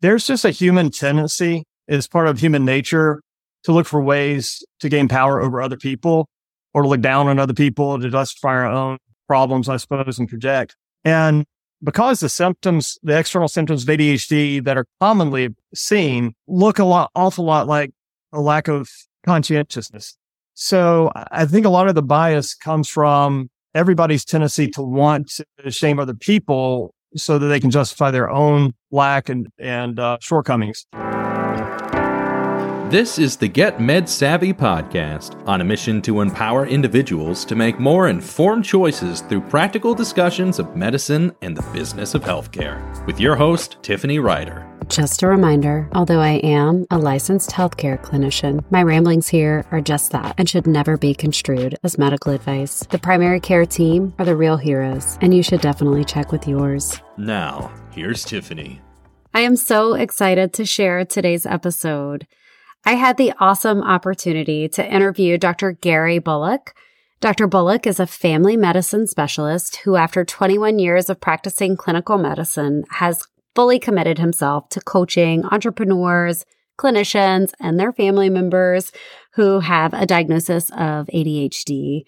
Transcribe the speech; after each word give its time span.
there's 0.00 0.26
just 0.26 0.44
a 0.44 0.50
human 0.50 0.90
tendency 0.90 1.64
as 1.88 2.06
part 2.06 2.28
of 2.28 2.38
human 2.38 2.64
nature 2.64 3.22
to 3.64 3.72
look 3.72 3.86
for 3.86 4.00
ways 4.00 4.64
to 4.80 4.88
gain 4.88 5.08
power 5.08 5.40
over 5.40 5.60
other 5.60 5.76
people 5.76 6.28
or 6.74 6.82
to 6.82 6.88
look 6.88 7.00
down 7.00 7.28
on 7.28 7.38
other 7.38 7.54
people 7.54 7.98
to 7.98 8.10
justify 8.10 8.50
our 8.50 8.66
own 8.66 8.98
problems, 9.26 9.68
I 9.68 9.76
suppose, 9.76 10.18
and 10.18 10.28
project. 10.28 10.76
And 11.04 11.44
because 11.82 12.20
the 12.20 12.28
symptoms, 12.28 12.98
the 13.02 13.18
external 13.18 13.48
symptoms 13.48 13.82
of 13.82 13.88
ADHD 13.88 14.64
that 14.64 14.76
are 14.76 14.86
commonly 15.00 15.54
seen 15.74 16.34
look 16.46 16.78
a 16.78 16.84
lot, 16.84 17.10
awful 17.14 17.44
lot 17.44 17.66
like 17.66 17.90
a 18.32 18.40
lack 18.40 18.68
of 18.68 18.88
conscientiousness. 19.24 20.16
So 20.54 21.12
I 21.14 21.44
think 21.46 21.66
a 21.66 21.70
lot 21.70 21.88
of 21.88 21.94
the 21.94 22.02
bias 22.02 22.54
comes 22.54 22.88
from 22.88 23.48
everybody's 23.74 24.24
tendency 24.24 24.68
to 24.68 24.82
want 24.82 25.40
to 25.62 25.70
shame 25.70 26.00
other 26.00 26.14
people 26.14 26.94
so 27.16 27.38
that 27.38 27.46
they 27.46 27.60
can 27.60 27.70
justify 27.70 28.10
their 28.10 28.30
own 28.30 28.74
lack 28.90 29.28
and, 29.28 29.48
and 29.58 29.98
uh, 29.98 30.18
shortcomings. 30.20 30.86
This 32.90 33.18
is 33.18 33.36
the 33.36 33.48
Get 33.48 33.82
Med 33.82 34.08
Savvy 34.08 34.54
podcast, 34.54 35.46
on 35.46 35.60
a 35.60 35.64
mission 35.64 36.00
to 36.00 36.22
empower 36.22 36.66
individuals 36.66 37.44
to 37.44 37.54
make 37.54 37.78
more 37.78 38.08
informed 38.08 38.64
choices 38.64 39.20
through 39.20 39.42
practical 39.42 39.94
discussions 39.94 40.58
of 40.58 40.74
medicine 40.74 41.36
and 41.42 41.54
the 41.54 41.70
business 41.74 42.14
of 42.14 42.22
healthcare. 42.22 42.80
With 43.04 43.20
your 43.20 43.36
host, 43.36 43.76
Tiffany 43.82 44.18
Ryder. 44.18 44.66
Just 44.88 45.22
a 45.22 45.26
reminder 45.26 45.86
although 45.92 46.20
I 46.20 46.36
am 46.36 46.86
a 46.90 46.96
licensed 46.96 47.50
healthcare 47.50 48.02
clinician, 48.02 48.64
my 48.70 48.82
ramblings 48.82 49.28
here 49.28 49.66
are 49.70 49.82
just 49.82 50.12
that 50.12 50.34
and 50.38 50.48
should 50.48 50.66
never 50.66 50.96
be 50.96 51.12
construed 51.12 51.76
as 51.84 51.98
medical 51.98 52.32
advice. 52.32 52.86
The 52.88 52.98
primary 52.98 53.40
care 53.40 53.66
team 53.66 54.14
are 54.18 54.24
the 54.24 54.34
real 54.34 54.56
heroes, 54.56 55.18
and 55.20 55.34
you 55.34 55.42
should 55.42 55.60
definitely 55.60 56.06
check 56.06 56.32
with 56.32 56.48
yours. 56.48 56.98
Now, 57.18 57.70
here's 57.90 58.24
Tiffany. 58.24 58.80
I 59.34 59.40
am 59.40 59.56
so 59.56 59.92
excited 59.92 60.54
to 60.54 60.64
share 60.64 61.04
today's 61.04 61.44
episode. 61.44 62.26
I 62.88 62.94
had 62.94 63.18
the 63.18 63.34
awesome 63.38 63.82
opportunity 63.82 64.66
to 64.70 64.94
interview 64.94 65.36
Dr. 65.36 65.72
Gary 65.72 66.18
Bullock. 66.18 66.74
Dr. 67.20 67.46
Bullock 67.46 67.86
is 67.86 68.00
a 68.00 68.06
family 68.06 68.56
medicine 68.56 69.06
specialist 69.06 69.76
who, 69.84 69.96
after 69.96 70.24
21 70.24 70.78
years 70.78 71.10
of 71.10 71.20
practicing 71.20 71.76
clinical 71.76 72.16
medicine, 72.16 72.84
has 72.92 73.28
fully 73.54 73.78
committed 73.78 74.18
himself 74.18 74.70
to 74.70 74.80
coaching 74.80 75.44
entrepreneurs, 75.44 76.46
clinicians, 76.78 77.52
and 77.60 77.78
their 77.78 77.92
family 77.92 78.30
members 78.30 78.90
who 79.34 79.60
have 79.60 79.92
a 79.92 80.06
diagnosis 80.06 80.70
of 80.70 81.08
ADHD. 81.08 82.04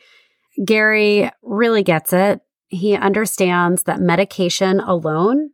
Gary 0.65 1.31
really 1.43 1.83
gets 1.83 2.15
it. 2.15 2.41
He 2.69 2.95
understands 2.95 3.83
that 3.83 4.01
medication 4.01 4.81
alone 4.81 5.51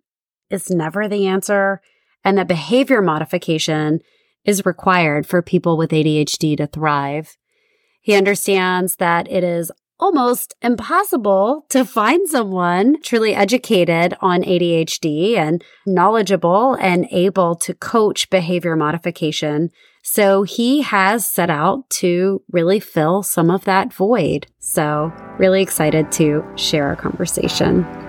is 0.50 0.70
never 0.70 1.08
the 1.08 1.26
answer 1.26 1.80
and 2.24 2.38
that 2.38 2.46
behavior 2.46 3.02
modification 3.02 3.98
is 4.46 4.64
required 4.64 5.26
for 5.26 5.42
people 5.42 5.76
with 5.76 5.90
ADHD 5.90 6.56
to 6.56 6.66
thrive. 6.66 7.36
He 8.00 8.14
understands 8.14 8.96
that 8.96 9.30
it 9.30 9.44
is 9.44 9.70
almost 9.98 10.54
impossible 10.62 11.64
to 11.70 11.84
find 11.84 12.28
someone 12.28 13.00
truly 13.02 13.34
educated 13.34 14.14
on 14.20 14.42
ADHD 14.42 15.36
and 15.36 15.64
knowledgeable 15.86 16.74
and 16.74 17.06
able 17.10 17.56
to 17.56 17.74
coach 17.74 18.28
behavior 18.30 18.76
modification. 18.76 19.70
So 20.02 20.44
he 20.44 20.82
has 20.82 21.28
set 21.28 21.50
out 21.50 21.88
to 21.90 22.42
really 22.52 22.78
fill 22.78 23.22
some 23.22 23.50
of 23.50 23.64
that 23.64 23.92
void. 23.92 24.46
So 24.60 25.12
really 25.38 25.62
excited 25.62 26.12
to 26.12 26.44
share 26.56 26.86
our 26.86 26.96
conversation. 26.96 28.05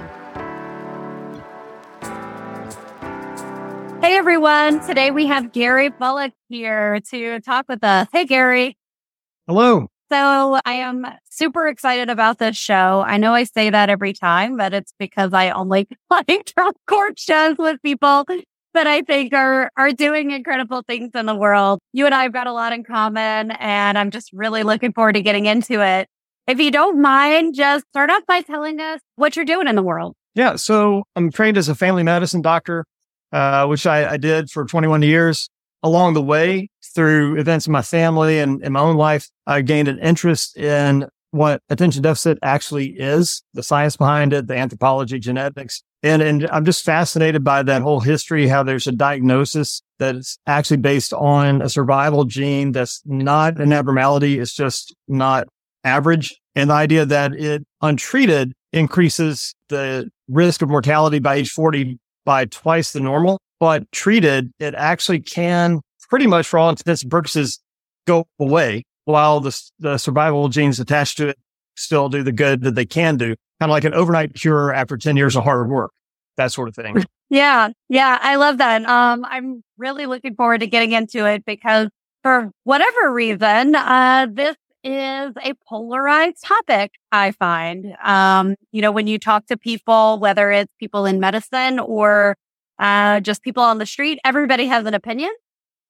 Hey 4.00 4.16
everyone. 4.16 4.86
Today 4.86 5.09
we 5.09 5.26
have 5.26 5.52
Gary 5.52 5.90
Bullock 5.90 6.31
here 6.50 7.00
to 7.09 7.42
talk 7.42 7.66
with 7.67 7.84
us. 7.84 8.08
Hey 8.14 8.26
Gary. 8.26 8.78
Hello. 9.48 9.88
So 10.12 10.59
I 10.66 10.73
am 10.73 11.06
super 11.30 11.67
excited 11.67 12.09
about 12.09 12.38
this 12.38 12.55
show. 12.55 13.04
I 13.05 13.17
know 13.17 13.33
I 13.33 13.44
say 13.44 13.71
that 13.71 13.89
every 13.89 14.14
time, 14.14 14.55
but 14.55 14.73
it's 14.73 14.94
because 14.99 15.33
I 15.33 15.49
only 15.49 15.88
like 16.11 16.27
to 16.27 16.73
court 16.88 17.17
shows 17.17 17.58
with 17.58 17.82
people 17.82 18.26
that 18.76 18.86
I 18.86 19.02
think 19.02 19.33
are, 19.33 19.71
are 19.76 19.92
doing 19.92 20.30
incredible 20.30 20.83
things 20.88 21.10
in 21.16 21.26
the 21.26 21.36
world. 21.36 21.80
You 21.92 22.05
and 22.05 22.14
I 22.14 22.21
have 22.23 22.33
got 22.33 22.45
a 22.45 22.54
lot 22.54 22.73
in 22.73 22.83
common 22.83 23.52
and 23.52 23.98
I'm 23.98 24.11
just 24.11 24.32
really 24.32 24.61
looking 24.61 24.94
forward 24.94 25.14
to 25.14 25.21
getting 25.21 25.48
into 25.48 25.82
it. 25.83 26.08
If 26.45 26.60
you 26.60 26.70
don't 26.70 27.02
mind, 27.02 27.55
just 27.55 27.86
start 27.89 28.11
off 28.11 28.26
by 28.27 28.42
telling 28.42 28.80
us 28.80 29.02
what 29.16 29.36
you're 29.36 29.44
doing 29.44 29.67
in 29.67 29.76
the 29.76 29.83
world. 29.83 30.14
Yeah. 30.36 30.55
So 30.55 31.04
I'm 31.16 31.32
trained 31.32 31.58
as 31.58 31.67
a 31.67 31.76
family 31.76 32.04
medicine 32.04 32.44
doctor, 32.44 32.86
uh, 33.32 33.65
which 33.67 33.86
I, 33.86 34.14
I 34.14 34.17
did 34.17 34.49
for 34.49 34.65
21 34.65 35.02
years 35.02 35.49
along 35.83 36.14
the 36.14 36.21
way 36.21 36.70
through 36.95 37.38
events 37.39 37.67
in 37.67 37.73
my 37.73 37.82
family 37.82 38.39
and 38.39 38.61
in 38.64 38.73
my 38.73 38.80
own 38.80 38.98
life, 38.98 39.30
I 39.45 39.61
gained 39.61 39.88
an 39.88 39.99
interest 39.99 40.58
in 40.58 41.08
what 41.32 41.61
attention 41.70 42.02
deficit 42.02 42.39
actually 42.42 42.88
is, 42.88 43.43
the 43.54 43.61
science 43.61 43.98
behind 43.98 44.33
it, 44.33 44.48
the 44.48 44.55
anthropology, 44.55 45.20
genetics. 45.20 45.83
And, 46.04 46.21
and 46.21 46.48
I'm 46.52 46.65
just 46.65 46.86
fascinated 46.86 47.43
by 47.43 47.64
that 47.64 47.82
whole 47.82 47.99
history, 47.99 48.48
how 48.48 48.64
there's 48.64 48.88
a 48.88 48.92
diagnosis 48.92 49.82
that's 49.99 50.38
actually 50.48 50.77
based 50.77 51.14
on 51.14 51.61
a 51.61 51.70
survival 51.70 52.23
gene 52.23 52.71
that's 52.71 53.02
not 53.05 53.59
an 53.59 53.73
abnormality. 53.73 54.39
It's 54.39 54.54
just 54.54 54.95
not 55.08 55.48
average. 55.83 56.39
And 56.55 56.70
the 56.70 56.76
idea 56.76 57.05
that 57.05 57.33
it 57.33 57.64
untreated 57.82 58.54
increases 58.73 59.54
the 59.70 60.09
risk 60.27 60.61
of 60.61 60.70
mortality 60.70 61.20
by 61.20 61.36
age 61.36 61.52
40 61.52 61.99
by 62.27 62.43
twice 62.43 62.92
the 62.92 62.99
normal 62.99 63.39
but 63.60 63.89
treated, 63.92 64.52
it 64.60 64.76
actually 64.76 65.21
can 65.21 65.80
pretty 66.10 66.27
much 66.27 66.45
for 66.45 66.60
all 66.60 66.70
intents 66.70 67.02
and 67.02 67.10
purposes 67.10 67.60
go 68.05 68.27
away 68.39 68.83
while 69.05 69.39
the, 69.39 69.60
the 69.80 69.98
survival 69.98 70.49
genes 70.49 70.80
attached 70.80 71.17
to 71.17 71.30
it 71.30 71.38
still 71.77 72.10
do 72.10 72.23
the 72.23 72.32
good 72.32 72.61
that 72.61 72.76
they 72.76 72.86
can 72.86 73.15
do. 73.17 73.36
Kind 73.60 73.70
of 73.70 73.70
like 73.70 73.86
an 73.86 73.93
overnight 73.93 74.33
cure 74.33 74.73
after 74.73 74.98
10 74.98 75.15
years 75.15 75.36
of 75.36 75.43
hard 75.43 75.70
work, 75.70 75.92
that 76.36 76.52
sort 76.52 76.70
of 76.70 76.76
thing. 76.76 77.04
Yeah. 77.30 77.71
Yeah. 77.89 78.17
I 78.21 78.38
love 78.38 78.59
that. 78.59 78.86
Um, 78.86 79.26
I'm 79.26 79.61
really 79.77 80.05
looking 80.05 80.33
forward 80.36 80.61
to 80.61 80.67
getting 80.67 80.94
into 80.94 81.26
it 81.26 81.44
because 81.45 81.89
for 82.23 82.52
whatever 82.64 83.11
reason, 83.11 83.76
uh, 83.76 84.27
this 84.32 84.55
is 84.83 85.33
a 85.43 85.54
polarized 85.67 86.43
topic, 86.43 86.92
I 87.11 87.32
find. 87.32 87.95
Um, 88.04 88.55
you 88.71 88.82
know, 88.82 88.92
when 88.92 89.08
you 89.08 89.20
talk 89.20 89.48
to 89.48 89.58
people, 89.58 90.20
whether 90.20 90.52
it's 90.52 90.73
people 90.80 91.05
in 91.05 91.20
medicine 91.20 91.80
or 91.80 92.36
uh, 92.80 93.20
just 93.20 93.43
people 93.43 93.64
on 93.64 93.77
the 93.77 93.86
street. 93.86 94.20
Everybody 94.23 94.67
has 94.67 94.86
an 94.86 94.93
opinion 94.93 95.32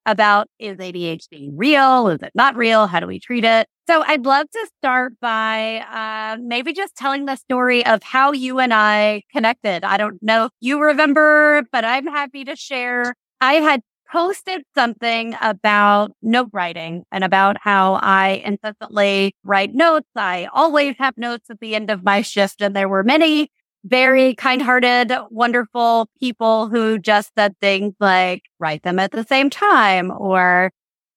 about 0.05 0.47
is 0.57 0.77
ADHD 0.77 1.51
real? 1.53 2.07
Is 2.07 2.21
it 2.21 2.31
not 2.33 2.55
real? 2.55 2.87
How 2.87 2.99
do 2.99 3.07
we 3.07 3.19
treat 3.19 3.43
it? 3.43 3.67
So 3.89 4.03
I'd 4.03 4.25
love 4.25 4.49
to 4.51 4.67
start 4.77 5.13
by 5.21 5.79
uh, 5.79 6.37
maybe 6.41 6.73
just 6.73 6.95
telling 6.95 7.25
the 7.25 7.35
story 7.35 7.85
of 7.85 8.03
how 8.03 8.31
you 8.31 8.59
and 8.59 8.73
I 8.73 9.23
connected. 9.33 9.83
I 9.83 9.97
don't 9.97 10.21
know 10.21 10.45
if 10.45 10.51
you 10.59 10.81
remember, 10.81 11.63
but 11.71 11.85
I'm 11.85 12.07
happy 12.07 12.45
to 12.45 12.55
share. 12.55 13.13
I 13.39 13.55
had 13.55 13.81
posted 14.11 14.63
something 14.75 15.35
about 15.41 16.11
note 16.21 16.49
writing 16.53 17.03
and 17.11 17.23
about 17.23 17.57
how 17.61 17.95
I 17.95 18.41
incessantly 18.45 19.35
write 19.43 19.73
notes. 19.73 20.07
I 20.15 20.47
always 20.53 20.95
have 20.99 21.17
notes 21.17 21.49
at 21.49 21.59
the 21.59 21.75
end 21.75 21.89
of 21.89 22.03
my 22.03 22.21
shift, 22.21 22.61
and 22.61 22.75
there 22.75 22.89
were 22.89 23.03
many 23.03 23.51
very 23.83 24.35
kind 24.35 24.61
hearted, 24.61 25.11
wonderful 25.29 26.09
people 26.19 26.67
who 26.67 26.99
just 26.99 27.31
said 27.37 27.55
things 27.59 27.93
like 27.99 28.43
write 28.59 28.83
them 28.83 28.99
at 28.99 29.11
the 29.11 29.23
same 29.23 29.49
time 29.49 30.11
or 30.11 30.71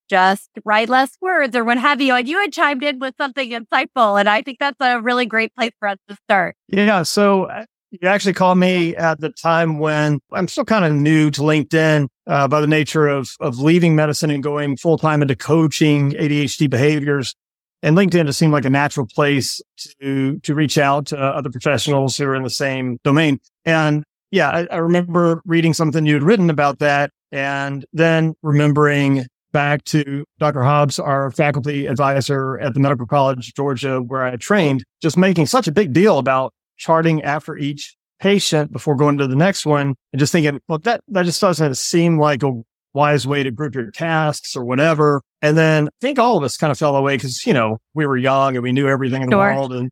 just 0.09 0.49
write 0.65 0.89
less 0.89 1.17
words 1.21 1.55
or 1.55 1.63
what 1.63 1.77
have 1.77 2.01
you. 2.01 2.13
And 2.13 2.27
you 2.27 2.39
had 2.39 2.51
chimed 2.51 2.83
in 2.83 2.99
with 2.99 3.15
something 3.17 3.49
insightful. 3.49 4.19
And 4.19 4.27
I 4.27 4.41
think 4.41 4.59
that's 4.59 4.77
a 4.81 5.01
really 5.01 5.25
great 5.25 5.55
place 5.55 5.71
for 5.79 5.87
us 5.87 5.97
to 6.09 6.17
start. 6.25 6.55
Yeah. 6.67 7.03
So 7.03 7.45
uh, 7.45 7.65
you 7.91 8.07
actually 8.07 8.33
called 8.33 8.57
me 8.57 8.95
at 8.95 9.19
the 9.19 9.29
time 9.29 9.77
when 9.77 10.19
I'm 10.31 10.47
still 10.47 10.63
kind 10.63 10.85
of 10.85 10.93
new 10.93 11.29
to 11.31 11.41
LinkedIn 11.41 12.07
uh, 12.25 12.47
by 12.47 12.61
the 12.61 12.67
nature 12.67 13.07
of, 13.07 13.31
of 13.41 13.59
leaving 13.59 13.95
medicine 13.95 14.31
and 14.31 14.41
going 14.41 14.77
full 14.77 14.97
time 14.97 15.21
into 15.21 15.35
coaching 15.35 16.11
ADHD 16.11 16.69
behaviors. 16.69 17.35
And 17.83 17.97
LinkedIn 17.97 18.27
just 18.27 18.39
seemed 18.39 18.53
like 18.53 18.65
a 18.65 18.69
natural 18.69 19.07
place 19.07 19.61
to, 19.99 20.39
to 20.39 20.55
reach 20.55 20.77
out 20.77 21.07
to 21.07 21.17
other 21.17 21.49
professionals 21.49 22.15
who 22.15 22.25
are 22.25 22.35
in 22.35 22.43
the 22.43 22.49
same 22.49 22.97
domain. 23.03 23.39
And 23.65 24.03
yeah, 24.29 24.49
I, 24.49 24.67
I 24.71 24.77
remember 24.77 25.41
reading 25.45 25.73
something 25.73 26.05
you 26.05 26.13
had 26.13 26.23
written 26.23 26.49
about 26.49 26.79
that 26.79 27.11
and 27.31 27.85
then 27.91 28.35
remembering 28.41 29.25
back 29.51 29.83
to 29.83 30.23
Dr. 30.39 30.63
Hobbs, 30.63 30.97
our 30.97 31.29
faculty 31.31 31.87
advisor 31.87 32.57
at 32.59 32.73
the 32.73 32.79
Medical 32.79 33.05
College, 33.05 33.53
Georgia, 33.53 34.01
where 34.01 34.23
I 34.23 34.37
trained, 34.37 34.85
just 35.01 35.17
making 35.17 35.47
such 35.47 35.67
a 35.67 35.73
big 35.73 35.91
deal 35.91 36.19
about 36.19 36.53
charting 36.81 37.21
after 37.21 37.55
each 37.55 37.95
patient 38.19 38.71
before 38.71 38.95
going 38.95 39.17
to 39.19 39.27
the 39.27 39.35
next 39.35 39.65
one 39.65 39.95
and 40.11 40.19
just 40.19 40.31
thinking, 40.31 40.59
well, 40.67 40.79
that, 40.79 41.01
that 41.07 41.25
just 41.25 41.39
doesn't 41.39 41.75
seem 41.77 42.19
like 42.19 42.43
a 42.43 42.51
wise 42.93 43.25
way 43.25 43.43
to 43.43 43.51
group 43.51 43.75
your 43.75 43.91
tasks 43.91 44.55
or 44.55 44.65
whatever. 44.65 45.21
And 45.41 45.57
then 45.57 45.87
I 45.87 45.91
think 46.01 46.19
all 46.19 46.37
of 46.37 46.43
us 46.43 46.57
kind 46.57 46.71
of 46.71 46.77
fell 46.77 46.95
away 46.95 47.15
because, 47.15 47.45
you 47.45 47.53
know, 47.53 47.77
we 47.93 48.05
were 48.05 48.17
young 48.17 48.55
and 48.55 48.63
we 48.63 48.71
knew 48.71 48.87
everything 48.87 49.21
in 49.21 49.29
the 49.29 49.35
sure. 49.35 49.53
world 49.53 49.73
and 49.73 49.91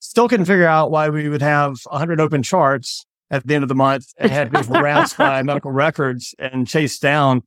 still 0.00 0.28
couldn't 0.28 0.46
figure 0.46 0.66
out 0.66 0.90
why 0.90 1.08
we 1.10 1.28
would 1.28 1.42
have 1.42 1.76
100 1.84 2.20
open 2.20 2.42
charts 2.42 3.04
at 3.30 3.46
the 3.46 3.54
end 3.54 3.62
of 3.62 3.68
the 3.68 3.74
month 3.74 4.06
and 4.18 4.30
had 4.30 4.52
to 4.52 4.60
be 4.60 4.66
harassed 4.66 5.16
by 5.16 5.42
medical 5.44 5.70
records 5.70 6.34
and 6.38 6.66
chased 6.66 7.00
down. 7.02 7.42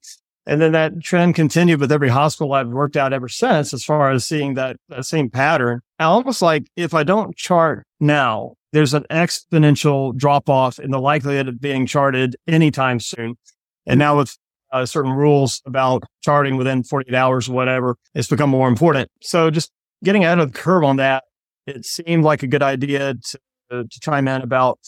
And 0.48 0.62
then 0.62 0.74
that 0.74 1.02
trend 1.02 1.34
continued 1.34 1.80
with 1.80 1.92
every 1.92 2.10
hospital 2.10 2.54
I've 2.54 2.68
worked 2.68 2.96
out 2.96 3.14
ever 3.14 3.28
since, 3.28 3.74
as 3.74 3.84
far 3.84 4.12
as 4.12 4.26
seeing 4.26 4.54
that, 4.54 4.78
that 4.90 5.06
same 5.06 5.30
pattern. 5.30 5.82
Almost 6.00 6.42
like 6.42 6.68
if 6.76 6.94
I 6.94 7.04
don't 7.04 7.36
chart 7.36 7.86
now, 8.00 8.54
there's 8.75 8.94
an 8.94 9.06
exponential 9.10 10.13
drop 10.18 10.50
off 10.50 10.80
in 10.80 10.92
the 10.92 11.00
likelihood 11.00 11.48
of 11.48 11.62
being 11.62 11.86
charted 11.86 12.36
anytime 12.45 13.00
soon. 13.00 13.38
And 13.86 13.98
now 13.98 14.18
with 14.18 14.38
uh, 14.74 14.86
certain 14.86 15.13
rules 15.13 15.62
about 15.66 16.04
charting 16.22 16.57
within 16.57 16.83
48 16.83 17.16
hours 17.16 17.48
or 17.48 17.54
whatever, 17.54 17.95
it's 18.13 18.27
become 18.27 18.50
more 18.50 18.68
important. 18.68 19.10
So 19.22 19.50
just 19.50 19.72
getting 20.04 20.25
out 20.25 20.39
of 20.39 20.51
the 20.51 20.60
curve 20.60 20.83
on 20.83 20.98
that, 20.98 21.24
it 21.66 21.86
seemed 21.86 22.25
like 22.25 22.44
a 22.44 22.48
good 22.48 22.62
idea 22.62 23.13
to, 23.13 23.39
to 23.72 24.00
chime 24.01 24.27
in 24.27 24.42
about, 24.42 24.80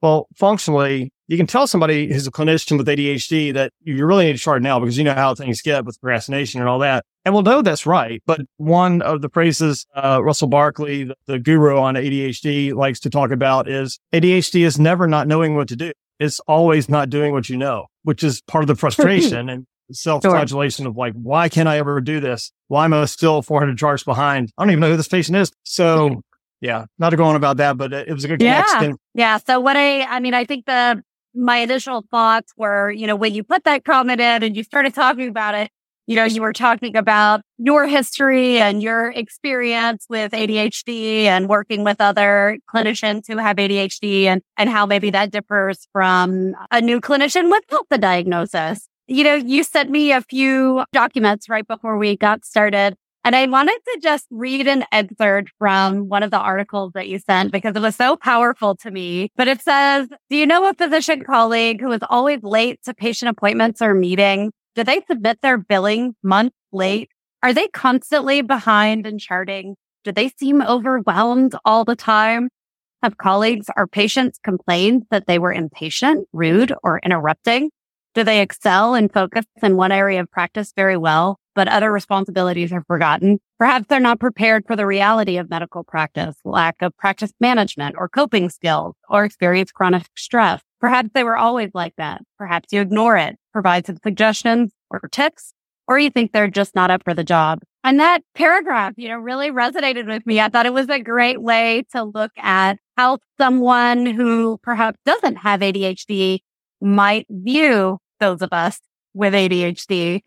well, 0.00 0.26
functionally, 0.34 1.12
you 1.26 1.36
can 1.36 1.46
tell 1.46 1.66
somebody 1.66 2.12
who's 2.12 2.26
a 2.26 2.30
clinician 2.30 2.76
with 2.76 2.86
ADHD 2.86 3.54
that 3.54 3.72
you 3.82 4.04
really 4.04 4.26
need 4.26 4.32
to 4.32 4.38
start 4.38 4.62
now 4.62 4.78
because 4.78 4.98
you 4.98 5.04
know 5.04 5.14
how 5.14 5.34
things 5.34 5.62
get 5.62 5.84
with 5.84 6.00
procrastination 6.00 6.60
and 6.60 6.68
all 6.68 6.78
that. 6.80 7.04
And 7.24 7.32
we'll 7.32 7.42
know 7.42 7.62
that's 7.62 7.86
right. 7.86 8.22
But 8.26 8.42
one 8.58 9.00
of 9.02 9.22
the 9.22 9.30
phrases 9.30 9.86
uh, 9.94 10.20
Russell 10.22 10.48
Barkley, 10.48 11.04
the, 11.04 11.14
the 11.26 11.38
guru 11.38 11.78
on 11.78 11.94
ADHD, 11.94 12.74
likes 12.74 13.00
to 13.00 13.10
talk 13.10 13.30
about 13.30 13.68
is 13.68 13.98
ADHD 14.12 14.66
is 14.66 14.78
never 14.78 15.06
not 15.06 15.26
knowing 15.26 15.54
what 15.56 15.68
to 15.68 15.76
do. 15.76 15.92
It's 16.20 16.40
always 16.40 16.88
not 16.88 17.10
doing 17.10 17.32
what 17.32 17.48
you 17.48 17.56
know, 17.56 17.86
which 18.02 18.22
is 18.22 18.42
part 18.42 18.62
of 18.62 18.68
the 18.68 18.76
frustration 18.76 19.48
and 19.50 19.66
self-flagellation 19.92 20.84
sure. 20.84 20.90
of 20.90 20.96
like, 20.96 21.14
why 21.14 21.48
can't 21.48 21.68
I 21.68 21.78
ever 21.78 22.00
do 22.00 22.20
this? 22.20 22.52
Why 22.68 22.84
am 22.84 22.92
I 22.92 23.04
still 23.06 23.40
400 23.40 23.78
charts 23.78 24.04
behind? 24.04 24.52
I 24.58 24.62
don't 24.62 24.70
even 24.70 24.80
know 24.80 24.90
who 24.90 24.96
this 24.96 25.08
patient 25.08 25.36
is. 25.36 25.50
So 25.62 26.22
yeah, 26.60 26.86
not 26.98 27.10
to 27.10 27.16
go 27.16 27.24
on 27.24 27.36
about 27.36 27.56
that, 27.58 27.76
but 27.76 27.92
it 27.92 28.12
was 28.12 28.24
a 28.24 28.28
good 28.28 28.40
yeah. 28.40 28.64
connection. 28.64 28.96
Yeah. 29.14 29.38
So 29.38 29.60
what 29.60 29.76
I, 29.76 30.02
I 30.02 30.20
mean, 30.20 30.34
I 30.34 30.44
think 30.44 30.66
the, 30.66 31.02
my 31.34 31.58
initial 31.58 32.04
thoughts 32.10 32.52
were, 32.56 32.90
you 32.90 33.06
know, 33.06 33.16
when 33.16 33.34
you 33.34 33.42
put 33.44 33.64
that 33.64 33.84
comment 33.84 34.20
in 34.20 34.42
and 34.42 34.56
you 34.56 34.62
started 34.62 34.94
talking 34.94 35.28
about 35.28 35.54
it, 35.54 35.70
you 36.06 36.16
know, 36.16 36.24
you 36.24 36.42
were 36.42 36.52
talking 36.52 36.96
about 36.96 37.40
your 37.56 37.86
history 37.86 38.58
and 38.58 38.82
your 38.82 39.10
experience 39.12 40.06
with 40.10 40.32
ADHD 40.32 41.24
and 41.24 41.48
working 41.48 41.82
with 41.82 42.00
other 42.00 42.58
clinicians 42.72 43.26
who 43.26 43.38
have 43.38 43.56
ADHD 43.56 44.24
and, 44.24 44.42
and 44.58 44.68
how 44.68 44.84
maybe 44.84 45.10
that 45.10 45.30
differs 45.30 45.88
from 45.92 46.54
a 46.70 46.80
new 46.80 47.00
clinician 47.00 47.50
without 47.50 47.86
the 47.88 47.96
diagnosis. 47.96 48.86
You 49.06 49.24
know, 49.24 49.34
you 49.34 49.64
sent 49.64 49.90
me 49.90 50.12
a 50.12 50.20
few 50.20 50.84
documents 50.92 51.48
right 51.48 51.66
before 51.66 51.96
we 51.96 52.16
got 52.16 52.44
started. 52.44 52.96
And 53.24 53.34
I 53.34 53.46
wanted 53.46 53.78
to 53.86 54.00
just 54.02 54.26
read 54.30 54.68
an 54.68 54.84
excerpt 54.92 55.50
from 55.58 56.08
one 56.10 56.22
of 56.22 56.30
the 56.30 56.38
articles 56.38 56.92
that 56.94 57.08
you 57.08 57.18
sent 57.18 57.52
because 57.52 57.74
it 57.74 57.80
was 57.80 57.96
so 57.96 58.16
powerful 58.16 58.76
to 58.76 58.90
me. 58.90 59.30
But 59.34 59.48
it 59.48 59.62
says, 59.62 60.08
do 60.28 60.36
you 60.36 60.46
know 60.46 60.68
a 60.68 60.74
physician 60.74 61.24
colleague 61.24 61.80
who 61.80 61.90
is 61.92 62.00
always 62.10 62.40
late 62.42 62.80
to 62.84 62.92
patient 62.92 63.30
appointments 63.30 63.80
or 63.80 63.94
meetings? 63.94 64.52
Do 64.74 64.84
they 64.84 65.00
submit 65.10 65.38
their 65.40 65.56
billing 65.56 66.14
months 66.22 66.56
late? 66.70 67.08
Are 67.42 67.54
they 67.54 67.68
constantly 67.68 68.42
behind 68.42 69.06
in 69.06 69.18
charting? 69.18 69.76
Do 70.04 70.12
they 70.12 70.28
seem 70.38 70.60
overwhelmed 70.60 71.54
all 71.64 71.86
the 71.86 71.96
time? 71.96 72.50
Have 73.02 73.16
colleagues 73.16 73.68
or 73.74 73.86
patients 73.86 74.38
complained 74.42 75.04
that 75.10 75.26
they 75.26 75.38
were 75.38 75.52
impatient, 75.52 76.26
rude, 76.32 76.74
or 76.82 77.00
interrupting? 77.02 77.70
Do 78.14 78.22
they 78.22 78.40
excel 78.40 78.94
and 78.94 79.12
focus 79.12 79.44
in 79.60 79.76
one 79.76 79.90
area 79.90 80.20
of 80.20 80.30
practice 80.30 80.72
very 80.76 80.96
well, 80.96 81.40
but 81.56 81.66
other 81.66 81.90
responsibilities 81.90 82.72
are 82.72 82.84
forgotten? 82.86 83.40
Perhaps 83.58 83.86
they're 83.88 83.98
not 83.98 84.20
prepared 84.20 84.64
for 84.68 84.76
the 84.76 84.86
reality 84.86 85.36
of 85.36 85.50
medical 85.50 85.82
practice, 85.82 86.36
lack 86.44 86.76
of 86.80 86.96
practice 86.96 87.32
management 87.40 87.96
or 87.98 88.08
coping 88.08 88.50
skills, 88.50 88.94
or 89.08 89.24
experience 89.24 89.72
chronic 89.72 90.04
stress. 90.16 90.62
Perhaps 90.80 91.10
they 91.12 91.24
were 91.24 91.36
always 91.36 91.70
like 91.74 91.94
that. 91.96 92.22
Perhaps 92.38 92.68
you 92.72 92.80
ignore 92.80 93.16
it, 93.16 93.36
provide 93.52 93.84
some 93.84 93.96
suggestions 94.04 94.70
or 94.90 95.00
tips, 95.10 95.52
or 95.88 95.98
you 95.98 96.08
think 96.08 96.30
they're 96.30 96.46
just 96.46 96.76
not 96.76 96.92
up 96.92 97.02
for 97.02 97.14
the 97.14 97.24
job. 97.24 97.62
And 97.82 97.98
that 97.98 98.20
paragraph, 98.36 98.94
you 98.96 99.08
know, 99.08 99.18
really 99.18 99.50
resonated 99.50 100.06
with 100.06 100.24
me. 100.24 100.40
I 100.40 100.48
thought 100.50 100.66
it 100.66 100.72
was 100.72 100.88
a 100.88 101.00
great 101.00 101.42
way 101.42 101.84
to 101.92 102.04
look 102.04 102.30
at 102.36 102.78
how 102.96 103.18
someone 103.40 104.06
who 104.06 104.58
perhaps 104.62 104.98
doesn't 105.04 105.36
have 105.36 105.60
ADHD 105.60 106.38
might 106.80 107.26
view 107.28 107.98
those 108.20 108.42
of 108.42 108.52
us 108.52 108.80
with 109.14 109.32
ADHD. 109.32 110.22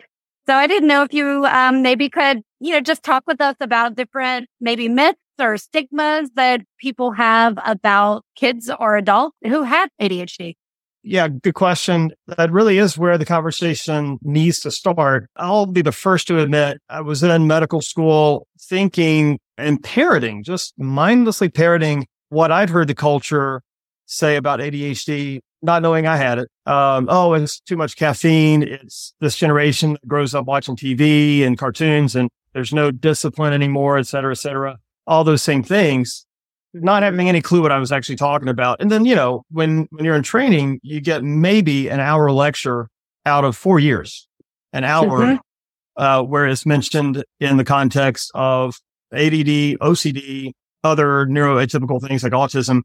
So 0.47 0.53
I 0.53 0.67
didn't 0.67 0.87
know 0.87 1.03
if 1.03 1.13
you 1.13 1.45
um, 1.45 1.81
maybe 1.81 2.09
could, 2.09 2.41
you 2.59 2.73
know, 2.73 2.79
just 2.79 3.03
talk 3.03 3.23
with 3.27 3.41
us 3.41 3.55
about 3.59 3.95
different 3.95 4.47
maybe 4.61 4.87
myths 4.87 5.19
or 5.39 5.57
stigmas 5.57 6.29
that 6.35 6.61
people 6.79 7.11
have 7.11 7.59
about 7.65 8.23
kids 8.35 8.71
or 8.79 8.95
adults 8.95 9.35
who 9.43 9.63
have 9.63 9.89
ADHD. 10.01 10.55
Yeah, 11.03 11.27
good 11.27 11.53
question. 11.53 12.11
That 12.27 12.51
really 12.51 12.79
is 12.79 12.97
where 12.97 13.17
the 13.17 13.25
conversation 13.25 14.19
needs 14.23 14.59
to 14.61 14.71
start. 14.71 15.29
I'll 15.37 15.65
be 15.65 15.81
the 15.81 15.91
first 15.91 16.27
to 16.27 16.39
admit 16.39 16.79
I 16.89 17.01
was 17.01 17.23
in 17.23 17.47
medical 17.47 17.81
school 17.81 18.47
thinking 18.59 19.39
and 19.57 19.81
parroting, 19.81 20.43
just 20.43 20.73
mindlessly 20.77 21.49
parroting 21.49 22.07
what 22.29 22.51
I'd 22.51 22.69
heard 22.69 22.89
the 22.89 22.95
culture 22.95 23.61
say 24.05 24.35
about 24.35 24.59
ADHD 24.59 25.39
not 25.61 25.81
knowing 25.81 26.07
I 26.07 26.17
had 26.17 26.39
it. 26.39 26.49
Um, 26.65 27.07
oh, 27.09 27.33
it's 27.33 27.59
too 27.59 27.77
much 27.77 27.95
caffeine. 27.95 28.63
It's 28.63 29.13
this 29.19 29.35
generation 29.35 29.93
that 29.93 30.07
grows 30.07 30.35
up 30.35 30.45
watching 30.45 30.75
TV 30.75 31.43
and 31.43 31.57
cartoons 31.57 32.15
and 32.15 32.29
there's 32.53 32.73
no 32.73 32.91
discipline 32.91 33.53
anymore, 33.53 33.97
et 33.97 34.07
cetera, 34.07 34.31
et 34.31 34.37
cetera. 34.39 34.77
All 35.05 35.23
those 35.23 35.41
same 35.41 35.63
things, 35.63 36.25
not 36.73 37.03
having 37.03 37.29
any 37.29 37.41
clue 37.41 37.61
what 37.61 37.71
I 37.71 37.77
was 37.77 37.91
actually 37.91 38.15
talking 38.15 38.49
about. 38.49 38.81
And 38.81 38.91
then, 38.91 39.05
you 39.05 39.15
know, 39.15 39.43
when, 39.51 39.87
when 39.91 40.05
you're 40.05 40.15
in 40.15 40.23
training, 40.23 40.79
you 40.83 40.99
get 40.99 41.23
maybe 41.23 41.87
an 41.87 41.99
hour 41.99 42.31
lecture 42.31 42.89
out 43.25 43.43
of 43.43 43.55
four 43.55 43.79
years, 43.79 44.27
an 44.73 44.83
hour, 44.83 45.19
mm-hmm. 45.19 46.01
uh, 46.01 46.23
where 46.23 46.47
it's 46.47 46.65
mentioned 46.65 47.23
in 47.39 47.57
the 47.57 47.63
context 47.63 48.31
of 48.33 48.75
ADD, 49.13 49.77
OCD, 49.79 50.53
other 50.83 51.25
neuroatypical 51.27 52.01
things 52.01 52.23
like 52.23 52.33
autism. 52.33 52.81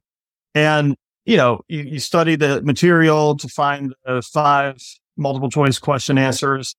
And 0.54 0.96
you 1.24 1.36
know, 1.36 1.60
you, 1.68 1.82
you 1.82 1.98
study 1.98 2.36
the 2.36 2.62
material 2.62 3.36
to 3.36 3.48
find 3.48 3.94
uh, 4.06 4.20
five 4.22 4.76
multiple 5.16 5.50
choice 5.50 5.78
question 5.78 6.18
answers, 6.18 6.74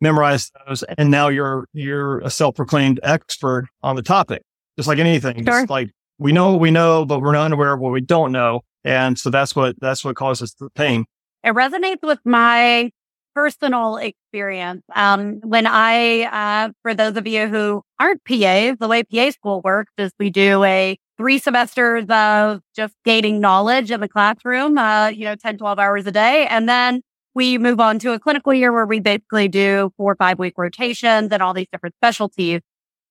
memorize 0.00 0.50
those, 0.66 0.82
and 0.98 1.10
now 1.10 1.28
you're 1.28 1.66
you're 1.72 2.20
a 2.20 2.30
self 2.30 2.54
proclaimed 2.54 3.00
expert 3.02 3.68
on 3.82 3.96
the 3.96 4.02
topic. 4.02 4.42
Just 4.76 4.88
like 4.88 4.98
anything, 4.98 5.44
sure. 5.44 5.66
like 5.66 5.90
we 6.18 6.32
know 6.32 6.52
what 6.52 6.60
we 6.60 6.70
know, 6.70 7.04
but 7.04 7.20
we're 7.20 7.32
not 7.32 7.44
unaware 7.44 7.74
of 7.74 7.80
what 7.80 7.92
we 7.92 8.00
don't 8.00 8.32
know, 8.32 8.62
and 8.84 9.18
so 9.18 9.30
that's 9.30 9.54
what 9.54 9.76
that's 9.80 10.04
what 10.04 10.16
causes 10.16 10.54
the 10.58 10.70
pain. 10.70 11.04
It 11.44 11.54
resonates 11.54 12.02
with 12.02 12.20
my 12.24 12.90
personal 13.34 13.96
experience. 13.96 14.82
Um, 14.94 15.40
when 15.42 15.66
I, 15.66 16.22
uh, 16.24 16.72
for 16.82 16.94
those 16.94 17.16
of 17.16 17.26
you 17.26 17.48
who 17.48 17.82
aren't 17.98 18.24
PAs, 18.24 18.76
the 18.78 18.88
way 18.88 19.02
PA 19.04 19.30
school 19.30 19.60
works 19.64 19.92
is 19.98 20.12
we 20.18 20.30
do 20.30 20.62
a 20.64 20.96
three 21.22 21.38
semesters 21.38 22.04
of 22.08 22.60
just 22.74 22.96
gaining 23.04 23.38
knowledge 23.38 23.92
in 23.92 24.00
the 24.00 24.08
classroom, 24.08 24.76
uh, 24.76 25.06
you 25.06 25.24
know, 25.24 25.36
10, 25.36 25.56
12 25.56 25.78
hours 25.78 26.04
a 26.04 26.10
day. 26.10 26.48
And 26.48 26.68
then 26.68 27.00
we 27.32 27.58
move 27.58 27.78
on 27.78 28.00
to 28.00 28.12
a 28.12 28.18
clinical 28.18 28.52
year 28.52 28.72
where 28.72 28.86
we 28.86 28.98
basically 28.98 29.46
do 29.46 29.92
four 29.96 30.10
or 30.10 30.16
five 30.16 30.40
week 30.40 30.54
rotations 30.56 31.30
and 31.30 31.40
all 31.40 31.54
these 31.54 31.68
different 31.70 31.94
specialties. 31.94 32.60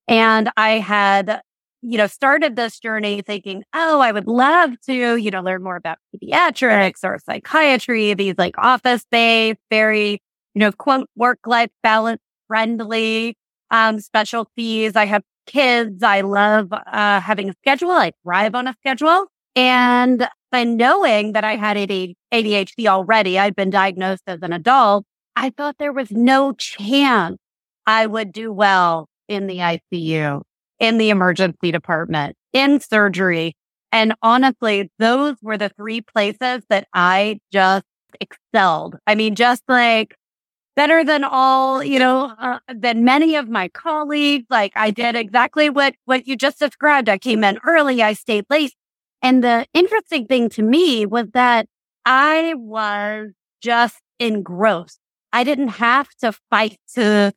And 0.10 0.50
I 0.58 0.80
had, 0.80 1.40
you 1.82 1.98
know, 1.98 2.08
started 2.08 2.58
this 2.58 2.82
journey 2.82 3.22
thinking, 3.22 3.64
oh, 3.74 4.02
I 4.02 4.12
would 4.12 4.28
love 4.28 4.72
to, 4.88 5.16
you 5.16 5.32
know, 5.32 5.42
learn 5.42 5.64
more 5.64 5.78
about 5.78 5.98
pediatrics 6.14 7.06
or 7.06 7.18
psychiatry, 7.26 8.14
these 8.14 8.36
like 8.38 8.56
office 8.58 9.06
based, 9.10 9.62
very, 9.70 10.22
you 10.54 10.60
know, 10.60 10.74
quote, 10.74 11.10
work 11.16 11.40
life 11.46 11.72
balance 11.82 12.20
friendly 12.50 13.38
um, 13.70 14.02
specialties. 14.02 14.98
I 14.98 15.06
have 15.06 15.24
kids. 15.52 16.02
I 16.02 16.22
love 16.22 16.72
uh, 16.72 17.20
having 17.20 17.50
a 17.50 17.54
schedule. 17.62 17.92
I 17.92 18.12
thrive 18.24 18.56
on 18.56 18.68
a 18.68 18.76
schedule. 18.80 19.28
And 19.56 20.28
by 20.52 20.64
knowing 20.64 21.34
that 21.34 21.44
I 21.44 21.56
had 21.56 21.78
ADHD 21.78 22.88
already, 22.88 23.38
I'd 23.38 23.56
been 23.56 23.70
diagnosed 23.70 24.24
as 24.28 24.40
an 24.42 24.54
adult. 24.54 25.06
I 25.36 25.50
thought 25.50 25.76
there 25.78 25.94
was 25.94 26.12
no 26.12 26.54
chance 26.54 27.38
I 27.86 28.06
would 28.06 28.32
do 28.32 28.52
well 28.52 29.08
in 29.28 29.48
the 29.48 29.58
ICU, 29.58 30.42
in 30.80 30.98
the 30.98 31.10
emergency 31.10 31.72
department, 31.72 32.36
in 32.54 32.80
surgery. 32.80 33.54
And 33.92 34.14
honestly, 34.22 34.90
those 35.00 35.36
were 35.42 35.58
the 35.58 35.70
three 35.70 36.02
places 36.02 36.64
that 36.70 36.88
I 36.94 37.40
just 37.52 37.86
excelled. 38.20 38.98
I 39.08 39.16
mean, 39.16 39.36
just 39.36 39.64
like 39.68 40.16
better 40.76 41.04
than 41.04 41.24
all, 41.24 41.84
you 41.84 42.00
know, 42.00 42.34
uh, 42.40 42.60
than 42.74 43.04
many 43.04 43.36
of 43.36 43.50
my 43.50 43.68
colleagues. 43.70 44.46
Like 44.50 44.72
I 44.76 44.92
did 44.92 45.16
exactly 45.16 45.70
what, 45.70 45.96
what 46.06 46.28
you 46.28 46.36
just 46.36 46.60
described. 46.60 47.10
I 47.10 47.18
came 47.18 47.44
in 47.44 47.60
early. 47.66 48.02
I 48.02 48.14
stayed 48.14 48.46
late. 48.50 48.74
And 49.22 49.44
the 49.44 49.66
interesting 49.74 50.26
thing 50.28 50.50
to 50.50 50.64
me 50.64 51.06
was 51.06 51.28
that 51.34 51.68
I 52.06 52.56
was 52.58 53.30
just 53.62 54.00
engrossed. 54.20 55.00
I 55.34 55.44
didn't 55.44 55.70
have 55.70 56.10
to 56.22 56.34
fight 56.50 56.78
to, 56.96 57.34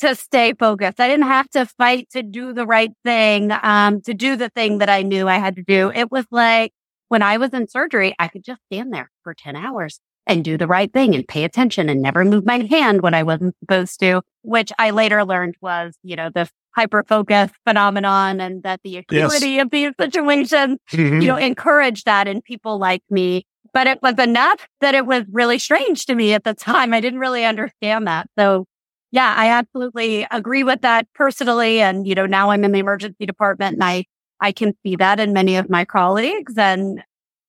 to 0.00 0.14
stay 0.14 0.52
focused. 0.52 1.00
I 1.00 1.08
didn't 1.08 1.26
have 1.26 1.48
to 1.50 1.66
fight 1.66 2.08
to 2.10 2.22
do 2.22 2.52
the 2.52 2.66
right 2.66 2.92
thing, 3.04 3.50
um, 3.62 4.02
to 4.02 4.14
do 4.14 4.36
the 4.36 4.50
thing 4.50 4.78
that 4.78 4.90
I 4.90 5.02
knew 5.02 5.28
I 5.28 5.38
had 5.38 5.56
to 5.56 5.62
do. 5.62 5.90
It 5.94 6.12
was 6.12 6.26
like 6.30 6.72
when 7.08 7.22
I 7.22 7.38
was 7.38 7.54
in 7.54 7.68
surgery, 7.68 8.14
I 8.18 8.28
could 8.28 8.44
just 8.44 8.60
stand 8.70 8.92
there 8.92 9.10
for 9.24 9.34
10 9.34 9.56
hours 9.56 10.00
and 10.28 10.44
do 10.44 10.58
the 10.58 10.66
right 10.66 10.92
thing 10.92 11.14
and 11.14 11.26
pay 11.26 11.42
attention 11.42 11.88
and 11.88 12.02
never 12.02 12.24
move 12.24 12.44
my 12.44 12.58
hand 12.70 13.00
when 13.00 13.14
I 13.14 13.22
wasn't 13.22 13.56
supposed 13.60 13.98
to, 14.00 14.20
which 14.42 14.70
I 14.78 14.90
later 14.90 15.24
learned 15.24 15.56
was, 15.62 15.96
you 16.02 16.14
know, 16.14 16.30
the 16.32 16.48
hyper 16.76 17.02
focus 17.02 17.50
phenomenon 17.66 18.40
and 18.40 18.62
that 18.62 18.80
the 18.84 18.98
acuity 18.98 19.50
yes. 19.52 19.64
of 19.64 19.70
these 19.70 19.92
situations, 19.98 20.78
mm-hmm. 20.92 21.20
you 21.20 21.28
know, 21.28 21.36
encouraged 21.36 22.04
that 22.04 22.28
in 22.28 22.42
people 22.42 22.78
like 22.78 23.02
me. 23.10 23.46
But 23.72 23.86
it 23.86 24.00
was 24.02 24.18
enough 24.18 24.66
that 24.80 24.94
it 24.94 25.06
was 25.06 25.24
really 25.32 25.58
strange 25.58 26.06
to 26.06 26.14
me 26.14 26.34
at 26.34 26.44
the 26.44 26.54
time. 26.54 26.94
I 26.94 27.00
didn't 27.00 27.18
really 27.18 27.44
understand 27.44 28.06
that. 28.06 28.28
So 28.38 28.66
yeah, 29.10 29.34
I 29.36 29.48
absolutely 29.48 30.26
agree 30.30 30.62
with 30.62 30.82
that 30.82 31.06
personally. 31.14 31.80
And, 31.80 32.06
you 32.06 32.14
know, 32.14 32.26
now 32.26 32.50
I'm 32.50 32.64
in 32.64 32.72
the 32.72 32.78
emergency 32.78 33.24
department 33.24 33.74
and 33.74 33.84
I, 33.84 34.04
I 34.40 34.52
can 34.52 34.74
see 34.82 34.96
that 34.96 35.18
in 35.18 35.32
many 35.32 35.56
of 35.56 35.70
my 35.70 35.84
colleagues 35.84 36.56
and, 36.56 37.02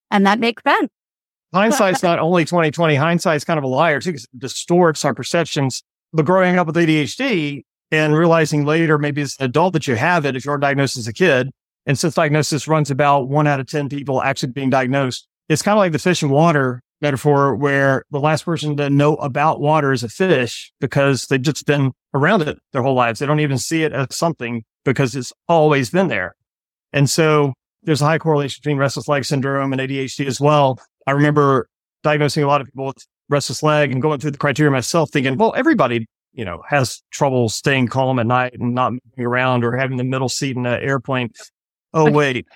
and 0.09 0.25
that 0.25 0.39
makes 0.39 0.63
sense. 0.63 0.89
Hindsight's 1.53 2.03
not 2.03 2.19
only 2.19 2.45
2020, 2.45 2.95
hindsight's 2.95 3.43
kind 3.43 3.57
of 3.57 3.63
a 3.63 3.67
liar 3.67 3.99
too, 3.99 4.11
because 4.11 4.25
it 4.25 4.39
distorts 4.39 5.03
our 5.03 5.13
perceptions. 5.13 5.83
But 6.13 6.25
growing 6.25 6.57
up 6.57 6.67
with 6.67 6.75
ADHD 6.75 7.63
and 7.91 8.15
realizing 8.15 8.65
later, 8.65 8.97
maybe 8.97 9.21
as 9.21 9.35
an 9.39 9.45
adult 9.45 9.73
that 9.73 9.87
you 9.87 9.95
have 9.95 10.25
it, 10.25 10.35
if 10.35 10.45
you're 10.45 10.57
diagnosed 10.57 10.97
as 10.97 11.07
a 11.07 11.13
kid, 11.13 11.49
and 11.85 11.97
since 11.97 12.13
diagnosis 12.13 12.67
runs 12.67 12.91
about 12.91 13.29
one 13.29 13.47
out 13.47 13.59
of 13.59 13.67
10 13.67 13.89
people 13.89 14.21
actually 14.21 14.51
being 14.51 14.69
diagnosed, 14.69 15.27
it's 15.47 15.61
kind 15.61 15.77
of 15.77 15.79
like 15.79 15.91
the 15.91 15.99
fish 15.99 16.21
and 16.21 16.31
water 16.31 16.81
metaphor 17.01 17.55
where 17.55 18.03
the 18.11 18.19
last 18.19 18.45
person 18.45 18.77
to 18.77 18.89
know 18.89 19.15
about 19.15 19.61
water 19.61 19.91
is 19.91 20.03
a 20.03 20.09
fish 20.09 20.71
because 20.79 21.27
they've 21.27 21.41
just 21.41 21.65
been 21.65 21.91
around 22.13 22.41
it 22.41 22.59
their 22.73 22.83
whole 22.83 22.93
lives. 22.93 23.19
They 23.19 23.25
don't 23.25 23.39
even 23.39 23.57
see 23.57 23.83
it 23.83 23.93
as 23.93 24.07
something 24.11 24.63
because 24.85 25.15
it's 25.15 25.33
always 25.47 25.89
been 25.89 26.09
there. 26.09 26.35
And 26.93 27.09
so 27.09 27.53
there's 27.83 28.01
a 28.01 28.05
high 28.05 28.17
correlation 28.17 28.59
between 28.61 28.77
restless 28.77 29.07
leg 29.07 29.25
syndrome 29.25 29.71
and 29.73 29.81
ADHD 29.81 30.25
as 30.25 30.41
well. 30.41 30.79
I 31.09 31.13
remember 31.13 31.67
diagnosing 32.03 32.43
a 32.43 32.47
lot 32.47 32.61
of 32.61 32.67
people 32.67 32.85
with 32.85 33.03
restless 33.29 33.63
leg 33.63 33.91
and 33.91 33.99
going 33.99 34.19
through 34.19 34.29
the 34.29 34.37
criteria 34.37 34.69
myself 34.69 35.09
thinking, 35.09 35.37
well, 35.37 35.55
everybody, 35.57 36.05
you 36.33 36.45
know, 36.45 36.61
has 36.69 37.01
trouble 37.09 37.49
staying 37.49 37.87
calm 37.87 38.19
at 38.19 38.27
night 38.27 38.53
and 38.53 38.75
not 38.75 38.91
moving 38.91 39.25
around 39.25 39.63
or 39.63 39.75
having 39.75 39.97
the 39.97 40.03
middle 40.03 40.29
seat 40.29 40.55
in 40.55 40.67
an 40.67 40.83
airplane. 40.83 41.31
Oh, 41.95 42.11
wait. 42.11 42.47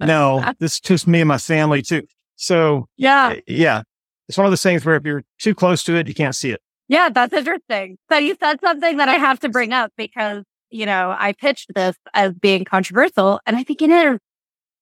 No, 0.00 0.42
this 0.58 0.74
is 0.74 0.80
just 0.80 1.06
me 1.06 1.20
and 1.20 1.28
my 1.28 1.36
family 1.36 1.82
too. 1.82 2.02
So 2.36 2.86
yeah, 2.96 3.34
eh, 3.36 3.40
yeah, 3.46 3.82
it's 4.26 4.38
one 4.38 4.46
of 4.46 4.52
those 4.52 4.62
things 4.62 4.86
where 4.86 4.96
if 4.96 5.04
you're 5.04 5.24
too 5.38 5.54
close 5.54 5.82
to 5.84 5.96
it, 5.96 6.08
you 6.08 6.14
can't 6.14 6.34
see 6.34 6.50
it. 6.50 6.62
Yeah, 6.88 7.10
that's 7.10 7.34
interesting. 7.34 7.98
So 8.10 8.16
you 8.16 8.36
said 8.40 8.58
something 8.62 8.96
that 8.96 9.10
I 9.10 9.16
have 9.16 9.38
to 9.40 9.50
bring 9.50 9.74
up 9.74 9.92
because, 9.98 10.44
you 10.70 10.86
know, 10.86 11.14
I 11.18 11.34
pitched 11.34 11.74
this 11.74 11.94
as 12.14 12.32
being 12.32 12.64
controversial 12.64 13.40
and 13.44 13.54
I 13.54 13.64
think 13.64 13.82
it 13.82 13.90
is. 13.90 14.18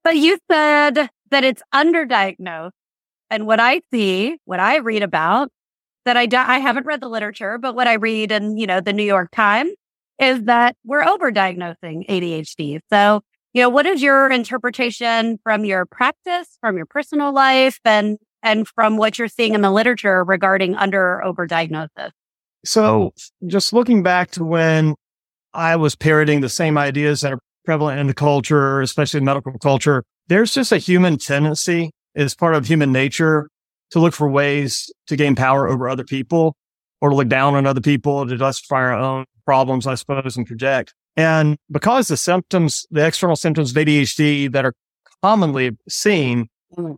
But 0.05 0.17
you 0.17 0.39
said 0.49 1.09
that 1.31 1.43
it's 1.43 1.63
underdiagnosed. 1.75 2.71
And 3.31 3.47
what 3.47 3.61
I 3.61 3.81
see, 3.93 4.39
what 4.45 4.61
I 4.61 4.79
read 4.79 5.03
about 5.03 5.51
that 6.05 6.17
I, 6.17 6.27
do, 6.27 6.37
I 6.37 6.59
haven't 6.59 6.87
read 6.87 7.01
the 7.01 7.09
literature, 7.09 7.59
but 7.59 7.75
what 7.75 7.89
I 7.89 7.95
read 7.95 8.31
in, 8.31 8.57
you 8.57 8.67
know, 8.67 8.81
the 8.81 8.93
New 8.93 9.05
York 9.05 9.31
Times 9.33 9.73
is 10.21 10.45
that 10.45 10.77
we're 10.85 11.03
overdiagnosing 11.03 12.09
ADHD. 12.09 12.81
So 12.91 13.23
you 13.57 13.63
know, 13.63 13.71
what 13.71 13.87
is 13.87 14.03
your 14.03 14.31
interpretation 14.31 15.39
from 15.43 15.65
your 15.65 15.87
practice, 15.87 16.59
from 16.61 16.77
your 16.77 16.85
personal 16.85 17.33
life, 17.33 17.81
and 17.87 18.19
and 18.43 18.69
from 18.69 18.99
what 18.99 19.19
you're 19.19 19.29
seeing 19.29 19.55
in 19.55 19.63
the 19.63 19.71
literature 19.71 20.23
regarding 20.25 20.75
under 20.75 21.23
overdiagnosis? 21.25 22.11
So, 22.67 22.85
oh. 22.85 23.13
just 23.47 23.73
looking 23.73 24.03
back 24.03 24.31
to 24.33 24.45
when 24.45 24.95
I 25.55 25.77
was 25.77 25.97
parroting 25.97 26.43
the 26.43 26.51
same 26.51 26.77
ideas 26.77 27.23
that 27.23 27.33
are 27.33 27.39
prevalent 27.65 27.99
in 27.99 28.09
the 28.09 28.13
culture, 28.13 28.83
especially 28.83 29.21
medical 29.21 29.59
culture, 29.59 30.05
there's 30.29 30.53
just 30.53 30.71
a 30.71 30.77
human 30.77 31.17
tendency, 31.17 31.93
it's 32.17 32.35
part 32.35 32.55
of 32.55 32.67
human 32.67 32.93
nature 32.93 33.49
to 33.91 34.01
look 34.01 34.15
for 34.15 34.29
ways 34.29 34.91
to 35.07 35.17
gain 35.17 35.35
power 35.35 35.69
over 35.69 35.89
other 35.89 36.05
people 36.05 36.57
or 37.01 37.11
to 37.11 37.17
look 37.17 37.29
down 37.29 37.55
on 37.55 37.67
other 37.67 37.81
people, 37.81 38.27
to 38.27 38.37
justify 38.37 38.77
our 38.77 38.95
own 38.95 39.27
problems, 39.45 39.87
I 39.87 39.95
suppose, 39.95 40.37
and 40.37 40.47
project. 40.47 40.95
And 41.17 41.57
because 41.71 42.09
the 42.09 42.17
symptoms, 42.17 42.87
the 42.91 43.07
external 43.07 43.37
symptoms 43.37 43.71
of 43.71 43.77
ADHD 43.77 44.51
that 44.53 44.65
are 44.65 44.75
commonly 45.23 45.77
seen 45.89 46.49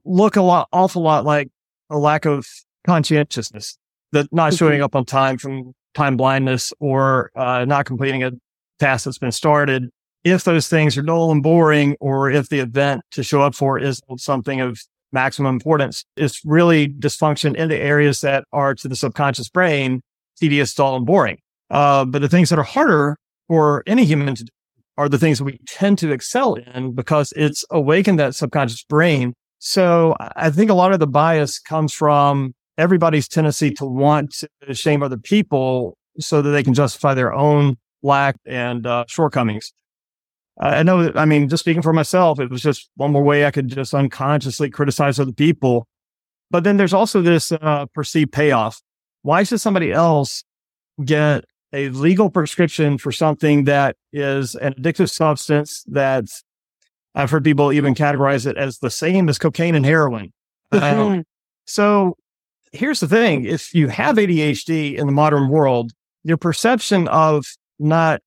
look 0.04 0.36
a 0.36 0.42
lot, 0.42 0.68
awful 0.72 1.02
lot 1.02 1.24
like 1.24 1.48
a 1.90 1.98
lack 1.98 2.24
of 2.24 2.46
conscientiousness, 2.86 3.76
that 4.12 4.32
not 4.32 4.54
showing 4.54 4.74
mm-hmm. 4.74 4.84
up 4.84 4.96
on 4.96 5.04
time 5.04 5.36
from 5.38 5.72
time 5.94 6.16
blindness 6.16 6.72
or 6.80 7.30
uh, 7.36 7.64
not 7.64 7.84
completing 7.84 8.22
a 8.22 8.32
task 8.78 9.04
that's 9.04 9.18
been 9.18 9.32
started. 9.32 9.90
If 10.24 10.44
those 10.44 10.68
things 10.68 10.96
are 10.98 11.02
dull 11.02 11.30
and 11.30 11.42
boring, 11.42 11.96
or 12.00 12.30
if 12.30 12.48
the 12.48 12.58
event 12.58 13.02
to 13.12 13.22
show 13.22 13.42
up 13.42 13.54
for 13.54 13.78
is 13.78 14.00
something 14.16 14.60
of 14.60 14.80
maximum 15.12 15.54
importance, 15.54 16.04
it's 16.16 16.40
really 16.44 16.88
dysfunction 16.88 17.54
in 17.56 17.68
the 17.68 17.78
areas 17.78 18.20
that 18.20 18.44
are 18.52 18.74
to 18.74 18.88
the 18.88 18.96
subconscious 18.96 19.48
brain, 19.48 20.02
tedious, 20.38 20.74
dull, 20.74 20.96
and 20.96 21.06
boring. 21.06 21.38
Uh, 21.70 22.04
but 22.04 22.22
the 22.22 22.28
things 22.28 22.50
that 22.50 22.58
are 22.58 22.64
harder 22.64 23.16
for 23.46 23.82
any 23.86 24.04
human 24.04 24.34
to 24.34 24.44
do 24.44 24.50
are 24.96 25.08
the 25.08 25.18
things 25.18 25.40
we 25.40 25.58
tend 25.66 25.98
to 25.98 26.10
excel 26.10 26.54
in 26.54 26.94
because 26.94 27.32
it's 27.36 27.64
awakened 27.70 28.18
that 28.18 28.34
subconscious 28.34 28.82
brain. 28.84 29.32
So 29.58 30.16
I 30.36 30.50
think 30.50 30.70
a 30.70 30.74
lot 30.74 30.92
of 30.92 31.00
the 31.00 31.06
bias 31.06 31.58
comes 31.58 31.92
from 31.92 32.54
everybody's 32.76 33.28
tendency 33.28 33.70
to 33.72 33.84
want 33.84 34.44
to 34.62 34.74
shame 34.74 35.02
other 35.02 35.16
people 35.16 35.96
so 36.18 36.42
that 36.42 36.50
they 36.50 36.62
can 36.62 36.74
justify 36.74 37.14
their 37.14 37.32
own 37.32 37.76
lack 38.02 38.36
and 38.46 38.86
uh, 38.86 39.04
shortcomings. 39.08 39.72
I 40.60 40.82
know 40.82 41.04
that, 41.04 41.16
I 41.16 41.24
mean, 41.24 41.48
just 41.48 41.62
speaking 41.62 41.82
for 41.82 41.92
myself, 41.92 42.40
it 42.40 42.50
was 42.50 42.62
just 42.62 42.90
one 42.96 43.12
more 43.12 43.22
way 43.22 43.46
I 43.46 43.50
could 43.50 43.68
just 43.68 43.94
unconsciously 43.94 44.70
criticize 44.70 45.20
other 45.20 45.32
people. 45.32 45.86
But 46.50 46.64
then 46.64 46.78
there's 46.78 46.94
also 46.94 47.22
this 47.22 47.52
uh, 47.52 47.86
perceived 47.94 48.32
payoff. 48.32 48.80
Why 49.22 49.42
should 49.42 49.60
somebody 49.60 49.92
else 49.92 50.42
get 51.04 51.44
a 51.72 51.90
legal 51.90 52.30
prescription 52.30 52.98
for 52.98 53.12
something 53.12 53.64
that 53.64 53.96
is 54.12 54.54
an 54.54 54.74
addictive 54.74 55.10
substance 55.10 55.84
that 55.86 56.24
I've 57.14 57.30
heard 57.30 57.44
people 57.44 57.72
even 57.72 57.94
categorize 57.94 58.46
it 58.46 58.56
as 58.56 58.78
the 58.78 58.90
same 58.90 59.28
as 59.28 59.38
cocaine 59.38 59.74
and 59.74 59.84
heroin. 59.84 60.32
Um, 60.72 61.24
so 61.66 62.16
here's 62.72 63.00
the 63.00 63.08
thing. 63.08 63.44
If 63.44 63.74
you 63.74 63.88
have 63.88 64.16
ADHD 64.16 64.96
in 64.96 65.06
the 65.06 65.12
modern 65.12 65.48
world, 65.48 65.92
your 66.24 66.36
perception 66.36 67.08
of 67.08 67.44
not 67.78 68.20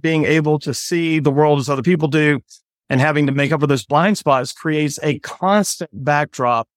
being 0.00 0.24
able 0.24 0.58
to 0.60 0.74
see 0.74 1.18
the 1.18 1.30
world 1.30 1.58
as 1.58 1.68
other 1.68 1.82
people 1.82 2.08
do 2.08 2.40
and 2.88 3.00
having 3.00 3.26
to 3.26 3.32
make 3.32 3.52
up 3.52 3.60
for 3.60 3.66
those 3.66 3.84
blind 3.84 4.18
spots 4.18 4.52
creates 4.52 4.98
a 5.02 5.18
constant 5.20 5.90
backdrop 5.92 6.68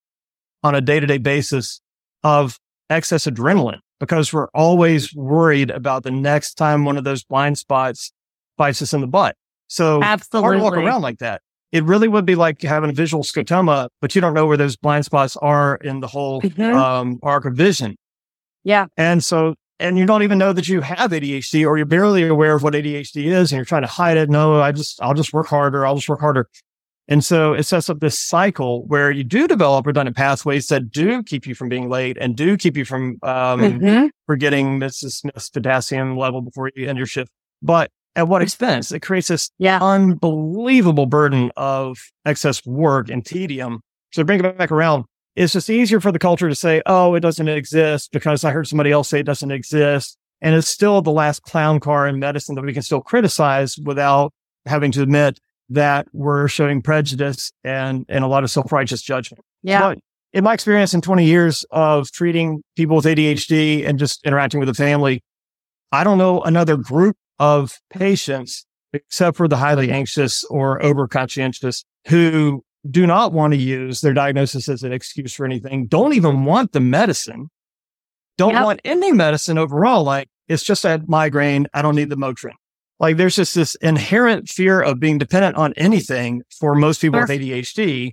on 0.64 0.76
a 0.76 0.82
day 0.82 1.00
to 1.00 1.08
day 1.08 1.18
basis 1.18 1.82
of 2.24 2.60
excess 2.90 3.26
adrenaline 3.26 3.80
because 4.00 4.34
we're 4.34 4.50
always 4.54 5.14
worried 5.14 5.70
about 5.70 6.04
the 6.04 6.12
next 6.12 6.56
time 6.56 6.86
one 6.86 6.98
of 6.98 7.04
those 7.04 7.24
blind 7.24 7.58
spots 7.58 8.12
bites 8.58 8.82
us 8.82 8.94
in 8.94 9.02
the 9.02 9.08
butt. 9.08 9.36
So 9.68 10.02
Absolutely. 10.02 10.44
hard 10.44 10.58
to 10.58 10.64
walk 10.64 10.74
around 10.74 11.02
like 11.02 11.20
that. 11.20 11.42
It 11.72 11.84
really 11.84 12.08
would 12.08 12.26
be 12.26 12.36
like 12.36 12.62
having 12.62 12.90
a 12.90 12.94
visual 12.94 13.24
scotoma, 13.24 13.90
but 14.02 14.16
you 14.16 14.22
don't 14.22 14.34
know 14.34 14.48
where 14.48 14.58
those 14.58 14.76
blind 14.76 15.06
spots 15.06 15.38
are 15.38 15.76
in 15.76 16.00
the 16.00 16.08
whole 16.08 16.42
mm-hmm. 16.42 16.76
um, 16.76 17.20
arc 17.22 17.46
of 17.46 17.54
vision. 17.54 17.96
Yeah. 18.64 18.88
And 18.98 19.24
so, 19.24 19.56
and 19.80 19.98
you 19.98 20.06
don't 20.06 20.24
even 20.24 20.38
know 20.38 20.54
that 20.54 20.68
you 20.68 20.82
have 20.82 21.12
ADHD 21.12 21.66
or 21.66 21.78
you're 21.78 21.86
barely 21.86 22.28
aware 22.28 22.56
of 22.56 22.64
what 22.64 22.74
ADHD 22.74 23.26
is 23.26 23.52
and 23.52 23.58
you're 23.58 23.66
trying 23.66 23.84
to 23.84 23.88
hide 23.88 24.18
it. 24.18 24.30
No, 24.30 24.62
I 24.62 24.72
just, 24.72 25.02
I'll 25.02 25.14
just 25.14 25.34
work 25.34 25.48
harder. 25.48 25.86
I'll 25.86 25.96
just 25.96 26.10
work 26.10 26.20
harder. 26.20 26.50
And 27.08 27.24
so 27.26 27.54
it 27.54 27.64
sets 27.64 27.90
up 27.90 28.02
this 28.02 28.20
cycle 28.20 28.86
where 28.86 29.10
you 29.10 29.24
do 29.24 29.48
develop 29.48 29.88
redundant 29.88 30.16
pathways 30.16 30.68
that 30.68 30.92
do 30.92 31.24
keep 31.24 31.48
you 31.48 31.56
from 31.56 31.68
being 31.68 31.90
late 31.90 32.18
and 32.22 32.36
do 32.36 32.56
keep 32.56 32.78
you 32.78 32.86
from 32.86 33.18
um, 33.24 33.62
mm-hmm. 33.62 34.08
forgetting 34.28 34.80
Mrs. 34.80 35.14
Smith's 35.14 35.50
potassium 35.50 36.18
level 36.18 36.42
before 36.42 36.70
you 36.76 36.88
end 36.88 37.00
your 37.00 37.08
shift. 37.08 37.32
But 37.64 37.90
at 38.16 38.28
what 38.28 38.44
expense? 38.44 38.92
It 38.92 39.00
creates 39.00 39.30
this 39.30 39.50
yeah. 39.58 39.80
unbelievable 39.82 41.08
burden 41.08 41.52
of 41.58 41.98
excess 42.26 42.64
work 42.66 43.10
and 43.10 43.26
tedium. 43.26 43.82
So 44.12 44.22
to 44.22 44.26
bring 44.26 44.44
it 44.44 44.58
back 44.58 44.72
around, 44.72 45.06
it's 45.36 45.54
just 45.54 45.70
easier 45.70 46.00
for 46.00 46.12
the 46.12 46.20
culture 46.20 46.50
to 46.50 46.56
say, 46.56 46.82
oh, 46.86 47.16
it 47.16 47.22
doesn't 47.22 47.48
exist 47.48 48.12
because 48.12 48.44
I 48.44 48.52
heard 48.52 48.68
somebody 48.68 48.92
else 48.92 49.10
say 49.10 49.20
it 49.20 49.26
doesn't 49.26 49.52
exist. 49.52 50.18
And 50.42 50.56
it's 50.56 50.68
still 50.68 51.02
the 51.02 51.12
last 51.12 51.44
clown 51.44 51.80
car 51.80 52.08
in 52.08 52.20
medicine 52.20 52.56
that 52.56 52.64
we 52.64 52.74
can 52.74 52.82
still 52.82 53.02
criticize 53.02 53.78
without 53.78 54.34
having 54.66 54.92
to 54.94 55.02
admit 55.02 55.40
that 55.70 56.08
we're 56.14 56.48
showing 56.48 56.82
prejudice 56.82 57.52
and, 57.64 58.06
and 58.10 58.24
a 58.24 58.28
lot 58.28 58.44
of 58.44 58.52
self-righteous 58.52 59.02
judgment. 59.02 59.44
Yeah. 59.62 59.82
But 59.82 60.00
in 60.34 60.44
my 60.44 60.54
experience 60.54 60.94
in 60.94 61.02
20 61.02 61.26
years 61.26 61.66
of 61.72 62.12
treating 62.12 62.64
people 62.76 62.96
with 62.96 63.06
ADHD 63.06 63.88
and 63.88 64.00
just 64.00 64.26
interacting 64.26 64.60
with 64.60 64.68
the 64.68 64.74
family, 64.74 65.24
I 65.92 66.04
don't 66.04 66.18
know 66.18 66.42
another 66.42 66.78
group 66.78 67.18
of 67.40 67.80
patients 67.90 68.66
except 68.94 69.38
for 69.38 69.48
the 69.48 69.58
highly 69.58 69.92
anxious 69.92 70.44
or 70.46 70.84
over 70.84 71.08
conscientious 71.08 71.86
who 72.08 72.64
do 72.90 73.06
not 73.06 73.34
want 73.34 73.54
to 73.54 73.60
use 73.60 74.02
their 74.02 74.14
diagnosis 74.14 74.70
as 74.70 74.84
an 74.84 74.94
excuse 74.94 75.34
for 75.34 75.46
anything, 75.46 75.88
don't 75.88 76.14
even 76.14 76.46
want 76.46 76.72
the 76.72 76.80
medicine, 76.80 77.50
don't 78.38 78.54
yep. 78.54 78.64
want 78.64 78.82
any 78.86 79.12
medicine 79.12 79.58
overall. 79.58 80.04
Like 80.04 80.30
it's 80.48 80.64
just 80.64 80.86
a 80.86 81.02
migraine. 81.08 81.68
I 81.74 81.82
don't 81.82 81.96
need 81.96 82.10
the 82.10 82.18
Motrin. 82.18 82.54
Like 83.00 83.18
there's 83.18 83.36
just 83.36 83.56
this 83.56 83.76
inherent 83.76 84.50
fear 84.50 84.82
of 84.82 85.00
being 85.00 85.18
dependent 85.18 85.56
on 85.56 85.74
anything 85.74 86.44
for 86.60 86.76
most 86.76 87.02
people 87.02 87.20
with 87.20 87.30
ADHD. 87.30 88.12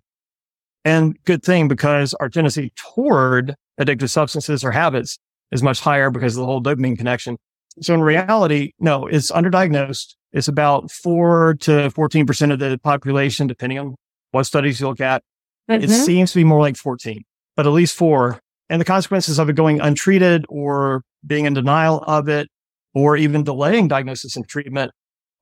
And 0.85 1.17
good 1.25 1.43
thing 1.43 1.67
because 1.67 2.15
our 2.15 2.29
tendency 2.29 2.73
toward 2.77 3.57
addictive 3.81 4.11
substances 4.11 4.63
or 4.63 4.71
habits 4.71 5.19
is 5.51 5.63
much 5.63 5.81
higher 5.81 6.11
because 6.11 6.37
of 6.37 6.41
the 6.41 6.47
whole 6.47 6.63
dopamine 6.63 6.97
connection. 6.97 7.37
So 7.81 7.95
in 7.95 8.01
reality, 8.01 8.73
no, 8.79 9.07
it's 9.07 9.31
underdiagnosed. 9.31 10.15
It's 10.33 10.49
about 10.49 10.91
four 10.91 11.55
to 11.61 11.91
14% 11.91 12.53
of 12.53 12.59
the 12.59 12.79
population, 12.83 13.47
depending 13.47 13.79
on 13.79 13.97
what 14.37 14.47
studies 14.47 14.81
you 14.81 14.87
look 14.87 15.01
at. 15.01 15.23
Mm-hmm. 15.69 15.85
It 15.85 15.91
seems 15.91 16.33
to 16.33 16.39
be 16.39 16.45
more 16.45 16.61
like 16.61 16.77
14, 16.77 17.25
but 17.57 17.67
at 17.67 17.71
least 17.71 17.97
four. 17.97 18.39
And 18.69 18.81
the 18.81 18.85
consequences 18.85 19.39
of 19.39 19.49
it 19.49 19.57
going 19.57 19.81
untreated 19.81 20.45
or 20.49 21.03
being 21.27 21.47
in 21.47 21.55
denial 21.55 22.05
of 22.07 22.29
it 22.29 22.49
or 22.95 23.17
even 23.17 23.45
delaying 23.45 23.89
diagnosis 23.89 24.37
and 24.37 24.47
treatment 24.47 24.93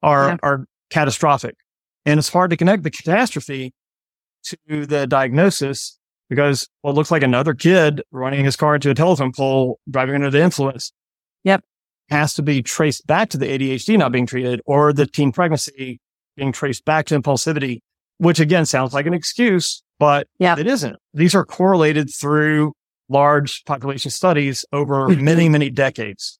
are, 0.03 0.29
yeah. 0.29 0.37
are 0.43 0.67
catastrophic. 0.91 1.57
And 2.07 2.19
it's 2.19 2.29
hard 2.29 2.51
to 2.51 2.57
connect 2.57 2.83
the 2.83 2.91
catastrophe 2.91 3.73
to 4.45 4.87
the 4.87 5.07
diagnosis 5.07 5.99
because 6.29 6.69
well, 6.83 6.95
looks 6.95 7.11
like 7.11 7.23
another 7.23 7.55
kid 7.55 8.03
running 8.11 8.45
his 8.45 8.57
car 8.57 8.75
into 8.75 8.91
a 8.91 8.95
telephone 8.95 9.33
pole, 9.33 9.79
driving 9.91 10.15
under 10.15 10.31
the 10.31 10.41
influence. 10.41 10.93
Yep. 11.45 11.65
Has 12.11 12.35
to 12.35 12.43
be 12.43 12.63
traced 12.63 13.07
back 13.07 13.31
to 13.31 13.39
the 13.39 13.47
ADHD 13.47 13.99
not 13.99 14.13
being 14.13 14.27
treated 14.27 14.61
or 14.67 14.93
the 14.93 15.07
teen 15.07 15.33
pregnancy 15.33 16.01
being 16.37 16.53
traced 16.53 16.85
back 16.85 17.07
to 17.07 17.19
impulsivity, 17.19 17.81
which 18.19 18.41
again 18.41 18.67
sounds 18.67 18.95
like 18.95 19.07
an 19.07 19.15
excuse, 19.15 19.83
but 19.99 20.27
yep. 20.39 20.59
it 20.59 20.67
isn't. 20.67 20.97
These 21.13 21.35
are 21.35 21.45
correlated 21.45 22.11
through 22.11 22.73
large 23.09 23.65
population 23.65 24.11
studies 24.11 24.65
over 24.73 25.09
mm-hmm. 25.09 25.25
many, 25.25 25.49
many 25.49 25.71
decades. 25.71 26.39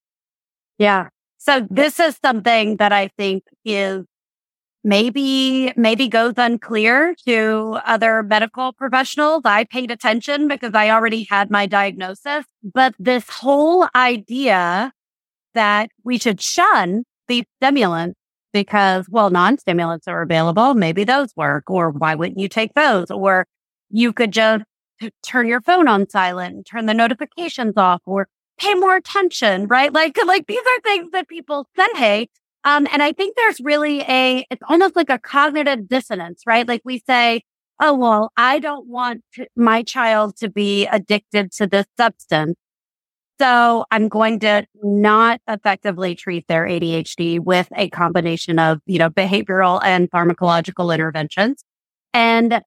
Yeah. 0.77 1.09
So 1.37 1.67
this 1.69 1.99
is 1.99 2.17
something 2.23 2.77
that 2.77 2.91
I 2.91 3.09
think 3.17 3.43
is 3.63 4.03
maybe 4.83 5.73
maybe 5.75 6.07
goes 6.07 6.33
unclear 6.37 7.15
to 7.27 7.79
other 7.85 8.23
medical 8.23 8.73
professionals. 8.73 9.41
I 9.45 9.65
paid 9.65 9.91
attention 9.91 10.47
because 10.47 10.73
I 10.73 10.91
already 10.91 11.27
had 11.29 11.49
my 11.49 11.65
diagnosis, 11.65 12.45
but 12.63 12.93
this 12.99 13.29
whole 13.29 13.87
idea 13.95 14.91
that 15.53 15.89
we 16.03 16.17
should 16.17 16.41
shun 16.41 17.03
these 17.27 17.45
stimulants 17.57 18.19
because 18.63 19.07
well 19.09 19.29
non-stimulants 19.29 20.07
are 20.07 20.21
available, 20.21 20.73
maybe 20.73 21.03
those 21.03 21.35
work 21.35 21.69
or 21.69 21.91
why 21.91 22.15
wouldn't 22.15 22.39
you 22.39 22.47
take 22.47 22.73
those 22.73 23.11
or 23.11 23.47
you 23.89 24.13
could 24.13 24.31
just 24.31 24.63
turn 25.23 25.47
your 25.47 25.61
phone 25.61 25.87
on 25.87 26.09
silent, 26.09 26.65
turn 26.65 26.85
the 26.85 26.93
notifications 26.93 27.73
off 27.75 28.01
or 28.05 28.27
pay 28.57 28.73
more 28.73 28.95
attention, 28.95 29.67
right? 29.67 29.91
Like 29.93 30.17
like 30.25 30.47
these 30.47 30.57
are 30.59 30.81
things 30.81 31.11
that 31.11 31.27
people 31.27 31.67
say 31.75 32.29
um, 32.65 32.87
and 32.91 33.03
I 33.03 33.13
think 33.13 33.35
there's 33.35 33.59
really 33.61 34.01
a, 34.01 34.45
it's 34.49 34.63
almost 34.67 34.95
like 34.95 35.11
a 35.11 35.19
cognitive 35.19 35.87
dissonance, 35.87 36.41
right? 36.47 36.67
Like 36.67 36.81
we 36.83 36.97
say, 37.07 37.43
oh, 37.79 37.93
well, 37.93 38.31
I 38.35 38.57
don't 38.57 38.87
want 38.87 39.21
to, 39.35 39.45
my 39.55 39.83
child 39.83 40.35
to 40.37 40.49
be 40.49 40.87
addicted 40.87 41.51
to 41.53 41.67
this 41.67 41.85
substance. 41.95 42.55
So 43.39 43.85
I'm 43.91 44.07
going 44.07 44.39
to 44.41 44.65
not 44.81 45.41
effectively 45.47 46.15
treat 46.15 46.47
their 46.47 46.65
ADHD 46.65 47.39
with 47.39 47.67
a 47.75 47.89
combination 47.89 48.59
of, 48.59 48.79
you 48.85 48.97
know, 48.97 49.09
behavioral 49.09 49.81
and 49.83 50.09
pharmacological 50.09 50.93
interventions. 50.93 51.63
And 52.13 52.61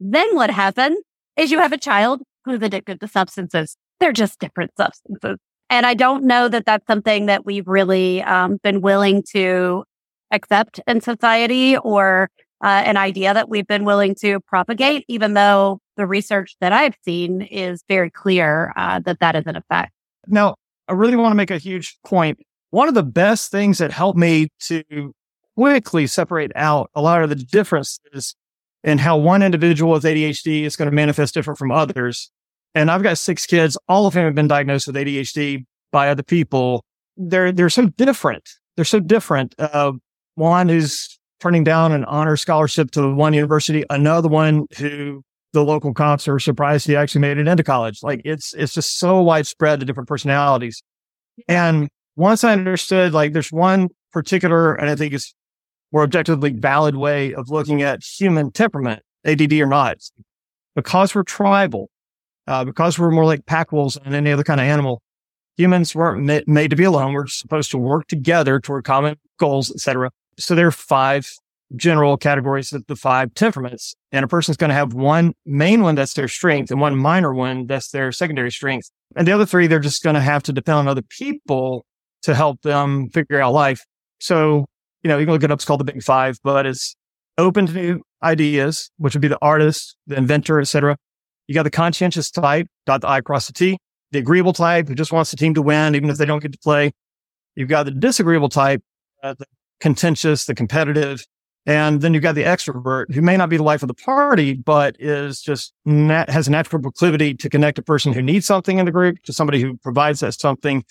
then 0.00 0.34
what 0.34 0.50
happens 0.50 0.98
is 1.36 1.50
you 1.50 1.58
have 1.58 1.72
a 1.72 1.78
child 1.78 2.22
who's 2.44 2.62
addicted 2.62 3.00
to 3.00 3.08
substances. 3.08 3.76
They're 4.00 4.12
just 4.12 4.38
different 4.38 4.72
substances. 4.76 5.36
And 5.68 5.84
I 5.86 5.94
don't 5.94 6.24
know 6.24 6.48
that 6.48 6.66
that's 6.66 6.86
something 6.86 7.26
that 7.26 7.44
we've 7.44 7.66
really 7.66 8.22
um, 8.22 8.58
been 8.62 8.80
willing 8.80 9.22
to 9.32 9.84
accept 10.30 10.80
in 10.86 11.00
society 11.00 11.76
or 11.76 12.28
uh, 12.62 12.82
an 12.86 12.96
idea 12.96 13.34
that 13.34 13.48
we've 13.48 13.66
been 13.66 13.84
willing 13.84 14.14
to 14.16 14.40
propagate, 14.40 15.04
even 15.08 15.34
though 15.34 15.80
the 15.96 16.06
research 16.06 16.56
that 16.60 16.72
I've 16.72 16.96
seen 17.04 17.42
is 17.42 17.84
very 17.88 18.10
clear 18.10 18.72
uh, 18.76 19.00
that 19.00 19.20
that 19.20 19.36
is 19.36 19.44
an 19.46 19.56
effect. 19.56 19.92
Now, 20.28 20.56
I 20.88 20.92
really 20.92 21.16
want 21.16 21.32
to 21.32 21.36
make 21.36 21.50
a 21.50 21.58
huge 21.58 21.98
point. 22.04 22.38
One 22.70 22.88
of 22.88 22.94
the 22.94 23.02
best 23.02 23.50
things 23.50 23.78
that 23.78 23.92
helped 23.92 24.18
me 24.18 24.48
to 24.66 25.14
quickly 25.56 26.06
separate 26.06 26.52
out 26.56 26.90
a 26.94 27.00
lot 27.00 27.22
of 27.22 27.28
the 27.28 27.36
differences 27.36 28.34
in 28.82 28.98
how 28.98 29.16
one 29.16 29.42
individual 29.42 29.92
with 29.92 30.04
ADHD 30.04 30.62
is 30.62 30.76
going 30.76 30.90
to 30.90 30.94
manifest 30.94 31.34
different 31.34 31.58
from 31.58 31.70
others 31.70 32.30
and 32.74 32.90
I've 32.90 33.02
got 33.02 33.18
six 33.18 33.46
kids. 33.46 33.78
All 33.88 34.06
of 34.06 34.14
them 34.14 34.24
have 34.24 34.34
been 34.34 34.48
diagnosed 34.48 34.86
with 34.86 34.96
ADHD 34.96 35.64
by 35.92 36.08
other 36.08 36.22
people. 36.22 36.84
They're, 37.16 37.52
they're 37.52 37.70
so 37.70 37.86
different. 37.86 38.48
They're 38.76 38.84
so 38.84 39.00
different. 39.00 39.54
Uh, 39.58 39.92
one 40.34 40.68
who's 40.68 41.18
turning 41.40 41.62
down 41.62 41.92
an 41.92 42.04
honor 42.06 42.36
scholarship 42.36 42.90
to 42.92 43.14
one 43.14 43.34
university, 43.34 43.84
another 43.90 44.28
one 44.28 44.66
who 44.78 45.22
the 45.54 45.64
local 45.64 45.94
cops 45.94 46.28
are 46.28 46.38
surprised 46.38 46.86
he 46.86 46.96
actually 46.96 47.20
made 47.20 47.38
it 47.38 47.48
into 47.48 47.62
college. 47.62 48.00
Like 48.02 48.20
it's, 48.24 48.52
it's 48.54 48.74
just 48.74 48.98
so 48.98 49.22
widespread 49.22 49.80
the 49.80 49.86
different 49.86 50.08
personalities. 50.08 50.82
And 51.48 51.88
once 52.16 52.44
I 52.44 52.52
understood, 52.52 53.12
like 53.12 53.32
there's 53.32 53.52
one 53.52 53.88
particular, 54.12 54.74
and 54.74 54.90
I 54.90 54.96
think 54.96 55.14
it's 55.14 55.32
more 55.92 56.02
objectively 56.02 56.50
valid 56.50 56.96
way 56.96 57.32
of 57.34 57.50
looking 57.50 57.82
at 57.82 58.02
human 58.02 58.50
temperament, 58.50 59.02
ADD 59.24 59.52
or 59.54 59.66
not, 59.66 59.98
because 60.74 61.14
we're 61.14 61.22
tribal, 61.22 61.88
uh, 62.48 62.64
because 62.64 62.98
we're 62.98 63.12
more 63.12 63.24
like 63.24 63.46
pack 63.46 63.70
wolves 63.70 63.96
than 64.02 64.12
any 64.12 64.32
other 64.32 64.44
kind 64.44 64.60
of 64.60 64.66
animal. 64.66 65.02
Humans 65.56 65.94
weren't 65.94 66.24
ma- 66.24 66.40
made 66.52 66.70
to 66.70 66.76
be 66.76 66.82
alone. 66.82 67.12
We're 67.12 67.28
supposed 67.28 67.70
to 67.70 67.78
work 67.78 68.08
together 68.08 68.58
toward 68.58 68.84
common 68.84 69.16
goals, 69.38 69.70
etc. 69.70 70.10
So 70.36 70.56
there 70.56 70.66
are 70.66 70.72
five 70.72 71.30
general 71.76 72.16
categories 72.16 72.72
of 72.72 72.86
the 72.86 72.96
five 72.96 73.34
temperaments, 73.34 73.94
and 74.12 74.24
a 74.24 74.28
person's 74.28 74.56
going 74.56 74.68
to 74.68 74.74
have 74.74 74.94
one 74.94 75.32
main 75.46 75.82
one 75.82 75.94
that's 75.94 76.14
their 76.14 76.28
strength 76.28 76.70
and 76.70 76.80
one 76.80 76.96
minor 76.96 77.34
one 77.34 77.66
that's 77.66 77.90
their 77.90 78.12
secondary 78.12 78.50
strength. 78.50 78.90
And 79.16 79.26
the 79.26 79.32
other 79.32 79.46
three, 79.46 79.66
they're 79.66 79.80
just 79.80 80.02
going 80.02 80.14
to 80.14 80.20
have 80.20 80.42
to 80.44 80.52
depend 80.52 80.78
on 80.78 80.88
other 80.88 81.02
people 81.02 81.84
to 82.22 82.34
help 82.34 82.62
them 82.62 83.08
figure 83.10 83.40
out 83.40 83.52
life. 83.52 83.84
So, 84.20 84.66
you 85.02 85.08
know, 85.08 85.18
you 85.18 85.26
can 85.26 85.32
look 85.32 85.42
it 85.42 85.50
up. 85.50 85.58
It's 85.58 85.64
called 85.64 85.80
the 85.80 85.84
Big 85.84 86.02
Five, 86.02 86.38
but 86.42 86.66
it's 86.66 86.96
open 87.38 87.66
to 87.66 87.72
new 87.72 88.00
ideas, 88.22 88.90
which 88.96 89.14
would 89.14 89.20
be 89.20 89.28
the 89.28 89.38
artist, 89.42 89.96
the 90.06 90.16
inventor, 90.16 90.60
etc. 90.60 90.96
You 91.46 91.54
got 91.54 91.64
the 91.64 91.70
conscientious 91.70 92.30
type, 92.30 92.66
dot 92.86 93.02
the 93.02 93.08
I 93.08 93.18
across 93.18 93.46
the 93.46 93.52
T, 93.52 93.78
the 94.12 94.18
agreeable 94.18 94.52
type 94.52 94.88
who 94.88 94.94
just 94.94 95.12
wants 95.12 95.30
the 95.30 95.36
team 95.36 95.54
to 95.54 95.62
win, 95.62 95.94
even 95.94 96.08
if 96.08 96.16
they 96.16 96.24
don't 96.24 96.40
get 96.40 96.52
to 96.52 96.58
play. 96.58 96.92
You've 97.54 97.68
got 97.68 97.84
the 97.84 97.90
disagreeable 97.90 98.48
type, 98.48 98.82
uh, 99.22 99.34
the 99.38 99.46
contentious, 99.80 100.46
the 100.46 100.54
competitive. 100.54 101.24
And 101.66 102.02
then 102.02 102.12
you've 102.12 102.22
got 102.22 102.34
the 102.34 102.42
extrovert 102.42 103.14
who 103.14 103.22
may 103.22 103.36
not 103.36 103.48
be 103.48 103.56
the 103.56 103.62
life 103.62 103.82
of 103.82 103.88
the 103.88 103.94
party, 103.94 104.52
but 104.52 104.96
is 104.98 105.40
just 105.40 105.72
nat- 105.86 106.28
has 106.28 106.46
a 106.46 106.50
natural 106.50 106.82
proclivity 106.82 107.34
to 107.34 107.48
connect 107.48 107.78
a 107.78 107.82
person 107.82 108.12
who 108.12 108.20
needs 108.20 108.46
something 108.46 108.78
in 108.78 108.84
the 108.84 108.92
group 108.92 109.22
to 109.22 109.32
somebody 109.32 109.60
who 109.60 109.76
provides 109.78 110.20
that 110.20 110.34
something. 110.34 110.84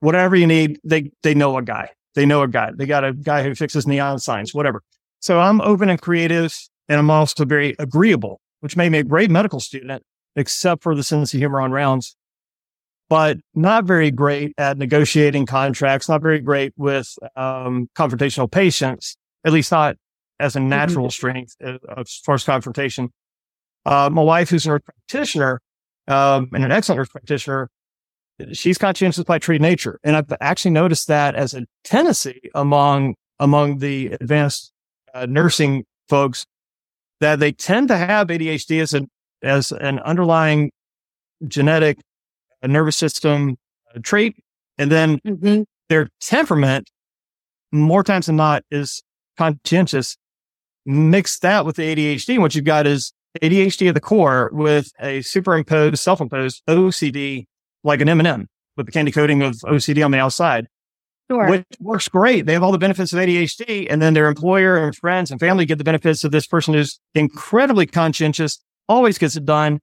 Whatever 0.00 0.34
you 0.34 0.46
need, 0.46 0.80
they, 0.82 1.12
they 1.22 1.34
know 1.34 1.56
a 1.58 1.62
guy. 1.62 1.90
They 2.14 2.26
know 2.26 2.42
a 2.42 2.48
guy. 2.48 2.70
They 2.74 2.86
got 2.86 3.04
a 3.04 3.12
guy 3.12 3.44
who 3.44 3.54
fixes 3.54 3.86
neon 3.86 4.18
signs, 4.18 4.52
whatever. 4.52 4.82
So 5.20 5.38
I'm 5.38 5.60
open 5.60 5.88
and 5.88 6.00
creative 6.00 6.52
and 6.88 6.98
I'm 6.98 7.10
also 7.10 7.44
very 7.44 7.76
agreeable 7.78 8.40
which 8.60 8.76
made 8.76 8.92
me 8.92 8.98
a 8.98 9.04
great 9.04 9.30
medical 9.30 9.60
student, 9.60 10.02
except 10.36 10.82
for 10.82 10.94
the 10.94 11.02
sense 11.02 11.34
of 11.34 11.38
humor 11.38 11.60
on 11.60 11.72
rounds, 11.72 12.16
but 13.08 13.38
not 13.54 13.84
very 13.84 14.10
great 14.10 14.52
at 14.56 14.78
negotiating 14.78 15.46
contracts, 15.46 16.08
not 16.08 16.22
very 16.22 16.40
great 16.40 16.72
with 16.76 17.12
um, 17.36 17.88
confrontational 17.96 18.50
patients, 18.50 19.16
at 19.44 19.52
least 19.52 19.70
not 19.70 19.96
as 20.38 20.56
a 20.56 20.60
natural 20.60 21.06
mm-hmm. 21.06 21.10
strength 21.10 21.56
uh, 21.64 21.78
as 21.96 22.20
far 22.24 22.34
as 22.34 22.44
confrontation. 22.44 23.10
Uh, 23.86 24.10
my 24.10 24.22
wife, 24.22 24.50
who's 24.50 24.66
a 24.66 24.70
nurse 24.70 24.82
practitioner 24.84 25.60
um, 26.08 26.48
and 26.52 26.64
an 26.64 26.72
excellent 26.72 27.00
earth 27.00 27.10
practitioner, 27.10 27.70
she's 28.52 28.78
conscientious 28.78 29.24
by 29.24 29.38
tree 29.38 29.58
nature. 29.58 29.98
And 30.02 30.16
I've 30.16 30.32
actually 30.40 30.72
noticed 30.72 31.08
that 31.08 31.34
as 31.34 31.54
a 31.54 31.64
tendency 31.84 32.50
among 32.54 33.14
among 33.38 33.78
the 33.78 34.08
advanced 34.08 34.72
uh, 35.14 35.26
nursing 35.26 35.84
folks 36.08 36.46
that 37.20 37.40
they 37.40 37.52
tend 37.52 37.88
to 37.88 37.96
have 37.96 38.28
ADHD 38.28 38.80
as 38.80 38.92
an, 38.92 39.08
as 39.42 39.72
an 39.72 39.98
underlying 40.00 40.70
genetic 41.46 41.98
nervous 42.62 42.96
system 42.96 43.56
uh, 43.94 43.98
trait. 44.02 44.36
And 44.78 44.90
then 44.90 45.18
mm-hmm. 45.20 45.62
their 45.88 46.08
temperament, 46.20 46.90
more 47.72 48.02
times 48.02 48.26
than 48.26 48.36
not, 48.36 48.62
is 48.70 49.02
conscientious. 49.40 50.18
Mix 50.84 51.38
that 51.38 51.64
with 51.64 51.76
the 51.76 51.82
ADHD. 51.82 52.34
And 52.34 52.42
what 52.42 52.54
you've 52.54 52.64
got 52.64 52.86
is 52.86 53.12
ADHD 53.42 53.88
at 53.88 53.94
the 53.94 54.00
core 54.00 54.50
with 54.52 54.92
a 55.00 55.22
superimposed, 55.22 55.98
self-imposed 55.98 56.62
OCD, 56.68 57.46
like 57.82 58.00
an 58.00 58.08
M&M 58.08 58.48
with 58.76 58.86
the 58.86 58.92
candy 58.92 59.12
coating 59.12 59.42
of 59.42 59.54
OCD 59.64 60.04
on 60.04 60.10
the 60.10 60.18
outside. 60.18 60.66
Sure. 61.30 61.48
Which 61.48 61.64
works 61.78 62.08
great. 62.08 62.46
They 62.46 62.52
have 62.54 62.62
all 62.62 62.72
the 62.72 62.78
benefits 62.78 63.12
of 63.12 63.20
ADHD, 63.20 63.86
and 63.88 64.02
then 64.02 64.14
their 64.14 64.26
employer 64.26 64.76
and 64.76 64.94
friends 64.96 65.30
and 65.30 65.38
family 65.38 65.64
get 65.64 65.78
the 65.78 65.84
benefits 65.84 66.24
of 66.24 66.32
this 66.32 66.46
person 66.46 66.74
who's 66.74 66.98
incredibly 67.14 67.86
conscientious, 67.86 68.58
always 68.88 69.16
gets 69.16 69.36
it 69.36 69.44
done, 69.44 69.78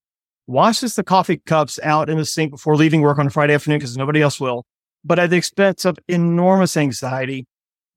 washes 0.46 0.96
the 0.96 1.04
coffee 1.04 1.38
cups 1.46 1.80
out 1.84 2.10
in 2.10 2.18
the 2.18 2.26
sink 2.26 2.52
before 2.52 2.76
leaving 2.76 3.02
work 3.02 3.18
on 3.18 3.28
a 3.28 3.30
Friday 3.30 3.54
afternoon 3.54 3.80
because 3.80 3.96
nobody 3.96 4.22
else 4.22 4.42
will, 4.42 4.66
but 5.06 5.20
at 5.20 5.30
the 5.30 5.38
expense 5.38 5.86
of 5.86 5.98
enormous 6.10 6.76
anxiety. 6.76 7.46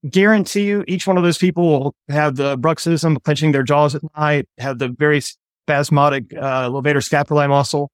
Guarantee 0.09 0.65
you, 0.65 0.85
each 0.89 1.07
one 1.07 1.19
of 1.19 1.23
those 1.25 1.37
people 1.37 1.69
will 1.69 1.95
have 2.09 2.37
the 2.37 2.57
bruxism 2.57 3.23
clenching 3.23 3.53
their 3.53 3.63
jaws 3.63 3.95
at 3.95 4.03
night, 4.17 4.49
have 4.59 4.79
the 4.79 4.89
very 4.89 5.21
spasmodic 5.21 6.33
uh, 6.35 6.69
levator 6.71 7.03
scapulae 7.07 7.49
muscle 7.49 7.91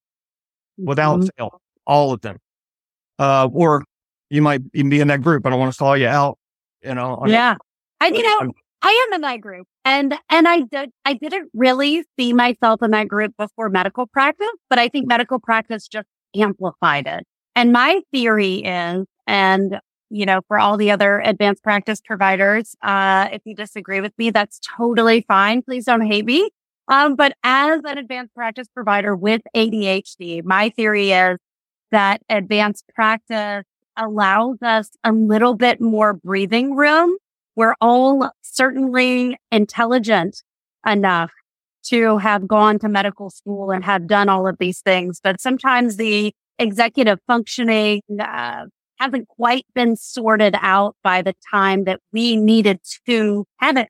without 0.79 1.21
Mhm. 1.21 1.29
fail, 1.37 1.61
all 1.87 2.13
of 2.13 2.21
them. 2.21 2.37
Uh, 3.19 3.49
or 3.53 3.83
you 4.31 4.41
might 4.41 4.61
even 4.73 4.89
be 4.89 5.01
in 5.01 5.09
that 5.09 5.23
group. 5.23 5.47
I 5.47 5.51
don't 5.51 5.59
want 5.59 5.73
to 5.73 5.79
call 5.79 5.97
you 5.97 6.07
out, 6.07 6.39
you 6.83 6.95
know. 6.95 7.17
on- 7.17 7.29
Yeah. 7.29 7.57
I, 8.01 8.09
you 8.09 8.23
know, 8.23 8.39
I'm- 8.41 8.53
I 8.83 9.07
am 9.09 9.15
in 9.15 9.21
that 9.23 9.41
group. 9.41 9.67
And 9.85 10.15
and 10.29 10.47
I 10.47 10.61
did 10.61 10.91
I 11.05 11.15
didn't 11.15 11.51
really 11.55 12.05
see 12.19 12.33
myself 12.33 12.83
in 12.83 12.91
that 12.93 13.09
group 13.09 13.35
before 13.37 13.69
medical 13.69 14.07
practice, 14.07 14.47
but 14.69 14.79
I 14.79 14.89
think 14.89 15.09
medical 15.09 15.41
practice 15.41 15.89
just 15.89 16.07
amplified 16.37 17.07
it. 17.07 17.25
And 17.57 17.73
my 17.73 18.03
theory 18.13 18.57
is, 18.57 19.07
and 19.27 19.81
you 20.11 20.27
know, 20.27 20.41
for 20.49 20.59
all 20.59 20.77
the 20.77 20.91
other 20.91 21.21
advanced 21.21 21.63
practice 21.63 22.01
providers, 22.01 22.77
uh, 22.83 23.29
if 23.33 23.43
you 23.45 23.55
disagree 23.55 24.01
with 24.01 24.13
me, 24.19 24.31
that's 24.31 24.61
totally 24.61 25.25
fine. 25.27 25.63
Please 25.63 25.85
don't 25.85 26.07
hate 26.07 26.25
me. 26.25 26.51
Um, 26.89 27.17
but 27.17 27.37
as 27.43 27.81
an 27.85 27.99
advanced 27.99 28.35
practice 28.35 28.69
provider 28.73 29.17
with 29.17 29.43
ADHD, 29.55 30.45
my 30.45 30.71
theory 30.71 31.11
is 31.11 31.39
that 31.91 32.23
advanced 32.29 32.85
practice 32.95 33.65
allows 33.97 34.59
us 34.63 34.91
a 35.03 35.13
little 35.13 35.55
bit 35.55 35.81
more 35.81 36.13
breathing 36.13 36.77
room. 36.77 37.17
We're 37.57 37.75
all 37.81 38.31
certainly 38.43 39.37
intelligent 39.51 40.43
enough 40.87 41.33
to 41.85 42.19
have 42.19 42.47
gone 42.47 42.79
to 42.81 42.89
medical 42.89 43.31
school 43.31 43.71
and 43.71 43.85
have 43.85 44.07
done 44.07 44.29
all 44.29 44.47
of 44.47 44.59
these 44.59 44.81
things, 44.81 45.21
but 45.23 45.41
sometimes 45.41 45.97
the 45.97 46.33
executive 46.59 47.19
functioning 47.27 48.03
uh, 48.21 48.65
hasn't 48.99 49.29
quite 49.29 49.67
been 49.75 49.97
sorted 49.97 50.55
out 50.61 50.97
by 51.03 51.23
the 51.23 51.35
time 51.53 51.85
that 51.85 52.01
we 52.13 52.37
needed 52.37 52.81
to 53.07 53.45
have 53.59 53.77
it 53.77 53.89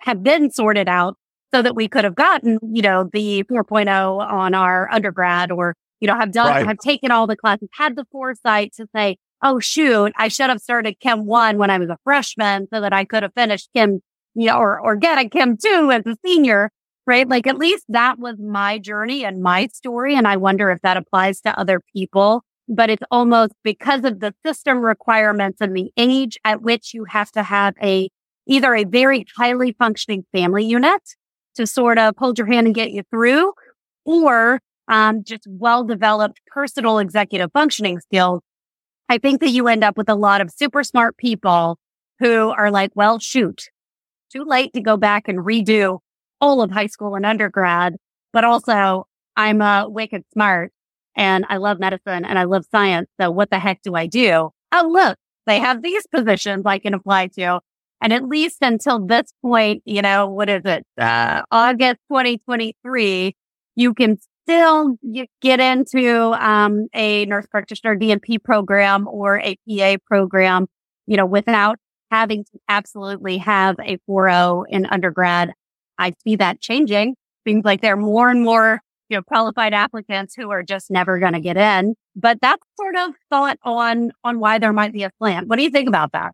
have 0.00 0.22
been 0.22 0.50
sorted 0.50 0.88
out 0.88 1.16
so 1.54 1.62
that 1.62 1.76
we 1.76 1.86
could 1.86 2.04
have 2.04 2.14
gotten, 2.14 2.58
you 2.62 2.82
know, 2.82 3.08
the 3.12 3.44
4.0 3.44 4.18
on 4.20 4.54
our 4.54 4.90
undergrad 4.90 5.52
or, 5.52 5.74
you 6.00 6.08
know, 6.08 6.18
have 6.18 6.32
done, 6.32 6.46
Right. 6.48 6.66
have 6.66 6.78
taken 6.78 7.10
all 7.10 7.26
the 7.26 7.36
classes, 7.36 7.68
had 7.74 7.94
the 7.94 8.04
foresight 8.10 8.72
to 8.78 8.86
say, 8.96 9.16
oh, 9.42 9.60
shoot, 9.60 10.12
I 10.16 10.28
should 10.28 10.48
have 10.50 10.60
started 10.60 10.96
Chem 11.00 11.26
one 11.26 11.58
when 11.58 11.70
I 11.70 11.78
was 11.78 11.88
a 11.88 11.98
freshman 12.04 12.66
so 12.72 12.80
that 12.80 12.92
I 12.92 13.04
could 13.04 13.22
have 13.22 13.32
finished 13.34 13.68
Chem, 13.76 14.00
you 14.34 14.46
know, 14.46 14.56
or, 14.56 14.80
or 14.80 14.96
get 14.96 15.18
a 15.18 15.28
Chem 15.28 15.56
two 15.56 15.90
as 15.92 16.04
a 16.06 16.16
senior, 16.24 16.70
right? 17.06 17.28
Like 17.28 17.46
at 17.46 17.58
least 17.58 17.84
that 17.90 18.18
was 18.18 18.36
my 18.40 18.78
journey 18.78 19.24
and 19.24 19.42
my 19.42 19.68
story. 19.68 20.16
And 20.16 20.26
I 20.26 20.36
wonder 20.38 20.70
if 20.70 20.80
that 20.82 20.96
applies 20.96 21.40
to 21.42 21.56
other 21.58 21.80
people. 21.94 22.42
But 22.68 22.90
it's 22.90 23.02
almost 23.10 23.52
because 23.64 24.04
of 24.04 24.20
the 24.20 24.34
system 24.46 24.78
requirements 24.78 25.60
and 25.60 25.76
the 25.76 25.92
age 25.96 26.38
at 26.44 26.62
which 26.62 26.94
you 26.94 27.04
have 27.04 27.30
to 27.32 27.42
have 27.42 27.74
a 27.82 28.08
either 28.46 28.74
a 28.74 28.84
very 28.84 29.24
highly 29.36 29.72
functioning 29.72 30.24
family 30.32 30.64
unit 30.64 31.02
to 31.54 31.66
sort 31.66 31.98
of 31.98 32.14
hold 32.16 32.38
your 32.38 32.46
hand 32.46 32.66
and 32.66 32.74
get 32.74 32.90
you 32.90 33.02
through, 33.10 33.52
or 34.04 34.60
um, 34.88 35.22
just 35.22 35.46
well 35.48 35.84
developed 35.84 36.40
personal 36.46 36.98
executive 36.98 37.50
functioning 37.52 38.00
skills. 38.00 38.40
I 39.08 39.18
think 39.18 39.40
that 39.40 39.50
you 39.50 39.68
end 39.68 39.84
up 39.84 39.96
with 39.96 40.08
a 40.08 40.14
lot 40.14 40.40
of 40.40 40.50
super 40.50 40.82
smart 40.82 41.16
people 41.16 41.78
who 42.18 42.50
are 42.50 42.70
like, 42.70 42.90
well, 42.94 43.18
shoot, 43.18 43.68
too 44.32 44.44
late 44.44 44.72
to 44.72 44.80
go 44.80 44.96
back 44.96 45.28
and 45.28 45.40
redo 45.40 45.98
all 46.40 46.62
of 46.62 46.70
high 46.70 46.86
school 46.86 47.14
and 47.14 47.26
undergrad, 47.26 47.96
but 48.32 48.44
also 48.44 49.06
I'm 49.36 49.60
uh, 49.60 49.88
wicked 49.88 50.24
smart 50.32 50.72
and 51.16 51.44
I 51.48 51.58
love 51.58 51.78
medicine 51.78 52.24
and 52.24 52.38
I 52.38 52.44
love 52.44 52.64
science. 52.70 53.08
So 53.20 53.30
what 53.30 53.50
the 53.50 53.58
heck 53.58 53.82
do 53.82 53.94
I 53.94 54.06
do? 54.06 54.50
Oh, 54.72 54.88
look, 54.90 55.18
they 55.46 55.58
have 55.58 55.82
these 55.82 56.06
positions 56.14 56.64
I 56.66 56.78
can 56.78 56.94
apply 56.94 57.28
to. 57.38 57.60
And 58.00 58.12
at 58.12 58.28
least 58.28 58.58
until 58.62 59.06
this 59.06 59.32
point, 59.42 59.82
you 59.84 60.02
know, 60.02 60.26
what 60.26 60.48
is 60.48 60.62
it? 60.64 60.84
Uh, 60.98 61.42
August 61.52 62.00
2023, 62.10 63.36
you 63.76 63.94
can 63.94 64.18
still 64.44 64.96
get 65.40 65.60
into, 65.60 66.32
um, 66.32 66.88
a 66.94 67.26
nurse 67.26 67.46
practitioner 67.46 67.96
DNP 67.96 68.42
program 68.42 69.06
or 69.06 69.38
a 69.38 69.56
PA 69.68 69.96
program, 70.04 70.66
you 71.06 71.16
know, 71.16 71.26
without 71.26 71.78
having 72.10 72.44
to 72.44 72.58
absolutely 72.68 73.38
have 73.38 73.76
a 73.78 73.98
4.0 74.08 74.64
in 74.68 74.84
undergrad. 74.86 75.52
I 75.96 76.12
see 76.24 76.36
that 76.36 76.60
changing. 76.60 77.14
Seems 77.46 77.64
like 77.64 77.80
there 77.80 77.94
are 77.94 77.96
more 77.96 78.30
and 78.30 78.42
more, 78.42 78.80
you 79.12 79.18
know, 79.18 79.22
qualified 79.22 79.74
applicants 79.74 80.34
who 80.34 80.50
are 80.50 80.62
just 80.62 80.90
never 80.90 81.18
going 81.18 81.34
to 81.34 81.40
get 81.40 81.58
in. 81.58 81.94
But 82.16 82.38
that's 82.40 82.62
sort 82.80 82.96
of 82.96 83.14
thought 83.28 83.58
on, 83.62 84.10
on 84.24 84.40
why 84.40 84.58
there 84.58 84.72
might 84.72 84.92
be 84.92 85.02
a 85.04 85.10
slant. 85.18 85.48
What 85.48 85.56
do 85.56 85.62
you 85.62 85.70
think 85.70 85.86
about 85.86 86.12
that? 86.12 86.32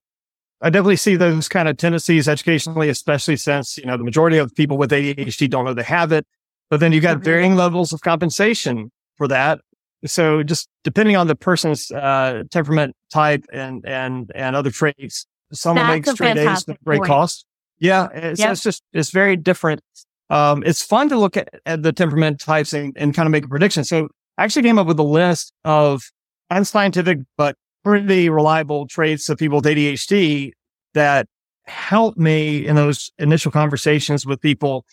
I 0.62 0.70
definitely 0.70 0.96
see 0.96 1.16
those 1.16 1.48
kind 1.48 1.68
of 1.68 1.76
tendencies 1.76 2.28
educationally, 2.28 2.88
especially 2.88 3.36
since, 3.36 3.76
you 3.78 3.84
know, 3.84 3.96
the 3.96 4.04
majority 4.04 4.38
of 4.38 4.54
people 4.54 4.78
with 4.78 4.90
ADHD 4.92 5.50
don't 5.50 5.64
know 5.64 5.74
they 5.74 5.82
have 5.82 6.12
it. 6.12 6.24
But 6.70 6.78
then 6.80 6.92
you've 6.92 7.02
got 7.02 7.18
Mhm. 7.18 7.24
varying 7.24 7.56
levels 7.56 7.92
of 7.92 8.00
compensation 8.00 8.92
for 9.16 9.26
that. 9.28 9.60
So 10.06 10.44
just 10.44 10.68
depending 10.84 11.16
on 11.16 11.26
the 11.26 11.34
person's 11.34 11.90
uh, 11.90 12.44
temperament 12.50 12.94
type 13.12 13.44
and 13.52 13.84
and 13.86 14.30
and 14.34 14.54
other 14.54 14.70
traits, 14.70 15.26
someone 15.52 15.86
That's 15.86 16.06
makes 16.06 16.10
straight 16.12 16.36
A's 16.36 16.68
at 16.68 16.84
great 16.84 17.02
cost. 17.02 17.44
Yeah, 17.80 18.08
it's, 18.12 18.38
Yep. 18.40 18.52
it's 18.52 18.62
just 18.62 18.82
it's 18.92 19.10
very 19.10 19.34
different. 19.36 19.80
Um, 20.30 20.62
it's 20.66 20.82
fun 20.82 21.08
to 21.08 21.18
look 21.18 21.36
at, 21.36 21.48
at 21.64 21.82
the 21.82 21.92
temperament 21.92 22.40
types 22.40 22.72
and, 22.72 22.92
and 22.96 23.14
kind 23.14 23.26
of 23.26 23.32
make 23.32 23.44
a 23.44 23.48
prediction. 23.48 23.84
So 23.84 24.08
I 24.36 24.44
actually 24.44 24.62
came 24.62 24.78
up 24.78 24.86
with 24.86 24.98
a 24.98 25.04
list 25.04 25.52
of 25.64 26.02
unscientific 26.50 27.18
but 27.36 27.56
pretty 27.84 28.28
reliable 28.28 28.86
traits 28.86 29.28
of 29.28 29.38
people 29.38 29.58
with 29.58 29.64
ADHD 29.64 30.52
that 30.94 31.26
helped 31.66 32.18
me 32.18 32.66
in 32.66 32.76
those 32.76 33.10
initial 33.18 33.50
conversations 33.52 34.26
with 34.26 34.40
people 34.40 34.84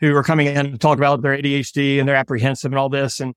who 0.00 0.14
are 0.14 0.22
coming 0.22 0.46
in 0.46 0.72
to 0.72 0.78
talk 0.78 0.98
about 0.98 1.22
their 1.22 1.36
ADHD 1.36 1.98
and 1.98 2.08
they're 2.08 2.16
apprehensive 2.16 2.70
and 2.70 2.78
all 2.78 2.88
this. 2.88 3.20
And 3.20 3.34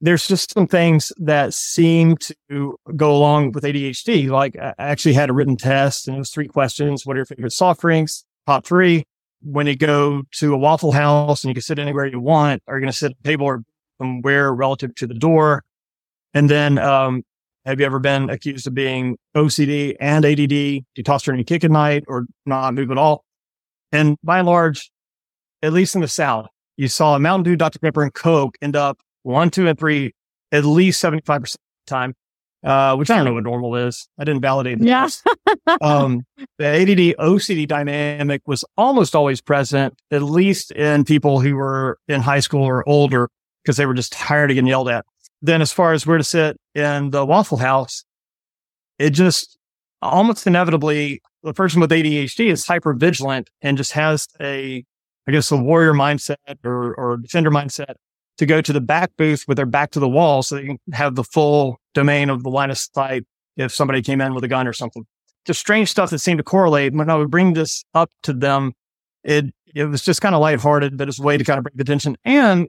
there's 0.00 0.28
just 0.28 0.52
some 0.52 0.66
things 0.66 1.12
that 1.18 1.54
seem 1.54 2.16
to 2.16 2.76
go 2.96 3.16
along 3.16 3.52
with 3.52 3.64
ADHD. 3.64 4.28
Like 4.28 4.56
I 4.56 4.74
actually 4.78 5.14
had 5.14 5.30
a 5.30 5.32
written 5.32 5.56
test 5.56 6.06
and 6.06 6.16
it 6.16 6.20
was 6.20 6.30
three 6.30 6.46
questions. 6.46 7.04
What 7.04 7.16
are 7.16 7.18
your 7.18 7.26
favorite 7.26 7.52
soft 7.52 7.80
drinks? 7.80 8.24
Top 8.46 8.64
three. 8.64 9.04
When 9.42 9.66
you 9.66 9.76
go 9.76 10.22
to 10.32 10.54
a 10.54 10.58
Waffle 10.58 10.92
House 10.92 11.44
and 11.44 11.50
you 11.50 11.54
can 11.54 11.62
sit 11.62 11.78
anywhere 11.78 12.06
you 12.06 12.20
want, 12.20 12.62
are 12.66 12.76
you 12.76 12.80
going 12.80 12.90
to 12.90 12.96
sit 12.96 13.12
at 13.12 13.16
a 13.20 13.22
table 13.22 13.46
or 13.46 13.62
from 13.96 14.20
where 14.22 14.52
relative 14.52 14.94
to 14.96 15.06
the 15.06 15.14
door? 15.14 15.64
And 16.34 16.50
then, 16.50 16.78
um, 16.78 17.24
have 17.64 17.80
you 17.80 17.86
ever 17.86 17.98
been 17.98 18.30
accused 18.30 18.66
of 18.66 18.74
being 18.74 19.18
OCD 19.36 19.96
and 20.00 20.24
ADD? 20.24 20.48
Do 20.48 20.82
you 20.96 21.02
toss 21.04 21.22
turn 21.22 21.36
and 21.36 21.46
kick 21.46 21.64
at 21.64 21.70
night 21.70 22.04
or 22.08 22.26
not 22.46 22.74
move 22.74 22.90
at 22.90 22.98
all? 22.98 23.24
And 23.92 24.16
by 24.22 24.38
and 24.38 24.46
large, 24.46 24.90
at 25.62 25.72
least 25.72 25.94
in 25.94 26.00
the 26.00 26.08
South, 26.08 26.48
you 26.76 26.88
saw 26.88 27.14
a 27.14 27.18
Mountain 27.18 27.44
Dew, 27.44 27.56
Dr. 27.56 27.78
Pepper, 27.78 28.02
and 28.02 28.14
Coke 28.14 28.56
end 28.62 28.76
up 28.76 28.98
one, 29.22 29.50
two, 29.50 29.68
and 29.68 29.78
three 29.78 30.14
at 30.52 30.64
least 30.64 31.02
75% 31.02 31.36
of 31.36 31.52
the 31.52 31.58
time, 31.86 32.14
uh, 32.64 32.96
which 32.96 33.10
I 33.10 33.16
don't 33.16 33.24
know 33.24 33.34
what 33.34 33.44
normal 33.44 33.76
is. 33.76 34.08
I 34.18 34.24
didn't 34.24 34.40
validate 34.42 34.78
the 34.80 34.86
Yeah. 34.86 35.08
um, 35.80 36.22
the 36.58 36.66
ADD 36.66 37.16
OCD 37.18 37.66
dynamic 37.66 38.42
was 38.46 38.64
almost 38.76 39.14
always 39.14 39.40
present, 39.40 39.94
at 40.10 40.22
least 40.22 40.70
in 40.72 41.04
people 41.04 41.40
who 41.40 41.54
were 41.56 41.98
in 42.08 42.20
high 42.20 42.40
school 42.40 42.62
or 42.62 42.88
older, 42.88 43.28
because 43.62 43.76
they 43.76 43.86
were 43.86 43.94
just 43.94 44.12
tired 44.12 44.50
of 44.50 44.54
getting 44.54 44.68
yelled 44.68 44.88
at. 44.88 45.04
Then, 45.40 45.62
as 45.62 45.70
far 45.72 45.92
as 45.92 46.06
where 46.06 46.18
to 46.18 46.24
sit 46.24 46.56
in 46.74 47.10
the 47.10 47.24
Waffle 47.24 47.58
House, 47.58 48.04
it 48.98 49.10
just 49.10 49.56
almost 50.02 50.46
inevitably 50.46 51.20
the 51.44 51.52
person 51.54 51.80
with 51.80 51.90
ADHD 51.90 52.50
is 52.50 52.66
hyper 52.66 52.92
vigilant 52.94 53.48
and 53.62 53.76
just 53.76 53.92
has 53.92 54.26
a, 54.40 54.84
I 55.28 55.32
guess, 55.32 55.50
a 55.52 55.56
warrior 55.56 55.92
mindset 55.92 56.36
or, 56.64 56.94
or 56.94 57.16
defender 57.18 57.50
mindset 57.50 57.94
to 58.38 58.46
go 58.46 58.60
to 58.60 58.72
the 58.72 58.80
back 58.80 59.10
booth 59.18 59.44
with 59.46 59.56
their 59.56 59.66
back 59.66 59.90
to 59.90 60.00
the 60.00 60.08
wall 60.08 60.42
so 60.42 60.56
they 60.56 60.66
can 60.66 60.78
have 60.92 61.14
the 61.14 61.24
full 61.24 61.78
domain 61.92 62.30
of 62.30 62.42
the 62.42 62.50
line 62.50 62.70
of 62.70 62.78
sight 62.78 63.24
if 63.56 63.74
somebody 63.74 64.00
came 64.00 64.20
in 64.20 64.34
with 64.34 64.44
a 64.44 64.48
gun 64.48 64.66
or 64.66 64.72
something. 64.72 65.04
Just 65.44 65.60
strange 65.60 65.90
stuff 65.90 66.10
that 66.10 66.18
seemed 66.20 66.38
to 66.38 66.44
correlate. 66.44 66.92
When 66.92 67.10
I 67.10 67.16
would 67.16 67.30
bring 67.30 67.54
this 67.54 67.84
up 67.94 68.10
to 68.22 68.32
them, 68.32 68.72
it 69.24 69.46
it 69.74 69.84
was 69.84 70.02
just 70.02 70.20
kind 70.20 70.34
of 70.34 70.40
lighthearted, 70.40 70.96
but 70.96 71.08
it's 71.08 71.18
a 71.18 71.22
way 71.22 71.36
to 71.36 71.44
kind 71.44 71.58
of 71.58 71.64
bring 71.64 71.76
the 71.76 71.84
tension 71.84 72.16
and 72.24 72.68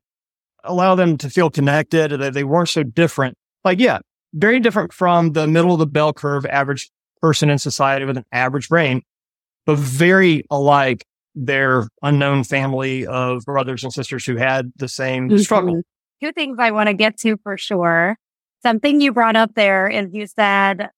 allow 0.63 0.95
them 0.95 1.17
to 1.17 1.29
feel 1.29 1.49
connected, 1.49 2.11
that 2.11 2.33
they 2.33 2.43
weren't 2.43 2.69
so 2.69 2.83
different. 2.83 3.37
Like, 3.63 3.79
yeah, 3.79 3.99
very 4.33 4.59
different 4.59 4.91
from 4.91 5.33
the 5.33 5.47
middle 5.47 5.73
of 5.73 5.79
the 5.79 5.87
bell 5.87 6.13
curve 6.13 6.45
average 6.45 6.89
person 7.21 7.49
in 7.49 7.57
society 7.57 8.05
with 8.05 8.17
an 8.17 8.25
average 8.31 8.69
brain, 8.69 9.01
but 9.65 9.77
very 9.77 10.43
alike 10.49 11.05
their 11.45 11.87
unknown 12.03 12.43
family 12.43 13.05
of 13.07 13.43
brothers 13.45 13.83
and 13.83 13.93
sisters 13.93 14.25
who 14.25 14.35
had 14.35 14.71
the 14.75 14.87
same 14.87 15.37
struggle. 15.39 15.75
Mhm. 15.75 15.81
Two 16.21 16.31
things 16.33 16.57
I 16.59 16.71
want 16.71 16.87
to 16.87 16.93
get 16.93 17.17
to 17.19 17.37
for 17.43 17.57
sure. 17.57 18.17
Something 18.61 18.99
you 18.99 19.13
brought 19.13 19.37
up 19.37 19.51
there 19.55 19.87
is 19.87 20.07
you 20.11 20.27
said 20.27 20.89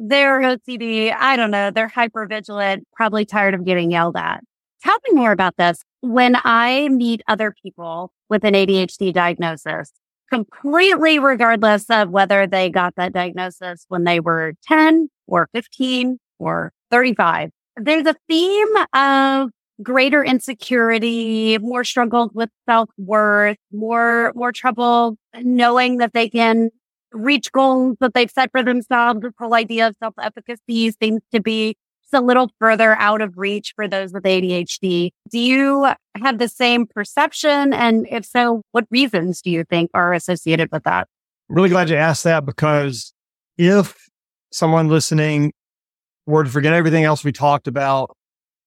they're 0.00 0.40
OCD. 0.42 1.12
I 1.12 1.36
don't 1.36 1.52
know. 1.52 1.70
They're 1.70 1.86
hyper 1.86 2.26
vigilant, 2.26 2.84
probably 2.92 3.24
tired 3.24 3.54
of 3.54 3.64
getting 3.64 3.92
yelled 3.92 4.16
at. 4.16 4.42
Tell 4.82 4.98
me 5.08 5.14
more 5.16 5.30
about 5.30 5.56
this. 5.56 5.82
When 6.00 6.36
I 6.42 6.88
meet 6.88 7.22
other 7.28 7.54
people 7.62 8.12
with 8.28 8.44
an 8.44 8.54
ADHD 8.54 9.12
diagnosis, 9.12 9.92
completely 10.30 11.20
regardless 11.20 11.88
of 11.88 12.10
whether 12.10 12.46
they 12.46 12.68
got 12.68 12.96
that 12.96 13.12
diagnosis 13.12 13.84
when 13.88 14.02
they 14.02 14.18
were 14.18 14.54
10 14.66 15.08
or 15.28 15.48
15 15.54 16.18
or 16.40 16.72
35, 16.90 17.50
there's 17.76 18.06
a 18.06 18.14
theme 18.28 18.76
of 18.92 19.50
greater 19.82 20.24
insecurity, 20.24 21.58
more 21.58 21.84
struggles 21.84 22.30
with 22.34 22.50
self 22.68 22.88
worth, 22.96 23.58
more, 23.72 24.32
more 24.34 24.52
trouble 24.52 25.16
knowing 25.42 25.98
that 25.98 26.12
they 26.12 26.28
can 26.28 26.70
reach 27.12 27.50
goals 27.52 27.96
that 28.00 28.14
they've 28.14 28.30
set 28.30 28.50
for 28.50 28.62
themselves. 28.62 29.20
This 29.20 29.32
whole 29.38 29.54
idea 29.54 29.88
of 29.88 29.96
self 29.98 30.14
efficacy 30.20 30.90
seems 30.90 31.22
to 31.32 31.40
be 31.40 31.76
just 32.02 32.14
a 32.14 32.24
little 32.24 32.50
further 32.58 32.96
out 32.98 33.20
of 33.20 33.36
reach 33.36 33.72
for 33.74 33.88
those 33.88 34.12
with 34.12 34.24
ADHD. 34.24 35.10
Do 35.30 35.38
you 35.38 35.88
have 36.16 36.38
the 36.38 36.48
same 36.48 36.86
perception? 36.86 37.72
And 37.72 38.06
if 38.10 38.24
so, 38.24 38.62
what 38.72 38.86
reasons 38.90 39.40
do 39.40 39.50
you 39.50 39.64
think 39.64 39.90
are 39.94 40.12
associated 40.12 40.70
with 40.72 40.84
that? 40.84 41.08
Really 41.48 41.68
glad 41.68 41.90
you 41.90 41.96
asked 41.96 42.24
that 42.24 42.46
because 42.46 43.12
if 43.58 44.08
someone 44.52 44.88
listening 44.88 45.52
were 46.26 46.44
to 46.44 46.50
forget 46.50 46.72
everything 46.72 47.04
else 47.04 47.24
we 47.24 47.32
talked 47.32 47.68
about, 47.68 48.16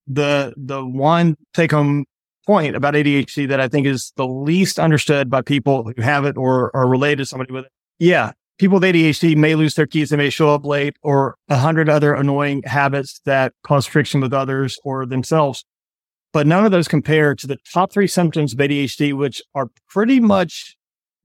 the 0.08 0.54
the 0.56 0.84
one 0.84 1.36
take 1.54 1.70
home 1.70 2.04
point 2.46 2.74
about 2.74 2.94
ADHD 2.94 3.46
that 3.48 3.60
I 3.60 3.68
think 3.68 3.86
is 3.86 4.12
the 4.16 4.26
least 4.26 4.78
understood 4.78 5.28
by 5.28 5.42
people 5.42 5.84
who 5.84 6.02
have 6.02 6.24
it 6.24 6.36
or 6.36 6.74
are 6.74 6.88
related 6.88 7.18
to 7.18 7.26
somebody 7.26 7.52
with 7.52 7.66
it. 7.66 7.72
Yeah, 7.98 8.32
people 8.58 8.80
with 8.80 8.84
ADHD 8.84 9.36
may 9.36 9.54
lose 9.54 9.74
their 9.74 9.86
keys, 9.86 10.10
they 10.10 10.16
may 10.16 10.30
show 10.30 10.54
up 10.54 10.64
late, 10.64 10.96
or 11.02 11.36
a 11.48 11.56
hundred 11.56 11.88
other 11.88 12.14
annoying 12.14 12.62
habits 12.64 13.20
that 13.26 13.52
cause 13.62 13.86
friction 13.86 14.20
with 14.20 14.32
others 14.32 14.78
or 14.82 15.04
themselves. 15.04 15.64
But 16.32 16.46
none 16.46 16.64
of 16.64 16.72
those 16.72 16.88
compare 16.88 17.34
to 17.34 17.46
the 17.46 17.58
top 17.72 17.92
three 17.92 18.06
symptoms 18.06 18.52
of 18.52 18.58
ADHD, 18.58 19.14
which 19.14 19.42
are 19.54 19.68
pretty 19.88 20.20
much 20.20 20.76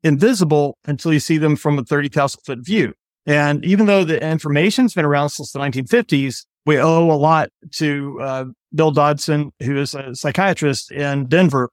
invisible 0.04 0.78
until 0.86 1.14
you 1.14 1.20
see 1.20 1.38
them 1.38 1.56
from 1.56 1.80
a 1.80 1.84
30,000 1.84 2.42
foot 2.46 2.60
view. 2.66 2.94
And 3.26 3.64
even 3.64 3.86
though 3.86 4.04
the 4.04 4.22
information's 4.22 4.94
been 4.94 5.06
around 5.06 5.30
since 5.30 5.52
the 5.52 5.60
1950s, 5.60 6.46
we 6.66 6.78
owe 6.78 7.12
a 7.12 7.16
lot 7.16 7.50
to 7.74 8.20
uh, 8.22 8.46
Bill 8.76 8.92
Dodson, 8.92 9.52
who 9.62 9.78
is 9.78 9.94
a 9.94 10.16
psychiatrist 10.16 10.92
in 10.92 11.28
Denver, 11.28 11.70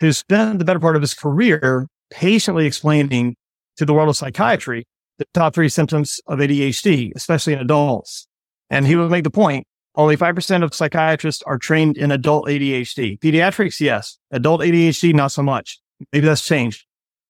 who 0.00 0.12
spent 0.12 0.58
the 0.58 0.64
better 0.64 0.80
part 0.80 0.96
of 0.96 1.02
his 1.02 1.14
career 1.14 1.86
patiently 2.10 2.66
explaining 2.66 3.36
to 3.76 3.84
the 3.84 3.92
world 3.92 4.08
of 4.08 4.16
psychiatry 4.16 4.86
the 5.18 5.24
top 5.32 5.54
three 5.54 5.68
symptoms 5.68 6.20
of 6.26 6.38
ADHD, 6.38 7.12
especially 7.16 7.54
in 7.54 7.58
adults. 7.58 8.26
And 8.70 8.86
he 8.86 8.96
would 8.96 9.10
make 9.10 9.24
the 9.24 9.30
point 9.30 9.66
only 9.94 10.16
5% 10.16 10.62
of 10.62 10.74
psychiatrists 10.74 11.42
are 11.44 11.56
trained 11.56 11.96
in 11.96 12.10
adult 12.10 12.46
ADHD. 12.46 13.18
Pediatrics, 13.18 13.80
yes. 13.80 14.18
Adult 14.30 14.60
ADHD, 14.60 15.14
not 15.14 15.32
so 15.32 15.42
much. 15.42 15.80
Maybe 16.12 16.26
that's 16.26 16.44
changed. 16.44 16.84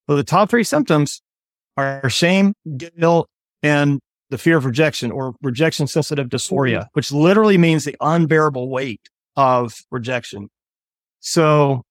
But 0.08 0.16
the 0.16 0.24
top 0.24 0.50
three 0.50 0.64
symptoms 0.64 1.22
are 1.76 2.08
shame, 2.10 2.54
guilt, 2.76 3.28
and 3.62 4.00
the 4.30 4.38
fear 4.38 4.56
of 4.56 4.64
rejection 4.64 5.10
or 5.10 5.34
rejection 5.42 5.86
sensitive 5.86 6.28
dysphoria, 6.28 6.86
which 6.92 7.12
literally 7.12 7.58
means 7.58 7.84
the 7.84 7.96
unbearable 8.00 8.68
weight 8.68 9.08
of 9.36 9.74
rejection. 9.90 10.48
So 11.20 11.82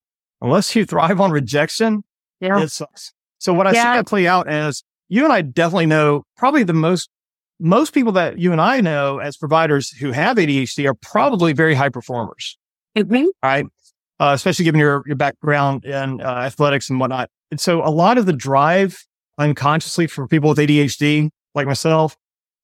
unless 0.41 0.76
you 0.76 0.86
thrive 0.86 1.21
on 1.21 1.32
rejection, 1.32 2.04
yeah. 2.39 2.60
it 2.60 2.71
sucks. 2.71 3.13
So 3.38 3.54
what 3.54 3.67
I 3.67 3.71
yeah. 3.71 3.93
see 3.93 3.98
that 4.00 4.08
play 4.08 4.28
out 4.28 4.48
as 4.48 4.84
you 5.08 5.24
and 5.24 5.32
I 5.32 5.41
definitely 5.41 5.86
know 5.86 6.24
probably 6.36 6.63
the 6.63 6.74
most, 6.74 7.10
most 7.60 7.93
people 7.93 8.12
that 8.13 8.39
you 8.39 8.52
and 8.52 8.60
I 8.60 8.82
know 8.82 9.19
as 9.19 9.38
providers 9.38 9.91
who 9.91 10.12
have 10.12 10.38
ADHD 10.38 10.89
are 10.89 10.95
probably 10.95 11.54
very 11.54 11.76
high 11.76 11.89
performers. 11.89 12.58
Mm-hmm. 12.98 13.26
Right. 13.43 13.65
Uh, 14.19 14.32
especially 14.34 14.63
given 14.63 14.80
your, 14.80 15.04
your 15.06 15.17
background 15.17 15.84
in 15.84 16.21
uh, 16.21 16.24
athletics 16.24 16.89
and 16.89 17.00
whatnot. 17.00 17.30
And 17.52 17.60
so 17.60 17.84
a 17.84 17.91
lot 17.91 18.17
of 18.17 18.26
the 18.26 18.34
drive 18.34 19.06
unconsciously 19.38 20.08
for 20.08 20.28
people 20.28 20.50
with 20.50 20.58
ADHD, 20.58 21.30
like 21.54 21.67
myself, 21.67 22.15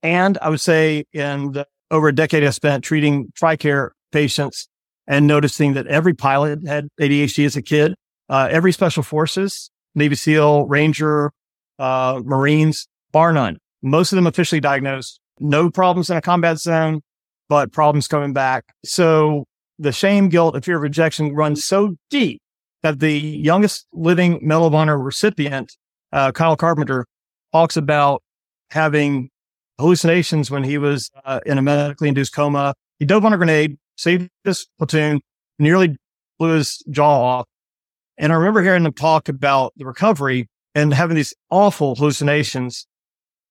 and 0.03 0.37
I 0.41 0.49
would 0.49 0.61
say 0.61 1.05
in 1.13 1.51
the, 1.53 1.67
over 1.89 2.07
a 2.07 2.15
decade, 2.15 2.43
I 2.43 2.49
spent 2.49 2.83
treating 2.83 3.31
TRICARE 3.35 3.91
patients 4.11 4.67
and 5.07 5.27
noticing 5.27 5.73
that 5.73 5.87
every 5.87 6.13
pilot 6.13 6.65
had 6.65 6.87
ADHD 6.99 7.45
as 7.45 7.55
a 7.55 7.61
kid. 7.61 7.95
Uh, 8.29 8.47
every 8.49 8.71
special 8.71 9.03
forces, 9.03 9.69
Navy 9.93 10.15
SEAL, 10.15 10.65
Ranger, 10.67 11.31
uh, 11.79 12.21
Marines, 12.23 12.87
bar 13.11 13.33
none. 13.33 13.57
Most 13.81 14.11
of 14.11 14.15
them 14.15 14.27
officially 14.27 14.61
diagnosed. 14.61 15.19
No 15.39 15.69
problems 15.69 16.09
in 16.09 16.17
a 16.17 16.21
combat 16.21 16.59
zone, 16.59 17.01
but 17.49 17.71
problems 17.71 18.07
coming 18.07 18.31
back. 18.31 18.63
So 18.85 19.45
the 19.79 19.91
shame, 19.91 20.29
guilt, 20.29 20.55
and 20.55 20.63
fear 20.63 20.77
of 20.77 20.83
rejection 20.83 21.33
runs 21.33 21.65
so 21.65 21.95
deep 22.09 22.41
that 22.83 22.99
the 22.99 23.19
youngest 23.19 23.87
living 23.91 24.39
Medal 24.41 24.67
of 24.67 24.75
Honor 24.75 24.97
recipient, 24.97 25.75
uh, 26.11 26.31
Kyle 26.31 26.55
Carpenter, 26.55 27.05
talks 27.51 27.75
about 27.75 28.23
having 28.69 29.29
hallucinations 29.81 30.49
when 30.49 30.63
he 30.63 30.77
was 30.77 31.11
uh, 31.25 31.39
in 31.45 31.57
a 31.57 31.61
medically 31.61 32.07
induced 32.07 32.33
coma. 32.33 32.73
He 32.99 33.05
dove 33.05 33.25
on 33.25 33.33
a 33.33 33.37
grenade, 33.37 33.77
saved 33.97 34.29
his 34.43 34.67
platoon, 34.77 35.21
nearly 35.59 35.97
blew 36.39 36.55
his 36.55 36.83
jaw 36.89 37.23
off. 37.23 37.47
And 38.17 38.31
I 38.31 38.35
remember 38.35 38.61
hearing 38.61 38.85
him 38.85 38.93
talk 38.93 39.29
about 39.29 39.73
the 39.75 39.85
recovery 39.85 40.47
and 40.75 40.93
having 40.93 41.15
these 41.15 41.33
awful 41.49 41.95
hallucinations. 41.95 42.87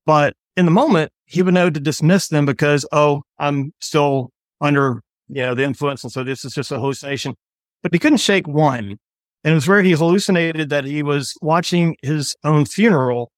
But 0.06 0.34
in 0.56 0.64
the 0.64 0.70
moment, 0.70 1.12
he 1.24 1.42
would 1.42 1.54
know 1.54 1.70
to 1.70 1.80
dismiss 1.80 2.28
them 2.28 2.46
because, 2.46 2.86
oh, 2.92 3.22
I'm 3.38 3.72
still 3.80 4.30
under, 4.60 5.02
you 5.28 5.42
know, 5.42 5.54
the 5.54 5.64
influence. 5.64 6.02
And 6.02 6.12
so 6.12 6.24
this 6.24 6.44
is 6.44 6.54
just 6.54 6.72
a 6.72 6.78
hallucination. 6.78 7.34
But 7.82 7.92
he 7.92 7.98
couldn't 7.98 8.18
shake 8.18 8.46
one. 8.46 8.98
And 9.42 9.52
it 9.52 9.54
was 9.54 9.68
where 9.68 9.82
he 9.82 9.92
hallucinated 9.92 10.68
that 10.68 10.84
he 10.84 11.02
was 11.02 11.34
watching 11.40 11.96
his 12.02 12.36
own 12.44 12.66
funeral 12.66 13.30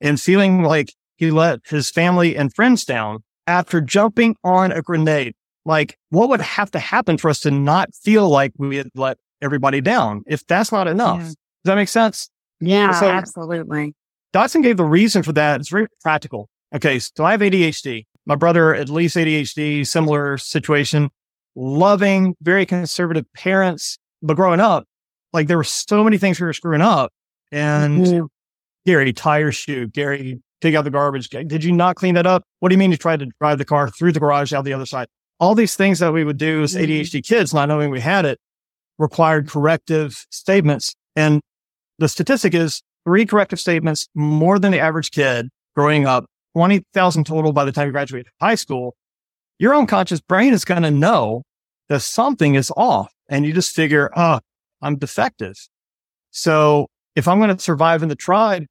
and 0.00 0.20
feeling 0.20 0.62
like 0.62 0.92
he 1.16 1.30
let 1.30 1.60
his 1.66 1.90
family 1.90 2.36
and 2.36 2.54
friends 2.54 2.84
down 2.84 3.18
after 3.46 3.80
jumping 3.80 4.36
on 4.44 4.72
a 4.72 4.82
grenade. 4.82 5.34
Like, 5.64 5.98
what 6.10 6.28
would 6.28 6.40
have 6.40 6.70
to 6.72 6.78
happen 6.78 7.18
for 7.18 7.28
us 7.28 7.40
to 7.40 7.50
not 7.50 7.94
feel 7.94 8.28
like 8.28 8.52
we 8.56 8.76
had 8.76 8.88
let 8.94 9.18
everybody 9.42 9.80
down 9.80 10.22
if 10.26 10.46
that's 10.46 10.70
not 10.70 10.86
enough? 10.86 11.18
Yeah. 11.18 11.24
Does 11.24 11.36
that 11.64 11.74
make 11.74 11.88
sense? 11.88 12.30
Yeah, 12.60 12.92
so 12.92 13.08
absolutely. 13.08 13.94
Dodson 14.32 14.62
gave 14.62 14.76
the 14.76 14.84
reason 14.84 15.22
for 15.22 15.32
that. 15.32 15.60
It's 15.60 15.68
very 15.68 15.88
practical. 16.00 16.48
Okay, 16.74 16.98
so 16.98 17.24
I 17.24 17.32
have 17.32 17.40
ADHD. 17.40 18.04
My 18.26 18.34
brother, 18.34 18.74
at 18.74 18.88
least 18.88 19.16
ADHD, 19.16 19.86
similar 19.86 20.36
situation. 20.38 21.10
Loving, 21.54 22.34
very 22.42 22.66
conservative 22.66 23.24
parents. 23.34 23.98
But 24.22 24.34
growing 24.34 24.60
up, 24.60 24.84
like 25.32 25.48
there 25.48 25.56
were 25.56 25.64
so 25.64 26.04
many 26.04 26.18
things 26.18 26.40
we 26.40 26.46
were 26.46 26.52
screwing 26.52 26.80
up. 26.80 27.12
And 27.52 28.06
mm-hmm. 28.06 28.26
Gary, 28.84 29.12
tire 29.12 29.52
shoe. 29.52 29.86
Gary, 29.88 30.40
take 30.60 30.74
out 30.74 30.84
the 30.84 30.90
garbage. 30.90 31.28
Did 31.28 31.64
you 31.64 31.72
not 31.72 31.96
clean 31.96 32.14
that 32.14 32.26
up? 32.26 32.42
What 32.60 32.70
do 32.70 32.74
you 32.74 32.78
mean 32.78 32.90
you 32.90 32.96
tried 32.96 33.20
to 33.20 33.26
drive 33.40 33.58
the 33.58 33.64
car 33.64 33.90
through 33.90 34.12
the 34.12 34.20
garage 34.20 34.52
out 34.52 34.64
the 34.64 34.72
other 34.72 34.86
side? 34.86 35.06
All 35.38 35.54
these 35.54 35.76
things 35.76 35.98
that 35.98 36.12
we 36.12 36.24
would 36.24 36.38
do 36.38 36.62
as 36.62 36.74
mm-hmm. 36.74 36.90
ADHD 36.90 37.26
kids, 37.26 37.52
not 37.52 37.68
knowing 37.68 37.90
we 37.90 38.00
had 38.00 38.24
it, 38.24 38.38
required 38.98 39.48
corrective 39.48 40.26
statements. 40.30 40.94
And 41.14 41.40
the 41.98 42.08
statistic 42.08 42.54
is 42.54 42.82
three 43.04 43.26
corrective 43.26 43.60
statements 43.60 44.08
more 44.14 44.58
than 44.58 44.72
the 44.72 44.80
average 44.80 45.10
kid 45.10 45.48
growing 45.74 46.06
up, 46.06 46.24
20,000 46.54 47.24
total 47.24 47.52
by 47.52 47.64
the 47.64 47.72
time 47.72 47.86
you 47.86 47.92
graduate 47.92 48.26
high 48.40 48.54
school. 48.54 48.96
Your 49.58 49.74
unconscious 49.74 50.20
brain 50.20 50.52
is 50.52 50.64
going 50.64 50.82
to 50.82 50.90
know 50.90 51.42
that 51.88 52.00
something 52.00 52.54
is 52.54 52.72
off 52.76 53.12
and 53.28 53.44
you 53.44 53.52
just 53.52 53.74
figure, 53.74 54.10
oh, 54.16 54.40
I'm 54.82 54.96
defective. 54.96 55.56
So 56.30 56.88
if 57.14 57.28
I'm 57.28 57.38
going 57.38 57.54
to 57.54 57.62
survive 57.62 58.02
in 58.02 58.08
the 58.08 58.16
tribe, 58.16 58.66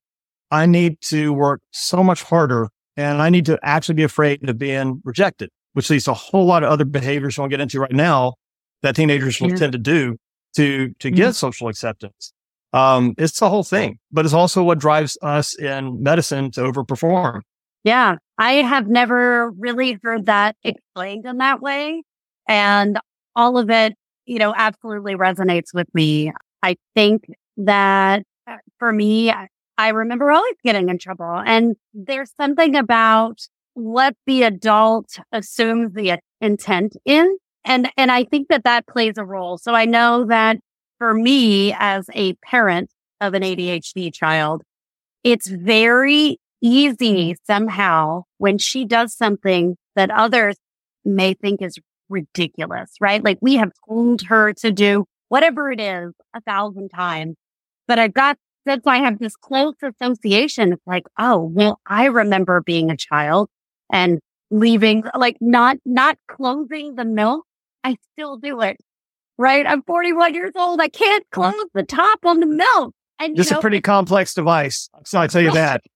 I 0.56 0.66
need 0.66 1.02
to 1.02 1.34
work 1.34 1.62
so 1.72 2.02
much 2.02 2.24
harder 2.24 2.70
and 2.96 3.22
I 3.22 3.30
need 3.30 3.46
to 3.48 3.60
actually 3.62 3.96
be 3.96 4.04
afraid 4.04 4.48
of 4.48 4.58
being 4.58 5.02
rejected, 5.04 5.50
which 5.74 5.90
leads 5.90 6.06
to 6.06 6.12
a 6.12 6.16
whole 6.16 6.46
lot 6.46 6.64
of 6.64 6.70
other 6.70 6.86
behaviors 6.86 7.38
won't 7.38 7.50
get 7.52 7.60
into 7.60 7.80
right 7.82 7.92
now 7.92 8.36
that 8.82 8.96
teenagers 8.96 9.42
will 9.42 9.50
yeah. 9.50 9.58
tend 9.58 9.74
to 9.74 9.78
do 9.78 10.16
to, 10.56 10.94
to 11.00 11.12
get 11.12 11.24
mm-hmm. 11.24 11.32
social 11.34 11.68
acceptance. 11.68 12.32
Um, 12.72 13.16
it's 13.18 13.38
the 13.38 13.50
whole 13.50 13.64
thing, 13.64 14.00
but 14.14 14.24
it's 14.24 14.34
also 14.34 14.64
what 14.64 14.80
drives 14.80 15.18
us 15.22 15.60
in 15.60 16.02
medicine 16.02 16.52
to 16.52 16.62
overperform. 16.62 17.42
Yeah. 17.84 18.16
I 18.38 18.54
have 18.54 18.88
never 18.88 19.52
really 19.52 20.00
heard 20.04 20.28
that 20.28 20.56
explained 20.64 21.26
in 21.26 21.40
that 21.40 21.62
way. 21.62 22.04
And 22.48 22.98
all 23.36 23.58
of 23.58 23.70
it, 23.70 23.94
you 24.26 24.40
know, 24.40 24.54
absolutely 24.56 25.16
resonates 25.16 25.74
with 25.74 25.88
me. 25.94 26.32
I 26.64 26.78
think 26.96 27.26
that 27.58 28.24
uh, 28.48 28.58
for 28.80 28.94
me, 28.94 29.34
I 29.78 29.90
remember 29.90 30.32
always 30.32 30.56
getting 30.64 30.90
in 30.90 30.98
trouble. 30.98 31.42
And 31.46 31.76
there's 31.94 32.32
something 32.40 32.76
about 32.76 33.48
what 33.74 34.16
the 34.26 34.44
adult 34.44 35.20
assumes 35.32 35.94
the 35.94 36.20
intent 36.42 36.96
in. 37.06 37.38
And, 37.66 37.90
and 37.98 38.12
I 38.12 38.24
think 38.24 38.48
that 38.50 38.64
that 38.64 38.88
plays 38.88 39.18
a 39.18 39.26
role. 39.26 39.58
So 39.58 39.74
I 39.74 39.86
know 39.86 40.26
that 40.26 40.58
for 40.98 41.14
me 41.14 41.74
as 41.78 42.10
a 42.14 42.34
parent 42.36 42.92
of 43.20 43.34
an 43.34 43.42
ADHD 43.42 44.14
child, 44.14 44.62
it's 45.24 45.48
very 45.48 46.38
easy 46.62 47.36
somehow 47.46 48.24
when 48.38 48.58
she 48.58 48.86
does 48.86 49.16
something 49.16 49.76
that 49.96 50.12
others 50.12 50.56
may 51.04 51.34
think 51.34 51.62
is 51.62 51.78
ridiculous, 52.10 52.92
right? 53.02 53.24
Like 53.24 53.40
we 53.42 53.56
have 53.56 53.72
told 53.88 54.24
her 54.24 54.54
to 54.54 54.72
do 54.72 55.06
whatever 55.30 55.72
it 55.72 55.82
is 55.82 56.14
a 56.36 56.42
thousand 56.42 56.90
times, 56.90 57.36
but 57.88 58.00
I've 58.00 58.14
got, 58.14 58.38
that's 58.66 58.84
why 58.84 58.96
I 58.96 59.00
have 59.00 59.20
this 59.20 59.36
close 59.36 59.76
association. 59.82 60.74
It's 60.74 60.88
like, 60.88 61.06
oh, 61.18 61.52
well, 61.54 61.80
I 61.86 62.06
remember 62.06 62.62
being 62.62 62.90
a 62.92 62.98
child 62.98 63.50
and 63.92 64.20
leaving, 64.52 65.04
like 65.16 65.38
not, 65.42 65.78
not 65.86 66.18
closing 66.28 66.96
the 66.96 67.06
milk. 67.06 67.46
I 67.84 67.98
still 68.14 68.38
do 68.38 68.62
it 68.62 68.78
right? 69.38 69.66
I'm 69.66 69.82
41 69.84 70.34
years 70.34 70.54
old. 70.56 70.80
I 70.82 70.88
can't 70.88 71.26
close 71.32 71.54
the 71.74 71.84
top 71.84 72.20
on 72.26 72.40
the 72.40 72.46
milk. 72.46 72.94
And 73.20 73.36
just 73.36 73.52
know, 73.52 73.60
a 73.60 73.62
pretty 73.62 73.82
complex 73.82 74.34
device. 74.34 74.90
So 75.06 75.20
I 75.20 75.28
tell 75.28 75.42
you 75.42 75.52
that. 75.52 75.82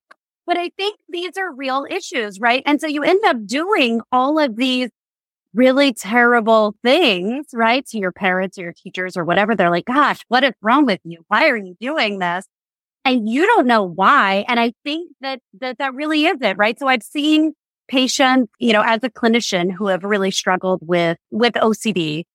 But 0.45 0.57
I 0.57 0.71
think 0.77 0.97
these 1.07 1.37
are 1.37 1.53
real 1.53 1.85
issues, 1.87 2.39
right? 2.39 2.63
And 2.65 2.81
so 2.81 2.87
you 2.87 3.03
end 3.03 3.23
up 3.23 3.45
doing 3.45 4.01
all 4.11 4.39
of 4.39 4.55
these 4.55 4.89
really 5.53 5.93
terrible 5.93 6.73
things, 6.81 7.45
right? 7.53 7.85
To 7.89 7.99
your 7.99 8.11
parents 8.11 8.57
or 8.57 8.63
your 8.63 8.73
teachers 8.73 9.15
or 9.15 9.23
whatever. 9.23 9.55
They're 9.55 9.69
like, 9.69 9.85
gosh, 9.85 10.21
what 10.27 10.43
is 10.43 10.53
wrong 10.63 10.87
with 10.87 11.01
you? 11.03 11.23
Why 11.27 11.49
are 11.49 11.55
you 11.55 11.75
doing 11.79 12.17
this? 12.17 12.47
And 13.09 13.27
you 13.27 13.47
don't 13.47 13.65
know 13.65 13.81
why. 13.81 14.45
And 14.47 14.59
I 14.59 14.71
think 14.83 15.11
that 15.21 15.39
that, 15.61 15.79
that 15.79 15.95
really 15.95 16.25
is 16.25 16.37
it, 16.41 16.57
right? 16.57 16.77
So 16.77 16.87
I've 16.87 17.01
seen 17.01 17.53
patients, 17.87 18.51
you 18.59 18.71
know, 18.71 18.83
as 18.83 19.03
a 19.03 19.09
clinician 19.09 19.71
who 19.71 19.87
have 19.87 20.03
really 20.03 20.29
struggled 20.29 20.81
with, 20.83 21.17
with 21.31 21.53
OCD 21.53 22.25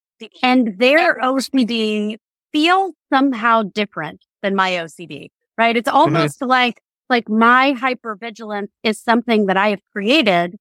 and 0.43 0.77
their 0.77 1.21
OCD 1.21 2.17
feels 2.53 2.93
somehow 3.13 3.63
different 3.63 4.25
than 4.43 4.57
my 4.57 4.73
OCD, 4.73 5.29
right? 5.57 5.77
It's 5.77 5.89
almost 5.89 6.41
mm-hmm. 6.41 6.51
like, 6.51 6.81
like 7.09 7.29
my 7.29 7.75
hypervigilance 7.75 8.71
is 8.83 9.01
something 9.01 9.47
that 9.47 9.57
I 9.57 9.69
have 9.69 9.81
created 9.93 10.57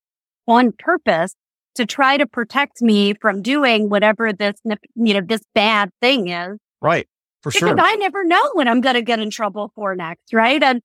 on 0.47 0.73
purpose 0.78 1.34
to 1.73 1.88
try 1.88 2.17
to 2.17 2.28
protect 2.28 2.84
me 2.84 3.15
from 3.15 3.41
doing 3.41 3.89
whatever 3.89 4.32
this, 4.32 4.54
you 4.63 5.15
know, 5.15 5.21
this 5.21 5.41
bad 5.56 5.89
thing 6.02 6.28
is. 6.28 6.60
Right. 6.84 7.08
For 7.43 7.51
because 7.51 7.69
sure. 7.69 7.79
I 7.79 7.95
never 7.95 8.23
know 8.23 8.41
when 8.53 8.67
I'm 8.67 8.82
going 8.82 8.95
to 8.95 9.01
get 9.01 9.19
in 9.19 9.29
trouble 9.29 9.71
for 9.75 9.95
next. 9.95 10.34
Right. 10.34 10.63
And 10.63 10.82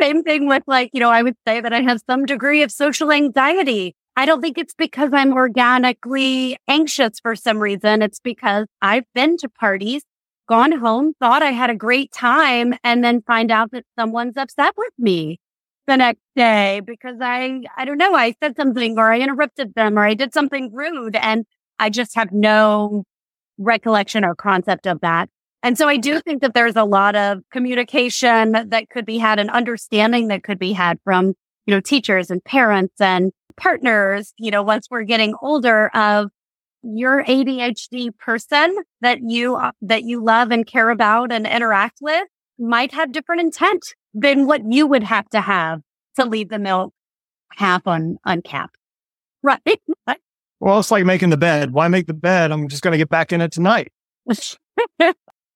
same 0.00 0.22
thing 0.22 0.46
with 0.46 0.62
like, 0.66 0.90
you 0.92 1.00
know, 1.00 1.10
I 1.10 1.22
would 1.22 1.36
say 1.46 1.60
that 1.60 1.72
I 1.72 1.80
have 1.80 2.00
some 2.08 2.26
degree 2.26 2.62
of 2.62 2.70
social 2.70 3.10
anxiety. 3.10 3.94
I 4.16 4.26
don't 4.26 4.42
think 4.42 4.58
it's 4.58 4.74
because 4.74 5.10
I'm 5.12 5.32
organically 5.32 6.58
anxious 6.68 7.18
for 7.20 7.34
some 7.34 7.58
reason. 7.58 8.02
It's 8.02 8.20
because 8.20 8.66
I've 8.82 9.04
been 9.14 9.38
to 9.38 9.48
parties, 9.48 10.02
gone 10.48 10.72
home, 10.72 11.14
thought 11.18 11.42
I 11.42 11.52
had 11.52 11.70
a 11.70 11.74
great 11.74 12.12
time, 12.12 12.74
and 12.84 13.02
then 13.02 13.22
find 13.22 13.50
out 13.50 13.70
that 13.70 13.84
someone's 13.98 14.36
upset 14.36 14.74
with 14.76 14.92
me 14.98 15.40
the 15.86 15.96
next 15.96 16.20
day 16.36 16.80
because 16.84 17.16
I, 17.20 17.62
I 17.76 17.84
don't 17.84 17.98
know, 17.98 18.14
I 18.14 18.34
said 18.42 18.56
something 18.56 18.98
or 18.98 19.12
I 19.12 19.20
interrupted 19.20 19.74
them 19.74 19.98
or 19.98 20.04
I 20.04 20.14
did 20.14 20.34
something 20.34 20.72
rude 20.72 21.16
and 21.16 21.44
I 21.78 21.90
just 21.90 22.14
have 22.14 22.32
no 22.32 23.04
recollection 23.58 24.24
or 24.24 24.34
concept 24.34 24.86
of 24.86 25.00
that. 25.00 25.28
And 25.62 25.78
so 25.78 25.88
I 25.88 25.96
do 25.96 26.20
think 26.20 26.42
that 26.42 26.54
there's 26.54 26.76
a 26.76 26.84
lot 26.84 27.14
of 27.14 27.42
communication 27.52 28.52
that 28.52 28.90
could 28.90 29.06
be 29.06 29.18
had 29.18 29.38
and 29.38 29.48
understanding 29.50 30.28
that 30.28 30.42
could 30.42 30.58
be 30.58 30.72
had 30.72 30.98
from, 31.04 31.34
you 31.66 31.74
know, 31.74 31.80
teachers 31.80 32.30
and 32.30 32.42
parents 32.44 33.00
and 33.00 33.32
partners, 33.56 34.32
you 34.38 34.50
know, 34.50 34.62
once 34.62 34.88
we're 34.90 35.04
getting 35.04 35.34
older 35.40 35.88
of 35.94 36.30
your 36.82 37.24
ADHD 37.24 38.16
person 38.18 38.76
that 39.02 39.20
you, 39.22 39.54
uh, 39.54 39.70
that 39.82 40.02
you 40.02 40.22
love 40.22 40.50
and 40.50 40.66
care 40.66 40.90
about 40.90 41.30
and 41.30 41.46
interact 41.46 41.98
with 42.00 42.26
might 42.58 42.92
have 42.92 43.12
different 43.12 43.40
intent 43.40 43.94
than 44.14 44.46
what 44.46 44.62
you 44.68 44.86
would 44.86 45.04
have 45.04 45.28
to 45.30 45.40
have 45.40 45.80
to 46.16 46.24
leave 46.24 46.48
the 46.48 46.58
milk 46.58 46.92
half 47.52 47.86
un, 47.86 48.18
uncapped. 48.24 48.76
Right. 49.42 49.80
well, 50.60 50.80
it's 50.80 50.90
like 50.90 51.04
making 51.04 51.30
the 51.30 51.36
bed. 51.36 51.72
Why 51.72 51.86
make 51.86 52.06
the 52.06 52.14
bed? 52.14 52.50
I'm 52.50 52.68
just 52.68 52.82
going 52.82 52.92
to 52.92 52.98
get 52.98 53.08
back 53.08 53.32
in 53.32 53.40
it 53.40 53.52
tonight. 53.52 53.92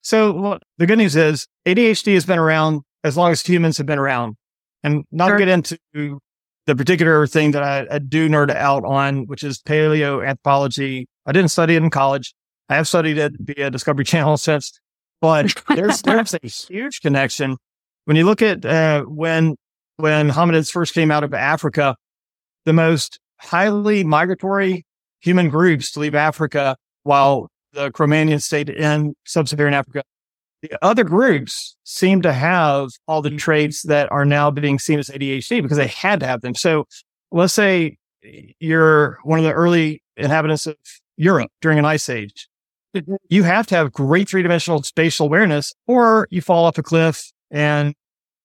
so 0.06 0.32
well, 0.32 0.58
the 0.78 0.86
good 0.86 0.98
news 0.98 1.16
is 1.16 1.48
ADHD 1.66 2.14
has 2.14 2.24
been 2.24 2.38
around 2.38 2.82
as 3.02 3.16
long 3.16 3.32
as 3.32 3.42
humans 3.42 3.76
have 3.78 3.86
been 3.86 3.98
around. 3.98 4.36
And 4.84 5.02
not 5.10 5.30
sure. 5.30 5.38
get 5.38 5.48
into 5.48 5.78
the 6.66 6.76
particular 6.76 7.26
thing 7.26 7.50
that 7.50 7.64
I, 7.64 7.88
I, 7.90 7.98
do 7.98 8.28
nerd 8.28 8.54
out 8.54 8.84
on, 8.84 9.26
which 9.26 9.42
is 9.42 9.60
paleoanthropology. 9.62 11.06
I 11.26 11.32
didn't 11.32 11.50
study 11.50 11.74
it 11.74 11.82
in 11.82 11.90
college. 11.90 12.34
I 12.68 12.76
have 12.76 12.86
studied 12.86 13.18
it 13.18 13.32
via 13.40 13.68
Discovery 13.68 14.04
Channel 14.12 14.36
since, 14.36 14.78
but 15.20 15.52
there's 15.74 16.02
there's 16.02 16.34
a 16.34 16.38
huge 16.46 17.00
connection 17.00 17.56
when 18.04 18.16
you 18.16 18.26
look 18.26 18.42
at 18.42 18.64
uh, 18.64 19.02
when 19.02 19.56
when 19.96 20.30
hominids 20.30 20.70
first 20.70 20.94
came 20.94 21.10
out 21.10 21.24
of 21.24 21.34
Africa, 21.34 21.96
the 22.64 22.72
most 22.72 23.18
highly 23.40 24.04
migratory 24.04 24.86
human 25.18 25.48
groups 25.48 25.90
to 25.92 26.00
leave 26.00 26.14
Africa, 26.14 26.76
while 27.02 27.48
the 27.76 27.90
Cro-Magnons 27.92 28.42
stayed 28.42 28.70
in 28.70 29.14
sub-Saharan 29.24 29.74
Africa. 29.74 30.02
The 30.62 30.76
other 30.82 31.04
groups 31.04 31.76
seem 31.84 32.22
to 32.22 32.32
have 32.32 32.88
all 33.06 33.22
the 33.22 33.30
traits 33.30 33.82
that 33.82 34.10
are 34.10 34.24
now 34.24 34.50
being 34.50 34.78
seen 34.78 34.98
as 34.98 35.08
ADHD 35.10 35.62
because 35.62 35.76
they 35.76 35.86
had 35.86 36.20
to 36.20 36.26
have 36.26 36.40
them. 36.40 36.54
So 36.54 36.86
let's 37.30 37.52
say 37.52 37.98
you're 38.58 39.18
one 39.22 39.38
of 39.38 39.44
the 39.44 39.52
early 39.52 40.02
inhabitants 40.16 40.66
of 40.66 40.76
Europe 41.16 41.50
during 41.60 41.78
an 41.78 41.84
ice 41.84 42.08
age. 42.08 42.48
Mm-hmm. 42.96 43.14
You 43.28 43.42
have 43.42 43.66
to 43.68 43.74
have 43.76 43.92
great 43.92 44.28
three 44.28 44.42
dimensional 44.42 44.82
spatial 44.82 45.26
awareness 45.26 45.74
or 45.86 46.26
you 46.30 46.40
fall 46.40 46.64
off 46.64 46.78
a 46.78 46.82
cliff 46.82 47.30
and 47.50 47.94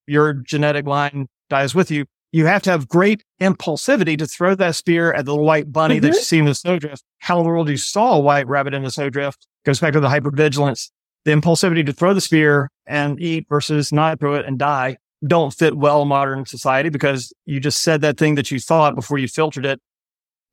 your 0.06 0.34
genetic 0.34 0.86
line 0.86 1.28
dies 1.50 1.74
with 1.74 1.89
you. 1.89 2.06
You 2.32 2.46
have 2.46 2.62
to 2.63 2.72
have 2.72 2.88
great 2.88 3.24
impulsivity 3.41 4.17
to 4.17 4.26
throw 4.26 4.56
that 4.56 4.76
spear 4.76 5.12
at 5.13 5.26
the 5.26 5.36
white 5.36 5.72
bunny 5.72 5.96
mm-hmm. 5.96 6.06
that 6.06 6.13
you 6.15 6.22
see 6.22 6.39
in 6.39 6.46
the 6.46 6.56
snowdrift. 6.56 7.04
How 7.20 7.39
in 7.39 7.44
the 7.44 7.50
world 7.50 7.70
you 7.70 7.78
saw 7.78 8.15
a 8.15 8.20
white 8.20 8.48
rabbit 8.48 8.74
in 8.74 8.84
the 8.84 8.91
snowdrift 8.91 9.48
goes 9.65 9.80
back 9.80 9.94
to 9.94 10.00
the 10.00 10.08
hypervigilance. 10.08 10.89
The 11.26 11.32
impulsivity 11.32 11.86
to 11.86 11.94
throw 11.94 12.13
the 12.13 12.22
spear 12.22 12.70
and 12.88 13.22
eat 13.22 13.46
versus 13.50 13.91
not 13.91 14.20
throw 14.20 14.36
it 14.36 14.46
and 14.46 14.58
die 14.58 14.98
don't 15.26 15.54
fit 15.54 15.78
well 15.78 16.02
in 16.02 16.08
modern 16.08 16.46
society 16.46 16.89
because 16.89 17.32
you 17.46 17.60
just 17.60 17.82
said 17.82 18.02
that 18.02 18.17
thing 18.17 18.36
that 18.36 18.50
you 18.50 18.60
thought 18.60 18.96
before 18.96 19.17
you 19.17 19.28
filtered 19.28 19.65
it. 19.65 19.80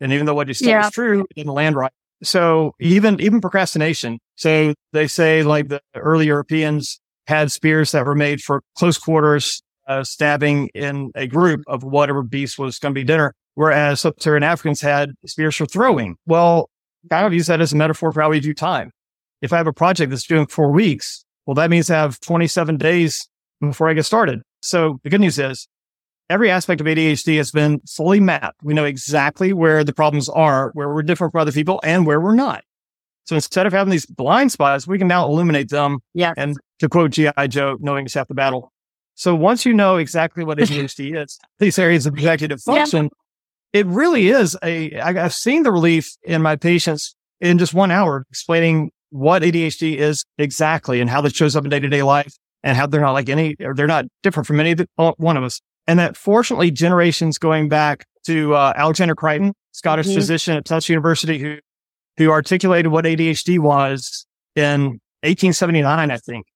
And 0.00 0.12
even 0.12 0.26
though 0.26 0.34
what 0.34 0.48
you 0.48 0.54
said 0.54 0.68
yeah. 0.68 0.84
was 0.84 0.92
true, 0.92 1.22
it 1.30 1.36
didn't 1.36 1.54
land 1.54 1.74
right. 1.74 1.92
So 2.22 2.74
even, 2.80 3.20
even 3.20 3.40
procrastination. 3.40 4.18
So 4.36 4.74
they 4.92 5.06
say 5.06 5.42
like 5.42 5.68
the 5.68 5.80
early 5.94 6.26
Europeans 6.26 7.00
had 7.26 7.50
spears 7.50 7.92
that 7.92 8.04
were 8.04 8.14
made 8.14 8.40
for 8.40 8.62
close 8.76 8.98
quarters 8.98 9.62
uh, 9.88 10.04
stabbing 10.04 10.68
in 10.74 11.10
a 11.14 11.26
group 11.26 11.62
of 11.66 11.82
whatever 11.82 12.22
beast 12.22 12.58
was 12.58 12.78
going 12.78 12.94
to 12.94 12.98
be 12.98 13.04
dinner, 13.04 13.34
whereas 13.54 14.00
sub-Saharan 14.00 14.42
Africans 14.42 14.80
had 14.80 15.10
spears 15.26 15.56
for 15.56 15.66
throwing. 15.66 16.16
Well, 16.26 16.70
kind 17.10 17.26
of 17.26 17.32
use 17.32 17.46
that 17.46 17.60
as 17.60 17.72
a 17.72 17.76
metaphor 17.76 18.12
for 18.12 18.20
how 18.20 18.30
we 18.30 18.40
do 18.40 18.54
time. 18.54 18.92
If 19.40 19.52
I 19.52 19.56
have 19.56 19.66
a 19.66 19.72
project 19.72 20.10
that's 20.10 20.26
doing 20.26 20.46
four 20.46 20.70
weeks, 20.70 21.24
well, 21.46 21.54
that 21.54 21.70
means 21.70 21.90
I 21.90 21.96
have 21.96 22.20
27 22.20 22.76
days 22.76 23.28
before 23.60 23.88
I 23.88 23.94
get 23.94 24.04
started. 24.04 24.40
So 24.60 24.98
the 25.02 25.10
good 25.10 25.20
news 25.20 25.38
is 25.38 25.68
every 26.28 26.50
aspect 26.50 26.80
of 26.80 26.86
ADHD 26.86 27.36
has 27.38 27.50
been 27.50 27.80
fully 27.88 28.20
mapped. 28.20 28.62
We 28.62 28.74
know 28.74 28.84
exactly 28.84 29.52
where 29.52 29.84
the 29.84 29.94
problems 29.94 30.28
are, 30.28 30.70
where 30.74 30.92
we're 30.92 31.02
different 31.02 31.32
from 31.32 31.40
other 31.40 31.52
people 31.52 31.80
and 31.82 32.06
where 32.06 32.20
we're 32.20 32.34
not. 32.34 32.64
So 33.24 33.34
instead 33.34 33.66
of 33.66 33.72
having 33.72 33.90
these 33.90 34.06
blind 34.06 34.52
spots, 34.52 34.86
we 34.86 34.98
can 34.98 35.06
now 35.06 35.26
illuminate 35.26 35.68
them. 35.68 35.98
Yeah. 36.14 36.32
And 36.36 36.56
to 36.80 36.88
quote 36.88 37.10
G.I. 37.10 37.46
Joe, 37.48 37.76
knowing 37.80 38.06
is 38.06 38.14
half 38.14 38.28
the 38.28 38.34
battle. 38.34 38.72
So 39.18 39.34
once 39.34 39.66
you 39.66 39.74
know 39.74 39.96
exactly 39.96 40.44
what 40.44 40.58
ADHD 40.58 41.20
is, 41.20 41.38
these 41.58 41.76
areas 41.78 42.06
of 42.06 42.14
executive 42.14 42.62
function, 42.62 43.10
yeah. 43.72 43.80
it 43.80 43.86
really 43.86 44.28
is 44.28 44.56
a, 44.62 44.96
I, 45.00 45.24
I've 45.24 45.34
seen 45.34 45.64
the 45.64 45.72
relief 45.72 46.08
in 46.22 46.40
my 46.40 46.54
patients 46.54 47.16
in 47.40 47.58
just 47.58 47.74
one 47.74 47.90
hour 47.90 48.24
explaining 48.30 48.92
what 49.10 49.42
ADHD 49.42 49.96
is 49.96 50.24
exactly 50.38 51.00
and 51.00 51.10
how 51.10 51.20
that 51.22 51.34
shows 51.34 51.56
up 51.56 51.64
in 51.64 51.70
day 51.70 51.80
to 51.80 51.88
day 51.88 52.04
life 52.04 52.32
and 52.62 52.76
how 52.76 52.86
they're 52.86 53.00
not 53.00 53.12
like 53.12 53.28
any, 53.28 53.56
or 53.60 53.74
they're 53.74 53.88
not 53.88 54.04
different 54.22 54.46
from 54.46 54.60
any 54.60 54.72
of 54.72 55.14
one 55.18 55.36
of 55.36 55.42
us. 55.42 55.60
And 55.88 55.98
that 55.98 56.16
fortunately 56.16 56.70
generations 56.70 57.38
going 57.38 57.68
back 57.68 58.06
to 58.26 58.54
uh, 58.54 58.72
Alexander 58.76 59.16
Crichton, 59.16 59.52
Scottish 59.72 60.06
mm-hmm. 60.06 60.14
physician 60.14 60.56
at 60.56 60.64
Tufts 60.64 60.88
University, 60.88 61.38
who 61.38 61.56
who 62.18 62.30
articulated 62.30 62.92
what 62.92 63.04
ADHD 63.04 63.58
was 63.58 64.26
in 64.54 65.00
1879, 65.22 66.10
I 66.10 66.16
think. 66.18 66.46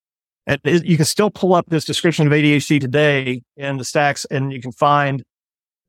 And 0.45 0.59
you 0.63 0.97
can 0.97 1.05
still 1.05 1.29
pull 1.29 1.53
up 1.53 1.65
this 1.69 1.85
description 1.85 2.27
of 2.27 2.33
ADHD 2.33 2.79
today 2.79 3.41
in 3.55 3.77
the 3.77 3.85
stacks 3.85 4.25
and 4.25 4.51
you 4.51 4.61
can 4.61 4.71
find 4.73 5.23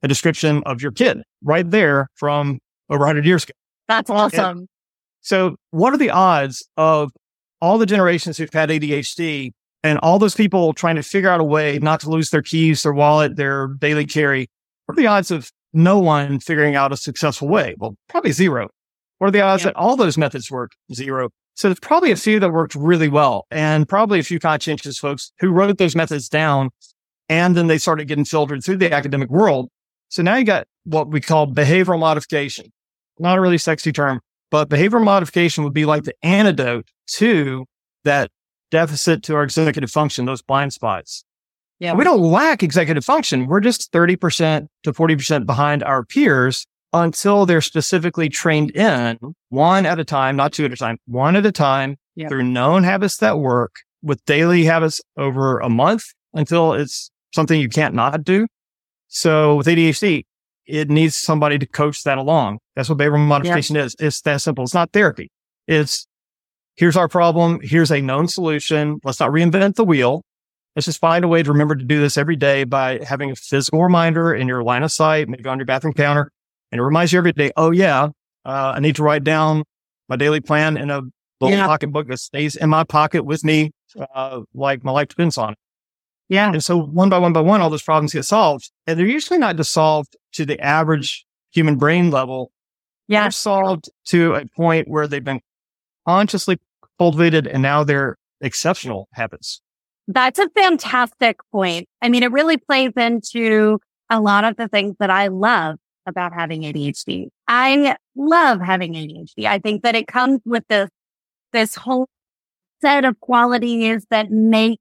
a 0.03 0.09
description 0.09 0.63
of 0.65 0.81
your 0.81 0.93
kid 0.93 1.23
right 1.43 1.69
there 1.69 2.09
from 2.15 2.59
over 2.89 3.01
100 3.01 3.25
years 3.27 3.45
ago. 3.45 3.53
That's 3.89 4.11
awesome. 4.11 4.59
And 4.59 4.69
so 5.23 5.57
what 5.71 5.93
are 5.93 5.97
the 5.97 6.11
odds 6.11 6.67
of 6.77 7.11
all 7.61 7.79
the 7.79 7.87
generations 7.87 8.37
who've 8.37 8.53
had 8.53 8.69
ADHD 8.69 9.51
and 9.83 9.99
all 10.01 10.19
those 10.19 10.35
people 10.35 10.73
trying 10.73 10.97
to 10.97 11.03
figure 11.03 11.31
out 11.31 11.41
a 11.41 11.45
way 11.45 11.79
not 11.81 12.01
to 12.01 12.11
lose 12.11 12.31
their 12.31 12.43
keys, 12.43 12.83
their 12.83 12.93
wallet, 12.93 13.37
their 13.37 13.69
daily 13.79 14.07
carry? 14.07 14.49
What 14.87 14.97
are 14.99 15.01
the 15.01 15.07
odds 15.07 15.31
of 15.31 15.51
no 15.73 15.99
one 15.99 16.39
figuring 16.39 16.77
out 16.77 16.93
a 16.93 16.97
successful 16.97 17.49
way? 17.49 17.75
Well, 17.79 17.97
probably 18.09 18.33
zero. 18.33 18.69
What 19.19 19.29
are 19.29 19.31
the 19.31 19.41
odds 19.41 19.63
yeah. 19.63 19.71
that 19.71 19.77
all 19.77 19.97
those 19.97 20.19
methods 20.19 20.51
work? 20.51 20.73
Zero. 20.93 21.31
So 21.55 21.69
there's 21.69 21.81
probably 21.81 22.11
a 22.11 22.17
few 22.17 22.41
that 22.41 22.53
worked 22.53 22.75
really 22.75 23.09
well 23.09 23.47
and 23.51 23.89
probably 23.89 24.19
a 24.19 24.25
few 24.25 24.41
conscientious 24.41 24.99
folks 24.99 25.33
who 25.39 25.51
wrote 25.51 25.79
those 25.79 25.95
methods 25.95 26.29
down 26.29 26.71
and 27.29 27.57
then 27.57 27.69
they 27.69 27.79
started 27.79 28.09
getting 28.09 28.25
filtered 28.25 28.63
through 28.65 28.79
the 28.79 28.93
academic 28.93 29.31
world. 29.31 29.71
So 30.09 30.23
now 30.23 30.37
you 30.37 30.45
got 30.45 30.67
what 30.85 31.09
we 31.09 31.21
call 31.21 31.47
behavioral 31.47 31.99
modification. 31.99 32.73
Not 33.19 33.39
a 33.39 33.41
really 33.41 33.59
sexy 33.59 33.93
term, 33.93 34.21
but 34.51 34.69
behavioral 34.69 35.05
modification 35.05 35.65
would 35.65 35.73
be 35.73 35.85
like 35.85 36.05
the 36.05 36.15
antidote 36.23 36.89
to 37.15 37.65
that 38.03 38.31
deficit 38.71 39.23
to 39.23 39.37
our 39.37 39.45
executive 39.45 39.91
function, 39.91 40.25
those 40.25 40.43
blind 40.43 40.73
spots. 40.73 41.25
Yeah. 41.79 41.95
We 41.95 42.05
don't 42.05 42.21
lack 42.21 42.63
executive 42.63 43.05
function. 43.05 43.47
We're 43.47 43.61
just 43.61 43.93
30% 43.93 44.67
to 44.83 44.93
40% 44.93 45.47
behind 45.47 45.83
our 45.83 46.05
peers 46.05 46.67
until 46.95 47.45
they're 47.45 47.61
specifically 47.61 48.29
trained 48.29 48.71
in 48.71 49.19
one 49.49 49.85
at 49.85 49.99
a 49.99 50.05
time, 50.05 50.37
not 50.37 50.53
two 50.53 50.65
at 50.65 50.73
a 50.73 50.77
time, 50.77 50.97
one 51.07 51.35
at 51.37 51.45
a 51.45 51.53
time 51.53 51.97
yep. 52.15 52.31
through 52.31 52.45
known 52.45 52.85
habits 52.85 53.19
that 53.19 53.39
work 53.39 53.75
with 54.01 54.25
daily 54.27 54.65
habits 54.65 55.01
over 55.19 55.59
a 55.59 55.69
month 55.69 56.05
until 56.33 56.73
it's 56.73 57.11
something 57.35 57.61
you 57.61 57.69
can't 57.69 57.95
not 57.95 58.23
do. 58.23 58.47
So 59.09 59.57
with 59.57 59.67
ADHD, 59.67 60.25
it 60.67 60.89
needs 60.89 61.17
somebody 61.17 61.59
to 61.59 61.67
coach 61.67 62.05
that 62.05 62.17
along. 62.17 62.59
That's 62.77 62.89
what 62.89 62.99
behavioral 62.99 63.27
modification 63.27 63.77
yep. 63.77 63.87
is. 63.87 63.97
It's 63.99 64.21
that 64.23 64.41
simple. 64.41 64.65
It's 64.65 64.73
not 64.73 64.93
therapy. 64.93 65.31
It's 65.67 66.07
here's 66.77 66.97
our 66.97 67.09
problem. 67.09 67.59
Here's 67.63 67.91
a 67.91 68.01
known 68.01 68.29
solution. 68.29 69.01
Let's 69.03 69.19
not 69.19 69.31
reinvent 69.31 69.75
the 69.75 69.85
wheel. 69.85 70.23
Let's 70.77 70.87
just 70.87 71.01
find 71.01 71.25
a 71.25 71.29
way 71.29 71.43
to 71.43 71.51
remember 71.51 71.75
to 71.75 71.85
do 71.85 72.01
this 72.01 72.17
every 72.17 72.37
day 72.37 72.65
by 72.65 73.01
having 73.05 73.31
a 73.31 73.37
physical 73.37 73.83
reminder 73.83 74.35
in 74.35 74.49
your 74.49 74.63
line 74.63 74.83
of 74.83 74.91
sight, 74.91 75.29
maybe 75.29 75.49
on 75.49 75.59
your 75.59 75.67
bathroom 75.67 75.95
counter. 75.95 76.31
And 76.75 76.81
it 76.81 76.83
reminds 76.83 77.13
you 77.13 77.21
every 77.21 77.31
day, 77.31 77.53
oh 77.57 77.71
yeah, 77.71 78.09
uh, 78.45 78.73
I 78.75 78.81
need 78.81 78.97
to 78.97 79.05
write 79.05 79.23
down 79.23 79.63
my 80.09 80.17
daily 80.17 80.41
plan 80.41 80.77
in 80.77 80.91
a 80.91 81.03
little 81.41 81.57
yeah. 81.57 81.69
pocketbook 81.69 82.09
that 82.09 82.19
stays 82.19 82.57
in 82.57 82.69
my 82.69 82.83
pocket 82.83 83.25
with 83.25 83.45
me, 83.45 83.71
uh, 84.13 84.41
like 84.55 84.83
my 84.83 84.91
life 84.91 85.07
depends 85.07 85.39
on 85.39 85.53
it. 85.53 85.59
Yeah. 86.29 86.51
And 86.51 86.65
so 86.65 86.77
one 86.77 87.09
by 87.11 87.19
one 87.19 87.33
by 87.33 87.43
one, 87.43 87.61
all 87.61 87.71
those 87.71 87.85
problems 87.85 88.13
get 88.13 88.25
solved. 88.25 88.73
And 88.89 88.99
they're 88.99 89.07
usually 89.07 89.39
not 89.39 89.55
just 89.57 89.71
solved 89.71 90.17
to 90.33 90.45
the 90.45 90.59
average 90.59 91.25
human 91.53 91.77
brain 91.77 92.11
level. 92.11 92.51
Yeah. 93.07 93.23
They're 93.23 93.31
solved 93.31 93.89
to 94.07 94.35
a 94.35 94.45
point 94.57 94.89
where 94.89 95.07
they've 95.07 95.23
been 95.23 95.43
consciously 96.09 96.59
cultivated 96.99 97.47
and 97.47 97.63
now 97.63 97.85
they're 97.85 98.17
exceptional 98.41 99.07
habits. 99.13 99.61
That's 100.09 100.41
a 100.41 100.49
fantastic 100.57 101.37
point. 101.53 101.89
I 102.03 102.09
mean, 102.09 102.25
it 102.25 102.33
really 102.33 102.57
plays 102.57 102.91
into 102.97 103.79
a 104.11 104.21
lot 104.21 104.43
of 104.43 104.57
the 104.57 104.67
things 104.67 104.97
that 104.99 105.11
I 105.11 105.29
love 105.29 105.77
about 106.07 106.33
having 106.33 106.63
ADHD. 106.63 107.29
I 107.49 107.97
love 108.17 108.61
having 108.61 108.95
ADHD. 108.95 109.47
I 109.47 109.59
think 109.59 109.83
that 109.83 109.95
it 109.95 110.07
comes 110.07 110.41
with 110.45 110.65
this, 110.69 110.91
this 111.53 111.75
whole 111.75 112.09
set 112.81 113.05
of 113.05 113.19
qualities 113.21 114.07
that 114.11 114.31
make 114.31 114.81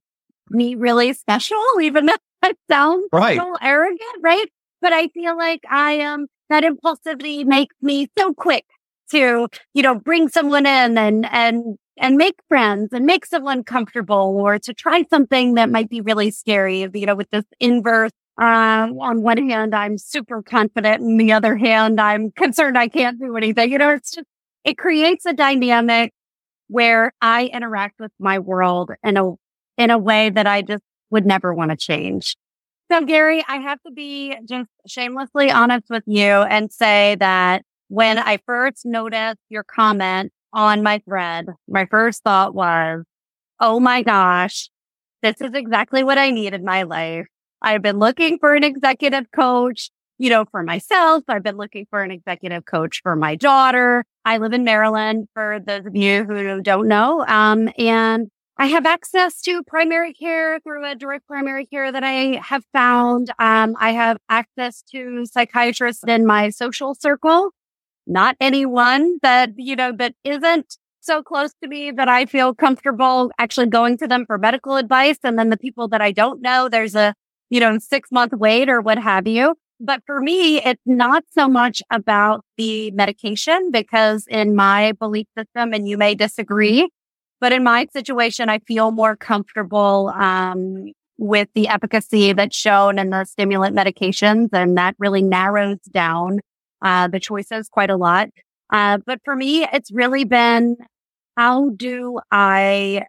me 0.50 0.74
really 0.74 1.12
special, 1.12 1.62
even 1.80 2.06
though 2.06 2.14
it 2.44 2.58
sounds 2.70 3.06
right. 3.12 3.38
a 3.38 3.42
little 3.42 3.58
arrogant, 3.62 4.00
right? 4.22 4.46
But 4.80 4.92
I 4.92 5.08
feel 5.08 5.36
like 5.36 5.60
I 5.70 5.92
am, 5.92 6.20
um, 6.20 6.26
that 6.50 6.62
impulsivity 6.62 7.44
makes 7.46 7.74
me 7.80 8.06
so 8.18 8.34
quick 8.34 8.66
to, 9.10 9.48
you 9.72 9.82
know, 9.82 9.94
bring 9.94 10.28
someone 10.28 10.66
in 10.66 10.98
and, 10.98 11.26
and 11.32 11.78
and 11.96 12.16
make 12.16 12.34
friends 12.48 12.92
and 12.92 13.06
make 13.06 13.24
someone 13.24 13.62
comfortable 13.62 14.36
or 14.36 14.58
to 14.58 14.74
try 14.74 15.04
something 15.10 15.54
that 15.54 15.70
might 15.70 15.88
be 15.88 16.00
really 16.00 16.30
scary. 16.30 16.88
You 16.92 17.06
know, 17.06 17.14
with 17.14 17.30
this 17.30 17.44
inverse, 17.60 18.10
uh, 18.40 18.88
on 19.00 19.22
one 19.22 19.48
hand, 19.48 19.74
I'm 19.74 19.98
super 19.98 20.42
confident. 20.42 21.00
And 21.02 21.20
the 21.20 21.32
other 21.32 21.56
hand, 21.56 22.00
I'm 22.00 22.30
concerned 22.32 22.76
I 22.76 22.88
can't 22.88 23.18
do 23.18 23.36
anything. 23.36 23.70
You 23.70 23.78
know, 23.78 23.90
it's 23.90 24.12
just, 24.12 24.26
it 24.64 24.76
creates 24.76 25.24
a 25.26 25.32
dynamic 25.32 26.12
where 26.68 27.12
I 27.20 27.46
interact 27.46 28.00
with 28.00 28.12
my 28.18 28.38
world 28.38 28.90
in 29.02 29.16
a, 29.16 29.32
in 29.78 29.90
a 29.90 29.98
way 29.98 30.30
that 30.30 30.46
I 30.46 30.62
just 30.62 30.82
would 31.10 31.26
never 31.26 31.54
want 31.54 31.70
to 31.70 31.76
change. 31.76 32.36
So 32.90 33.04
Gary, 33.04 33.44
I 33.48 33.58
have 33.58 33.80
to 33.86 33.92
be 33.92 34.36
just 34.44 34.68
shamelessly 34.86 35.50
honest 35.50 35.86
with 35.88 36.04
you 36.06 36.24
and 36.24 36.72
say 36.72 37.16
that 37.20 37.62
when 37.88 38.18
I 38.18 38.38
first 38.46 38.84
noticed 38.84 39.40
your 39.48 39.62
comment 39.62 40.32
on 40.52 40.82
my 40.82 40.98
thread, 41.06 41.46
my 41.68 41.86
first 41.86 42.22
thought 42.24 42.54
was, 42.54 43.04
Oh 43.60 43.78
my 43.78 44.02
gosh, 44.02 44.68
this 45.22 45.40
is 45.40 45.54
exactly 45.54 46.02
what 46.02 46.18
I 46.18 46.30
need 46.30 46.52
in 46.54 46.64
my 46.64 46.82
life. 46.82 47.26
I've 47.64 47.82
been 47.82 47.98
looking 47.98 48.38
for 48.38 48.54
an 48.54 48.62
executive 48.62 49.30
coach, 49.32 49.90
you 50.18 50.30
know, 50.30 50.44
for 50.50 50.62
myself. 50.62 51.24
I've 51.28 51.42
been 51.42 51.56
looking 51.56 51.86
for 51.90 52.02
an 52.02 52.10
executive 52.10 52.64
coach 52.64 53.00
for 53.02 53.16
my 53.16 53.34
daughter. 53.34 54.04
I 54.24 54.38
live 54.38 54.52
in 54.52 54.64
Maryland 54.64 55.26
for 55.34 55.58
those 55.64 55.86
of 55.86 55.96
you 55.96 56.24
who 56.24 56.60
don't 56.60 56.88
know. 56.88 57.24
Um, 57.26 57.70
and 57.78 58.28
I 58.56 58.66
have 58.66 58.86
access 58.86 59.40
to 59.42 59.62
primary 59.64 60.12
care 60.12 60.60
through 60.60 60.88
a 60.88 60.94
direct 60.94 61.26
primary 61.26 61.66
care 61.66 61.90
that 61.90 62.04
I 62.04 62.40
have 62.42 62.62
found. 62.72 63.30
Um, 63.38 63.74
I 63.80 63.92
have 63.92 64.18
access 64.28 64.82
to 64.92 65.24
psychiatrists 65.26 66.04
in 66.06 66.24
my 66.26 66.50
social 66.50 66.94
circle 66.94 67.50
not 68.06 68.36
anyone 68.40 69.18
that, 69.22 69.50
you 69.56 69.76
know, 69.76 69.92
that 69.92 70.14
isn't 70.24 70.76
so 71.00 71.22
close 71.22 71.52
to 71.62 71.68
me 71.68 71.90
that 71.90 72.08
I 72.08 72.26
feel 72.26 72.54
comfortable 72.54 73.30
actually 73.38 73.66
going 73.66 73.98
to 73.98 74.06
them 74.06 74.24
for 74.26 74.38
medical 74.38 74.76
advice. 74.76 75.18
And 75.22 75.38
then 75.38 75.50
the 75.50 75.56
people 75.56 75.88
that 75.88 76.00
I 76.00 76.12
don't 76.12 76.40
know, 76.40 76.68
there's 76.68 76.94
a, 76.94 77.14
you 77.50 77.60
know, 77.60 77.78
six 77.78 78.10
month 78.10 78.32
wait 78.32 78.68
or 78.68 78.80
what 78.80 78.98
have 78.98 79.26
you. 79.26 79.54
But 79.80 80.02
for 80.06 80.20
me, 80.20 80.62
it's 80.62 80.82
not 80.86 81.24
so 81.32 81.48
much 81.48 81.82
about 81.90 82.44
the 82.56 82.90
medication 82.92 83.70
because 83.70 84.26
in 84.28 84.54
my 84.54 84.92
belief 84.92 85.26
system, 85.36 85.72
and 85.72 85.88
you 85.88 85.98
may 85.98 86.14
disagree, 86.14 86.88
but 87.40 87.52
in 87.52 87.64
my 87.64 87.86
situation, 87.92 88.48
I 88.48 88.60
feel 88.60 88.92
more 88.92 89.16
comfortable, 89.16 90.12
um, 90.16 90.92
with 91.18 91.48
the 91.54 91.68
efficacy 91.68 92.32
that's 92.32 92.56
shown 92.56 92.98
in 92.98 93.10
the 93.10 93.24
stimulant 93.24 93.76
medications. 93.76 94.48
And 94.52 94.76
that 94.76 94.94
really 94.98 95.22
narrows 95.22 95.78
down 95.92 96.40
uh, 96.82 97.08
the 97.08 97.20
choices 97.20 97.68
quite 97.68 97.90
a 97.90 97.96
lot. 97.96 98.28
Uh, 98.72 98.98
but 99.06 99.20
for 99.24 99.36
me, 99.36 99.64
it's 99.72 99.92
really 99.92 100.24
been 100.24 100.76
how 101.36 101.70
do 101.70 102.20
I 102.30 103.04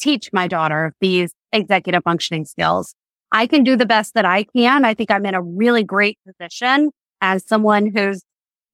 teach 0.00 0.30
my 0.32 0.48
daughter 0.48 0.94
these 1.00 1.32
executive 1.52 2.02
functioning 2.04 2.44
skills? 2.44 2.94
I 3.32 3.46
can 3.46 3.64
do 3.64 3.76
the 3.76 3.86
best 3.86 4.14
that 4.14 4.24
I 4.24 4.44
can. 4.44 4.84
I 4.84 4.94
think 4.94 5.10
I'm 5.10 5.26
in 5.26 5.34
a 5.34 5.42
really 5.42 5.84
great 5.84 6.18
position 6.26 6.90
as 7.20 7.46
someone 7.46 7.86
who's 7.94 8.22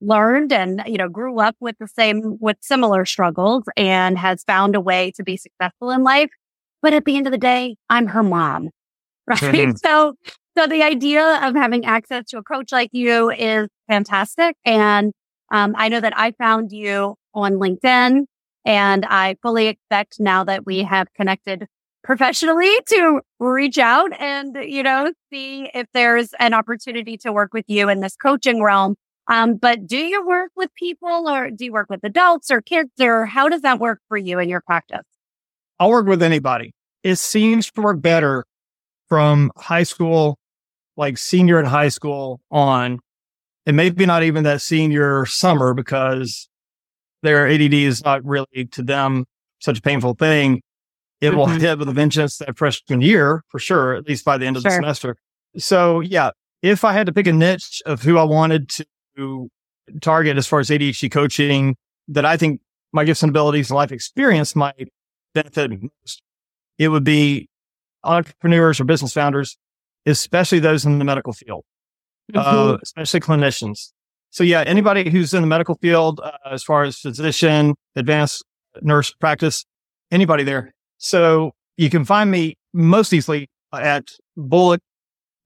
learned 0.00 0.52
and, 0.52 0.82
you 0.86 0.96
know, 0.96 1.08
grew 1.08 1.40
up 1.40 1.56
with 1.60 1.76
the 1.78 1.88
same, 1.88 2.36
with 2.40 2.56
similar 2.60 3.04
struggles 3.04 3.64
and 3.76 4.18
has 4.18 4.44
found 4.44 4.74
a 4.74 4.80
way 4.80 5.10
to 5.16 5.22
be 5.22 5.36
successful 5.36 5.90
in 5.90 6.02
life. 6.02 6.30
But 6.82 6.92
at 6.92 7.04
the 7.04 7.16
end 7.16 7.26
of 7.26 7.32
the 7.32 7.38
day, 7.38 7.76
I'm 7.90 8.08
her 8.08 8.22
mom. 8.22 8.70
Right. 9.28 9.40
Mm-hmm. 9.40 9.72
So 9.84 10.14
so 10.56 10.68
the 10.68 10.84
idea 10.84 11.40
of 11.42 11.56
having 11.56 11.84
access 11.84 12.24
to 12.28 12.38
a 12.38 12.44
coach 12.44 12.70
like 12.70 12.90
you 12.92 13.28
is 13.30 13.66
fantastic. 13.88 14.56
And 14.64 15.12
um, 15.50 15.74
I 15.76 15.88
know 15.88 16.00
that 16.00 16.16
I 16.16 16.30
found 16.30 16.70
you 16.70 17.16
on 17.34 17.54
LinkedIn 17.54 18.24
and 18.64 19.04
I 19.04 19.36
fully 19.42 19.66
expect 19.66 20.18
now 20.18 20.44
that 20.44 20.64
we 20.64 20.84
have 20.84 21.12
connected 21.14 21.66
professionally 22.06 22.70
to 22.88 23.20
reach 23.40 23.78
out 23.78 24.12
and, 24.20 24.56
you 24.62 24.82
know, 24.84 25.12
see 25.30 25.68
if 25.74 25.88
there's 25.92 26.30
an 26.38 26.54
opportunity 26.54 27.16
to 27.18 27.32
work 27.32 27.52
with 27.52 27.64
you 27.66 27.88
in 27.88 28.00
this 28.00 28.14
coaching 28.14 28.62
realm. 28.62 28.94
Um, 29.28 29.56
but 29.56 29.88
do 29.88 29.98
you 29.98 30.24
work 30.24 30.52
with 30.54 30.70
people 30.76 31.28
or 31.28 31.50
do 31.50 31.64
you 31.64 31.72
work 31.72 31.90
with 31.90 32.04
adults 32.04 32.48
or 32.48 32.62
kids 32.62 32.90
or 33.00 33.26
how 33.26 33.48
does 33.48 33.62
that 33.62 33.80
work 33.80 34.00
for 34.08 34.16
you 34.16 34.38
in 34.38 34.48
your 34.48 34.60
practice? 34.60 35.02
I'll 35.80 35.90
work 35.90 36.06
with 36.06 36.22
anybody. 36.22 36.72
It 37.02 37.16
seems 37.16 37.72
to 37.72 37.80
work 37.80 38.00
better 38.00 38.44
from 39.08 39.50
high 39.56 39.82
school 39.82 40.38
like 40.96 41.18
senior 41.18 41.58
in 41.58 41.66
high 41.66 41.88
school 41.88 42.40
on, 42.50 43.00
and 43.66 43.76
maybe 43.76 44.06
not 44.06 44.22
even 44.22 44.44
that 44.44 44.62
senior 44.62 45.26
summer 45.26 45.74
because 45.74 46.48
their 47.22 47.48
ADD 47.48 47.74
is 47.74 48.04
not 48.04 48.24
really 48.24 48.66
to 48.70 48.82
them 48.82 49.24
such 49.58 49.78
a 49.78 49.82
painful 49.82 50.14
thing. 50.14 50.62
It 51.20 51.28
mm-hmm. 51.28 51.36
will 51.36 51.46
hit 51.46 51.78
with 51.78 51.88
a 51.88 51.92
vengeance 51.92 52.38
that 52.38 52.56
freshman 52.56 53.00
year 53.00 53.42
for 53.48 53.58
sure, 53.58 53.94
at 53.94 54.06
least 54.06 54.24
by 54.24 54.36
the 54.38 54.46
end 54.46 54.56
of 54.56 54.62
sure. 54.62 54.70
the 54.70 54.76
semester. 54.76 55.16
So 55.56 56.00
yeah, 56.00 56.30
if 56.62 56.84
I 56.84 56.92
had 56.92 57.06
to 57.06 57.12
pick 57.12 57.26
a 57.26 57.32
niche 57.32 57.82
of 57.86 58.02
who 58.02 58.18
I 58.18 58.24
wanted 58.24 58.70
to 59.16 59.48
target 60.00 60.36
as 60.36 60.46
far 60.46 60.60
as 60.60 60.68
ADHD 60.68 61.10
coaching 61.10 61.76
that 62.08 62.24
I 62.24 62.36
think 62.36 62.60
my 62.92 63.04
gifts 63.04 63.22
and 63.22 63.30
abilities 63.30 63.70
and 63.70 63.76
life 63.76 63.92
experience 63.92 64.54
might 64.54 64.88
benefit 65.34 65.70
me 65.70 65.90
most, 66.02 66.22
it 66.78 66.88
would 66.88 67.04
be 67.04 67.48
entrepreneurs 68.04 68.78
or 68.78 68.84
business 68.84 69.12
founders 69.12 69.56
especially 70.06 70.60
those 70.60 70.86
in 70.86 70.98
the 70.98 71.04
medical 71.04 71.32
field, 71.32 71.64
mm-hmm. 72.32 72.38
uh, 72.38 72.78
especially 72.82 73.20
clinicians. 73.20 73.92
So 74.30 74.44
yeah, 74.44 74.62
anybody 74.62 75.10
who's 75.10 75.34
in 75.34 75.42
the 75.42 75.46
medical 75.46 75.76
field, 75.76 76.20
uh, 76.22 76.32
as 76.50 76.62
far 76.62 76.84
as 76.84 76.98
physician, 76.98 77.74
advanced 77.96 78.44
nurse 78.82 79.12
practice, 79.12 79.64
anybody 80.10 80.44
there. 80.44 80.72
So 80.98 81.52
you 81.76 81.90
can 81.90 82.04
find 82.04 82.30
me 82.30 82.56
most 82.72 83.12
easily 83.12 83.48
at 83.72 84.04
Bullock 84.36 84.80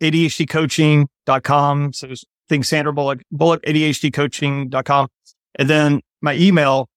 ADHDcoaching.com. 0.03 1.93
So 1.93 2.09
think 2.49 2.65
Sandra 2.65 2.93
Bullock, 2.93 3.21
Bullock 3.31 3.63
ADHDcoaching.com. 3.65 5.09
And 5.57 5.71
then 5.71 6.01
my 6.21 6.35
email, 6.37 6.89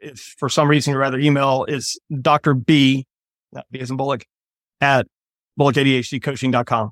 if 0.00 0.34
for 0.38 0.48
some 0.48 0.68
reason 0.68 0.92
you'd 0.92 0.98
rather 0.98 1.18
email 1.18 1.64
is 1.64 1.98
Dr. 2.20 2.54
B, 2.54 3.06
not 3.52 3.66
B 3.70 3.80
as 3.80 3.90
in 3.90 3.96
Bullock, 3.96 4.24
at 4.80 5.06
BullockADHDcoaching.com. 5.58 6.90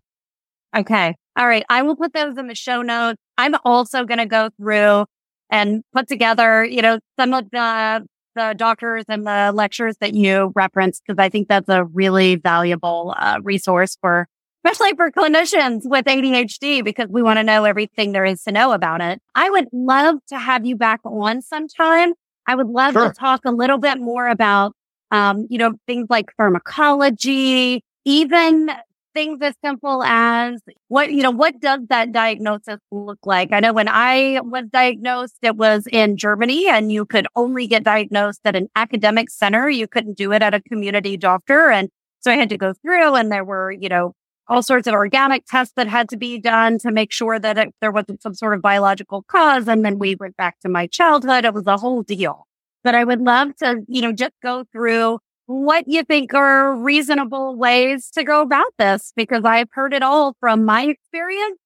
Okay. 0.76 1.14
All 1.36 1.46
right. 1.46 1.64
I 1.68 1.82
will 1.82 1.96
put 1.96 2.12
those 2.12 2.36
in 2.36 2.48
the 2.48 2.54
show 2.54 2.82
notes. 2.82 3.18
I'm 3.38 3.54
also 3.64 4.04
going 4.04 4.18
to 4.18 4.26
go 4.26 4.50
through 4.58 5.04
and 5.50 5.82
put 5.92 6.08
together, 6.08 6.64
you 6.64 6.82
know, 6.82 6.98
some 7.18 7.32
of 7.32 7.48
the, 7.50 8.06
the 8.36 8.54
doctors 8.56 9.04
and 9.08 9.26
the 9.26 9.50
lectures 9.52 9.96
that 10.00 10.14
you 10.14 10.52
referenced, 10.54 11.02
because 11.04 11.20
I 11.20 11.28
think 11.28 11.48
that's 11.48 11.68
a 11.68 11.84
really 11.84 12.36
valuable 12.36 13.14
uh, 13.18 13.40
resource 13.42 13.98
for, 14.00 14.28
especially 14.64 14.94
for 14.94 15.10
clinicians 15.10 15.80
with 15.84 16.04
ADHD, 16.04 16.84
because 16.84 17.08
we 17.08 17.22
want 17.22 17.38
to 17.38 17.42
know 17.42 17.64
everything 17.64 18.12
there 18.12 18.24
is 18.24 18.42
to 18.44 18.52
know 18.52 18.72
about 18.72 19.00
it. 19.00 19.20
I 19.34 19.50
would 19.50 19.66
love 19.72 20.16
to 20.28 20.38
have 20.38 20.64
you 20.64 20.76
back 20.76 21.00
on 21.04 21.42
sometime. 21.42 22.12
I 22.46 22.54
would 22.54 22.68
love 22.68 22.92
sure. 22.92 23.08
to 23.08 23.12
talk 23.12 23.40
a 23.44 23.50
little 23.50 23.78
bit 23.78 23.98
more 23.98 24.28
about 24.28 24.72
um, 25.10 25.46
you 25.50 25.58
know, 25.58 25.74
things 25.86 26.06
like 26.10 26.32
pharmacology, 26.36 27.82
even 28.04 28.70
things 29.16 29.38
as 29.40 29.54
simple 29.64 30.02
as 30.02 30.60
what, 30.88 31.10
you 31.10 31.22
know, 31.22 31.30
what 31.30 31.58
does 31.58 31.80
that 31.88 32.12
diagnosis 32.12 32.78
look 32.92 33.18
like? 33.24 33.50
I 33.50 33.60
know 33.60 33.72
when 33.72 33.88
I 33.88 34.40
was 34.44 34.64
diagnosed, 34.70 35.38
it 35.40 35.56
was 35.56 35.86
in 35.90 36.18
Germany 36.18 36.68
and 36.68 36.92
you 36.92 37.06
could 37.06 37.26
only 37.34 37.66
get 37.66 37.82
diagnosed 37.82 38.42
at 38.44 38.54
an 38.54 38.68
academic 38.76 39.30
center. 39.30 39.70
You 39.70 39.88
couldn't 39.88 40.18
do 40.18 40.32
it 40.32 40.42
at 40.42 40.52
a 40.52 40.60
community 40.60 41.16
doctor. 41.16 41.70
And 41.70 41.88
so 42.20 42.30
I 42.30 42.34
had 42.34 42.50
to 42.50 42.58
go 42.58 42.74
through 42.74 43.14
and 43.14 43.32
there 43.32 43.42
were, 43.42 43.70
you 43.70 43.88
know, 43.88 44.12
all 44.48 44.62
sorts 44.62 44.86
of 44.86 44.92
organic 44.92 45.46
tests 45.46 45.72
that 45.76 45.88
had 45.88 46.10
to 46.10 46.18
be 46.18 46.38
done 46.38 46.78
to 46.80 46.92
make 46.92 47.10
sure 47.10 47.38
that 47.38 47.56
it, 47.56 47.74
there 47.80 47.90
wasn't 47.90 48.20
some 48.20 48.34
sort 48.34 48.52
of 48.52 48.60
biological 48.60 49.22
cause. 49.28 49.66
And 49.66 49.82
then 49.82 49.98
we 49.98 50.14
went 50.14 50.36
back 50.36 50.60
to 50.60 50.68
my 50.68 50.86
childhood. 50.88 51.46
It 51.46 51.54
was 51.54 51.66
a 51.66 51.78
whole 51.78 52.02
deal. 52.02 52.46
But 52.84 52.94
I 52.94 53.02
would 53.02 53.22
love 53.22 53.56
to, 53.56 53.82
you 53.88 54.02
know, 54.02 54.12
just 54.12 54.34
go 54.42 54.64
through 54.72 55.20
what 55.46 55.84
you 55.86 56.02
think 56.02 56.34
are 56.34 56.74
reasonable 56.76 57.56
ways 57.56 58.10
to 58.10 58.24
go 58.24 58.42
about 58.42 58.72
this 58.78 59.12
because 59.16 59.44
I've 59.44 59.68
heard 59.72 59.94
it 59.94 60.02
all 60.02 60.36
from 60.40 60.64
my 60.64 60.82
experience 60.86 61.58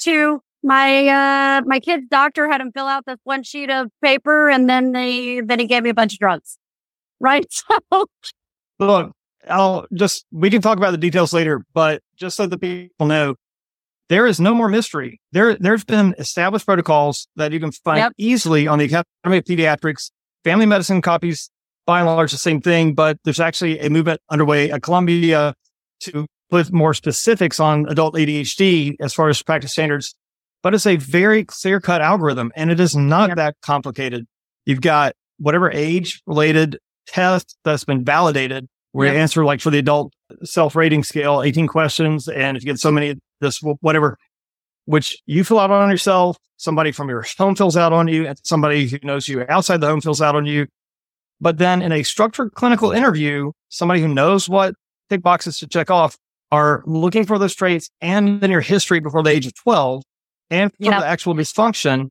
to 0.00 0.40
my 0.62 1.06
uh 1.06 1.62
my 1.64 1.78
kid's 1.80 2.08
doctor 2.10 2.50
had 2.50 2.60
him 2.60 2.72
fill 2.72 2.86
out 2.86 3.04
this 3.06 3.18
one 3.24 3.42
sheet 3.44 3.70
of 3.70 3.88
paper 4.02 4.50
and 4.50 4.68
then 4.68 4.92
they 4.92 5.40
then 5.40 5.60
he 5.60 5.66
gave 5.66 5.84
me 5.84 5.90
a 5.90 5.94
bunch 5.94 6.14
of 6.14 6.18
drugs. 6.18 6.58
Right. 7.20 7.46
So 7.90 8.06
Look, 8.86 9.12
I'll 9.48 9.86
just, 9.92 10.24
we 10.30 10.50
can 10.50 10.62
talk 10.62 10.78
about 10.78 10.92
the 10.92 10.98
details 10.98 11.32
later, 11.32 11.64
but 11.74 12.00
just 12.16 12.36
so 12.36 12.46
the 12.46 12.58
people 12.58 13.06
know, 13.06 13.34
there 14.08 14.24
is 14.24 14.38
no 14.38 14.54
more 14.54 14.68
mystery. 14.68 15.20
There, 15.32 15.56
there's 15.56 15.84
been 15.84 16.14
established 16.18 16.64
protocols 16.64 17.26
that 17.34 17.50
you 17.52 17.58
can 17.58 17.72
find 17.72 17.98
Yep. 17.98 18.12
easily 18.18 18.68
on 18.68 18.78
the 18.78 18.84
Academy 18.84 19.38
of 19.38 19.44
Pediatrics. 19.44 20.12
Family 20.44 20.64
medicine 20.64 21.02
copies 21.02 21.50
by 21.88 22.00
and 22.00 22.06
large 22.06 22.32
the 22.32 22.36
same 22.36 22.60
thing, 22.60 22.92
but 22.92 23.18
there's 23.24 23.40
actually 23.40 23.80
a 23.80 23.88
movement 23.88 24.20
underway 24.28 24.70
at 24.70 24.82
Columbia 24.82 25.54
to 26.00 26.26
put 26.50 26.70
more 26.70 26.92
specifics 26.92 27.58
on 27.58 27.86
adult 27.88 28.14
ADHD 28.14 28.94
as 29.00 29.14
far 29.14 29.30
as 29.30 29.42
practice 29.42 29.72
standards. 29.72 30.14
But 30.62 30.74
it's 30.74 30.86
a 30.86 30.96
very 30.96 31.46
clear 31.46 31.80
cut 31.80 32.02
algorithm 32.02 32.52
and 32.54 32.70
it 32.70 32.78
is 32.78 32.94
not 32.94 33.36
that 33.36 33.56
complicated. 33.62 34.26
You've 34.66 34.82
got 34.82 35.14
whatever 35.38 35.70
age 35.72 36.20
related 36.26 36.78
test 37.06 37.56
that's 37.64 37.84
been 37.84 38.04
validated 38.04 38.68
where 38.92 39.10
you 39.10 39.18
answer 39.18 39.42
like 39.46 39.62
for 39.62 39.70
the 39.70 39.78
adult 39.78 40.12
self 40.44 40.76
rating 40.76 41.04
scale, 41.04 41.42
18 41.42 41.68
questions. 41.68 42.28
And 42.28 42.58
if 42.58 42.64
you 42.64 42.70
get 42.70 42.78
so 42.78 42.92
many, 42.92 43.14
this, 43.40 43.62
whatever, 43.80 44.18
which 44.84 45.16
you 45.24 45.42
fill 45.42 45.58
out 45.58 45.70
on 45.70 45.88
yourself, 45.88 46.36
somebody 46.58 46.92
from 46.92 47.08
your 47.08 47.24
home 47.38 47.56
fills 47.56 47.78
out 47.78 47.94
on 47.94 48.08
you, 48.08 48.26
and 48.26 48.38
somebody 48.44 48.88
who 48.88 48.98
knows 49.02 49.26
you 49.26 49.46
outside 49.48 49.80
the 49.80 49.86
home 49.86 50.02
fills 50.02 50.20
out 50.20 50.36
on 50.36 50.44
you. 50.44 50.66
But 51.40 51.58
then 51.58 51.82
in 51.82 51.92
a 51.92 52.02
structured 52.02 52.54
clinical 52.54 52.90
interview, 52.90 53.52
somebody 53.68 54.00
who 54.00 54.08
knows 54.08 54.48
what 54.48 54.74
tick 55.08 55.22
boxes 55.22 55.58
to 55.58 55.66
check 55.66 55.90
off 55.90 56.16
are 56.50 56.82
looking 56.86 57.24
for 57.24 57.38
those 57.38 57.54
traits 57.54 57.90
and 58.00 58.40
then 58.40 58.50
your 58.50 58.60
history 58.60 59.00
before 59.00 59.22
the 59.22 59.30
age 59.30 59.46
of 59.46 59.54
12 59.54 60.02
and 60.50 60.72
for 60.72 60.76
Yep. 60.84 61.00
the 61.00 61.06
actual 61.06 61.34
dysfunction 61.34 62.08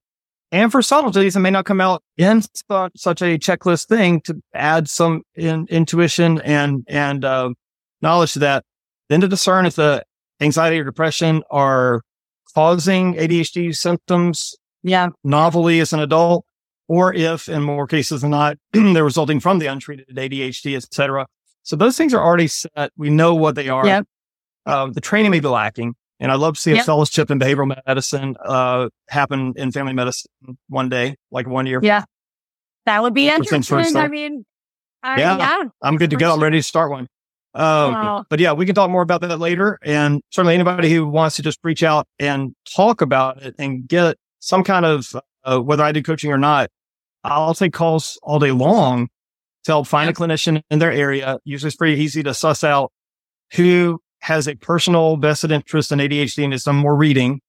and 0.52 0.72
for 0.72 0.82
subtleties 0.82 1.34
that 1.34 1.42
may 1.42 1.50
not 1.50 1.66
come 1.66 1.82
out 1.82 2.04
in 2.18 2.42
such 2.96 3.22
a 3.22 3.38
checklist 3.38 3.88
thing 3.88 4.22
to 4.22 4.42
add 4.54 4.88
some 4.88 5.24
in, 5.36 5.68
intuition 5.70 6.40
and, 6.42 6.86
and, 6.88 7.26
uh, 7.26 7.50
knowledge 8.02 8.34
to 8.34 8.40
that, 8.40 8.64
then 9.10 9.22
to 9.22 9.28
discern 9.28 9.66
if 9.66 9.76
the 9.76 10.04
anxiety 10.40 10.80
or 10.80 10.84
depression 10.84 11.44
are 11.50 12.02
causing 12.54 13.16
ADHD 13.16 13.76
symptoms 13.76 14.56
yeah. 14.84 15.10
novelly 15.24 15.80
as 15.80 15.94
an 15.94 16.00
adult, 16.00 16.46
or 16.88 17.14
if 17.14 17.50
in 17.50 17.62
more 17.64 17.88
cases 17.88 18.22
than 18.22 18.32
not, 18.32 18.58
they're 18.72 19.04
resulting 19.04 19.40
from 19.40 19.60
the 19.60 19.68
untreated 19.68 20.08
ADHD, 20.10 20.76
et 20.76 20.88
cetera. 20.94 21.28
So 21.64 21.76
those 21.76 21.98
things 21.98 22.14
are 22.14 22.24
already 22.24 22.48
set. 22.48 22.92
We 22.98 23.10
know 23.10 23.36
what 23.36 23.56
they 23.56 23.70
are. 23.70 23.86
Yep. 23.86 24.06
Um, 24.66 24.94
the 24.94 25.02
training 25.02 25.32
may 25.32 25.40
be 25.40 25.48
lacking. 25.48 25.96
And 26.20 26.32
I'd 26.32 26.40
love 26.40 26.56
to 26.56 26.60
see 26.60 26.76
a 26.76 26.84
fellowship 26.84 27.30
in 27.30 27.40
behavioral 27.40 27.78
medicine, 27.86 28.36
uh, 28.44 28.90
happen 29.08 29.54
in 29.56 29.72
family 29.72 29.94
medicine 29.94 30.32
one 30.68 30.90
day, 30.90 31.16
like 31.30 31.48
one 31.48 31.68
year. 31.68 31.80
Yeah. 31.84 32.06
That 32.88 33.04
would 33.04 33.14
be 33.14 33.30
interesting. 33.30 33.96
I 33.96 34.08
mean, 34.08 34.44
I, 35.04 35.20
Yeah. 35.20 35.38
yeah. 35.38 35.64
I'm 35.84 35.98
good 35.98 36.10
to 36.10 36.16
go. 36.16 36.34
I'm 36.34 36.42
ready 36.42 36.58
to 36.58 36.64
start 36.64 36.90
one. 36.90 37.08
Um, 37.54 37.94
Wow. 37.94 38.26
but 38.30 38.40
yeah, 38.40 38.54
we 38.54 38.66
can 38.66 38.74
talk 38.74 38.90
more 38.90 39.04
about 39.04 39.22
that 39.22 39.38
later. 39.40 39.78
And 39.84 40.22
certainly 40.32 40.56
anybody 40.56 40.92
who 40.92 41.08
wants 41.08 41.36
to 41.36 41.44
just 41.44 41.60
reach 41.64 41.84
out 41.84 42.08
and 42.20 42.56
talk 42.76 43.02
about 43.02 43.44
it 43.44 43.54
and 43.60 43.88
get 43.88 44.18
some 44.40 44.64
kind 44.64 44.86
of, 44.86 45.14
uh, 45.44 45.60
whether 45.60 45.84
I 45.84 45.92
do 45.92 46.02
coaching 46.02 46.32
or 46.32 46.38
not, 46.40 46.70
I'll 47.24 47.54
take 47.54 47.74
calls 47.74 48.20
all 48.24 48.40
day 48.40 48.52
long 48.52 49.08
to 49.66 49.72
help 49.72 49.88
find 49.88 50.10
a 50.10 50.14
clinician 50.14 50.62
in 50.70 50.80
their 50.80 50.92
area. 50.92 51.40
Usually 51.44 51.68
it's 51.68 51.76
pretty 51.76 52.02
easy 52.02 52.24
to 52.24 52.34
suss 52.34 52.64
out 52.64 52.92
who 53.56 54.00
has 54.22 54.48
a 54.48 54.56
personal 54.56 55.18
vested 55.18 55.52
interest 55.52 55.92
in 55.92 56.00
ADHD 56.00 56.44
and 56.44 56.54
has 56.54 56.64
done 56.64 56.76
more 56.78 56.96
reading 56.96 57.40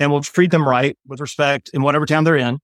and 0.00 0.10
we'll 0.10 0.20
treat 0.22 0.50
them 0.50 0.66
right 0.66 0.96
with 1.06 1.20
respect 1.20 1.70
in 1.72 1.82
whatever 1.82 2.04
town 2.06 2.24
they're 2.24 2.36
in. 2.36 2.58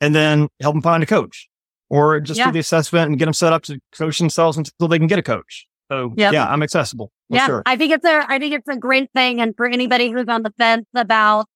And 0.00 0.14
then 0.14 0.48
help 0.60 0.74
them 0.74 0.82
find 0.82 1.02
a 1.02 1.06
coach 1.06 1.48
or 1.90 2.20
just 2.20 2.38
Yeah. 2.38 2.46
do 2.46 2.52
the 2.52 2.58
assessment 2.60 3.08
and 3.10 3.18
get 3.18 3.26
them 3.26 3.34
set 3.34 3.52
up 3.52 3.62
to 3.64 3.78
coach 3.96 4.18
themselves 4.18 4.56
until 4.56 4.88
they 4.88 4.98
can 4.98 5.06
get 5.08 5.18
a 5.18 5.22
coach. 5.22 5.66
So 5.90 6.14
Yep. 6.16 6.32
yeah, 6.32 6.46
I'm 6.46 6.62
accessible. 6.62 7.12
Yeah, 7.28 7.46
sure. 7.46 7.62
I 7.66 7.76
think 7.76 7.92
it's 7.92 8.04
a 8.04 8.24
I 8.28 8.38
think 8.38 8.54
it's 8.54 8.68
a 8.68 8.76
great 8.76 9.10
thing. 9.12 9.40
And 9.40 9.54
for 9.56 9.66
anybody 9.66 10.10
who's 10.10 10.28
on 10.28 10.42
the 10.42 10.52
fence 10.56 10.86
about, 10.94 11.46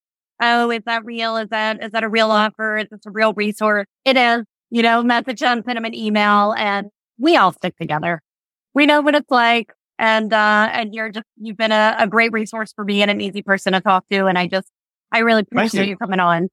oh, 0.41 0.69
is 0.71 0.81
that 0.85 1.05
real? 1.05 1.37
Is 1.37 1.49
that 1.49 1.83
is 1.83 1.91
that 1.91 2.03
a 2.03 2.09
real 2.09 2.31
offer? 2.31 2.77
Is 2.77 2.87
this 2.89 3.01
a 3.05 3.11
real 3.11 3.33
resource? 3.33 3.85
It 4.05 4.17
is. 4.17 4.43
You 4.71 4.81
know, 4.81 5.03
message 5.03 5.39
them, 5.39 5.61
send 5.65 5.77
them 5.77 5.85
an 5.85 5.93
email, 5.93 6.53
and 6.57 6.87
we 7.17 7.37
all 7.37 7.53
stick 7.53 7.77
together. 7.77 8.21
We 8.73 8.85
know 8.85 9.01
what 9.01 9.15
it's 9.15 9.29
like. 9.31 9.71
And 9.97 10.33
uh 10.33 10.69
and 10.73 10.93
you're 10.93 11.09
just 11.09 11.25
you've 11.37 11.55
been 11.55 11.71
a, 11.71 11.95
a 11.99 12.07
great 12.07 12.33
resource 12.33 12.73
for 12.73 12.83
me 12.83 13.01
and 13.01 13.09
an 13.09 13.21
easy 13.21 13.41
person 13.41 13.71
to 13.73 13.79
talk 13.79 14.05
to. 14.11 14.25
And 14.25 14.37
I 14.37 14.47
just 14.47 14.67
I 15.11 15.19
really 15.19 15.41
appreciate 15.43 15.85
you. 15.85 15.91
you 15.91 15.97
coming 15.97 16.19
on. 16.19 16.49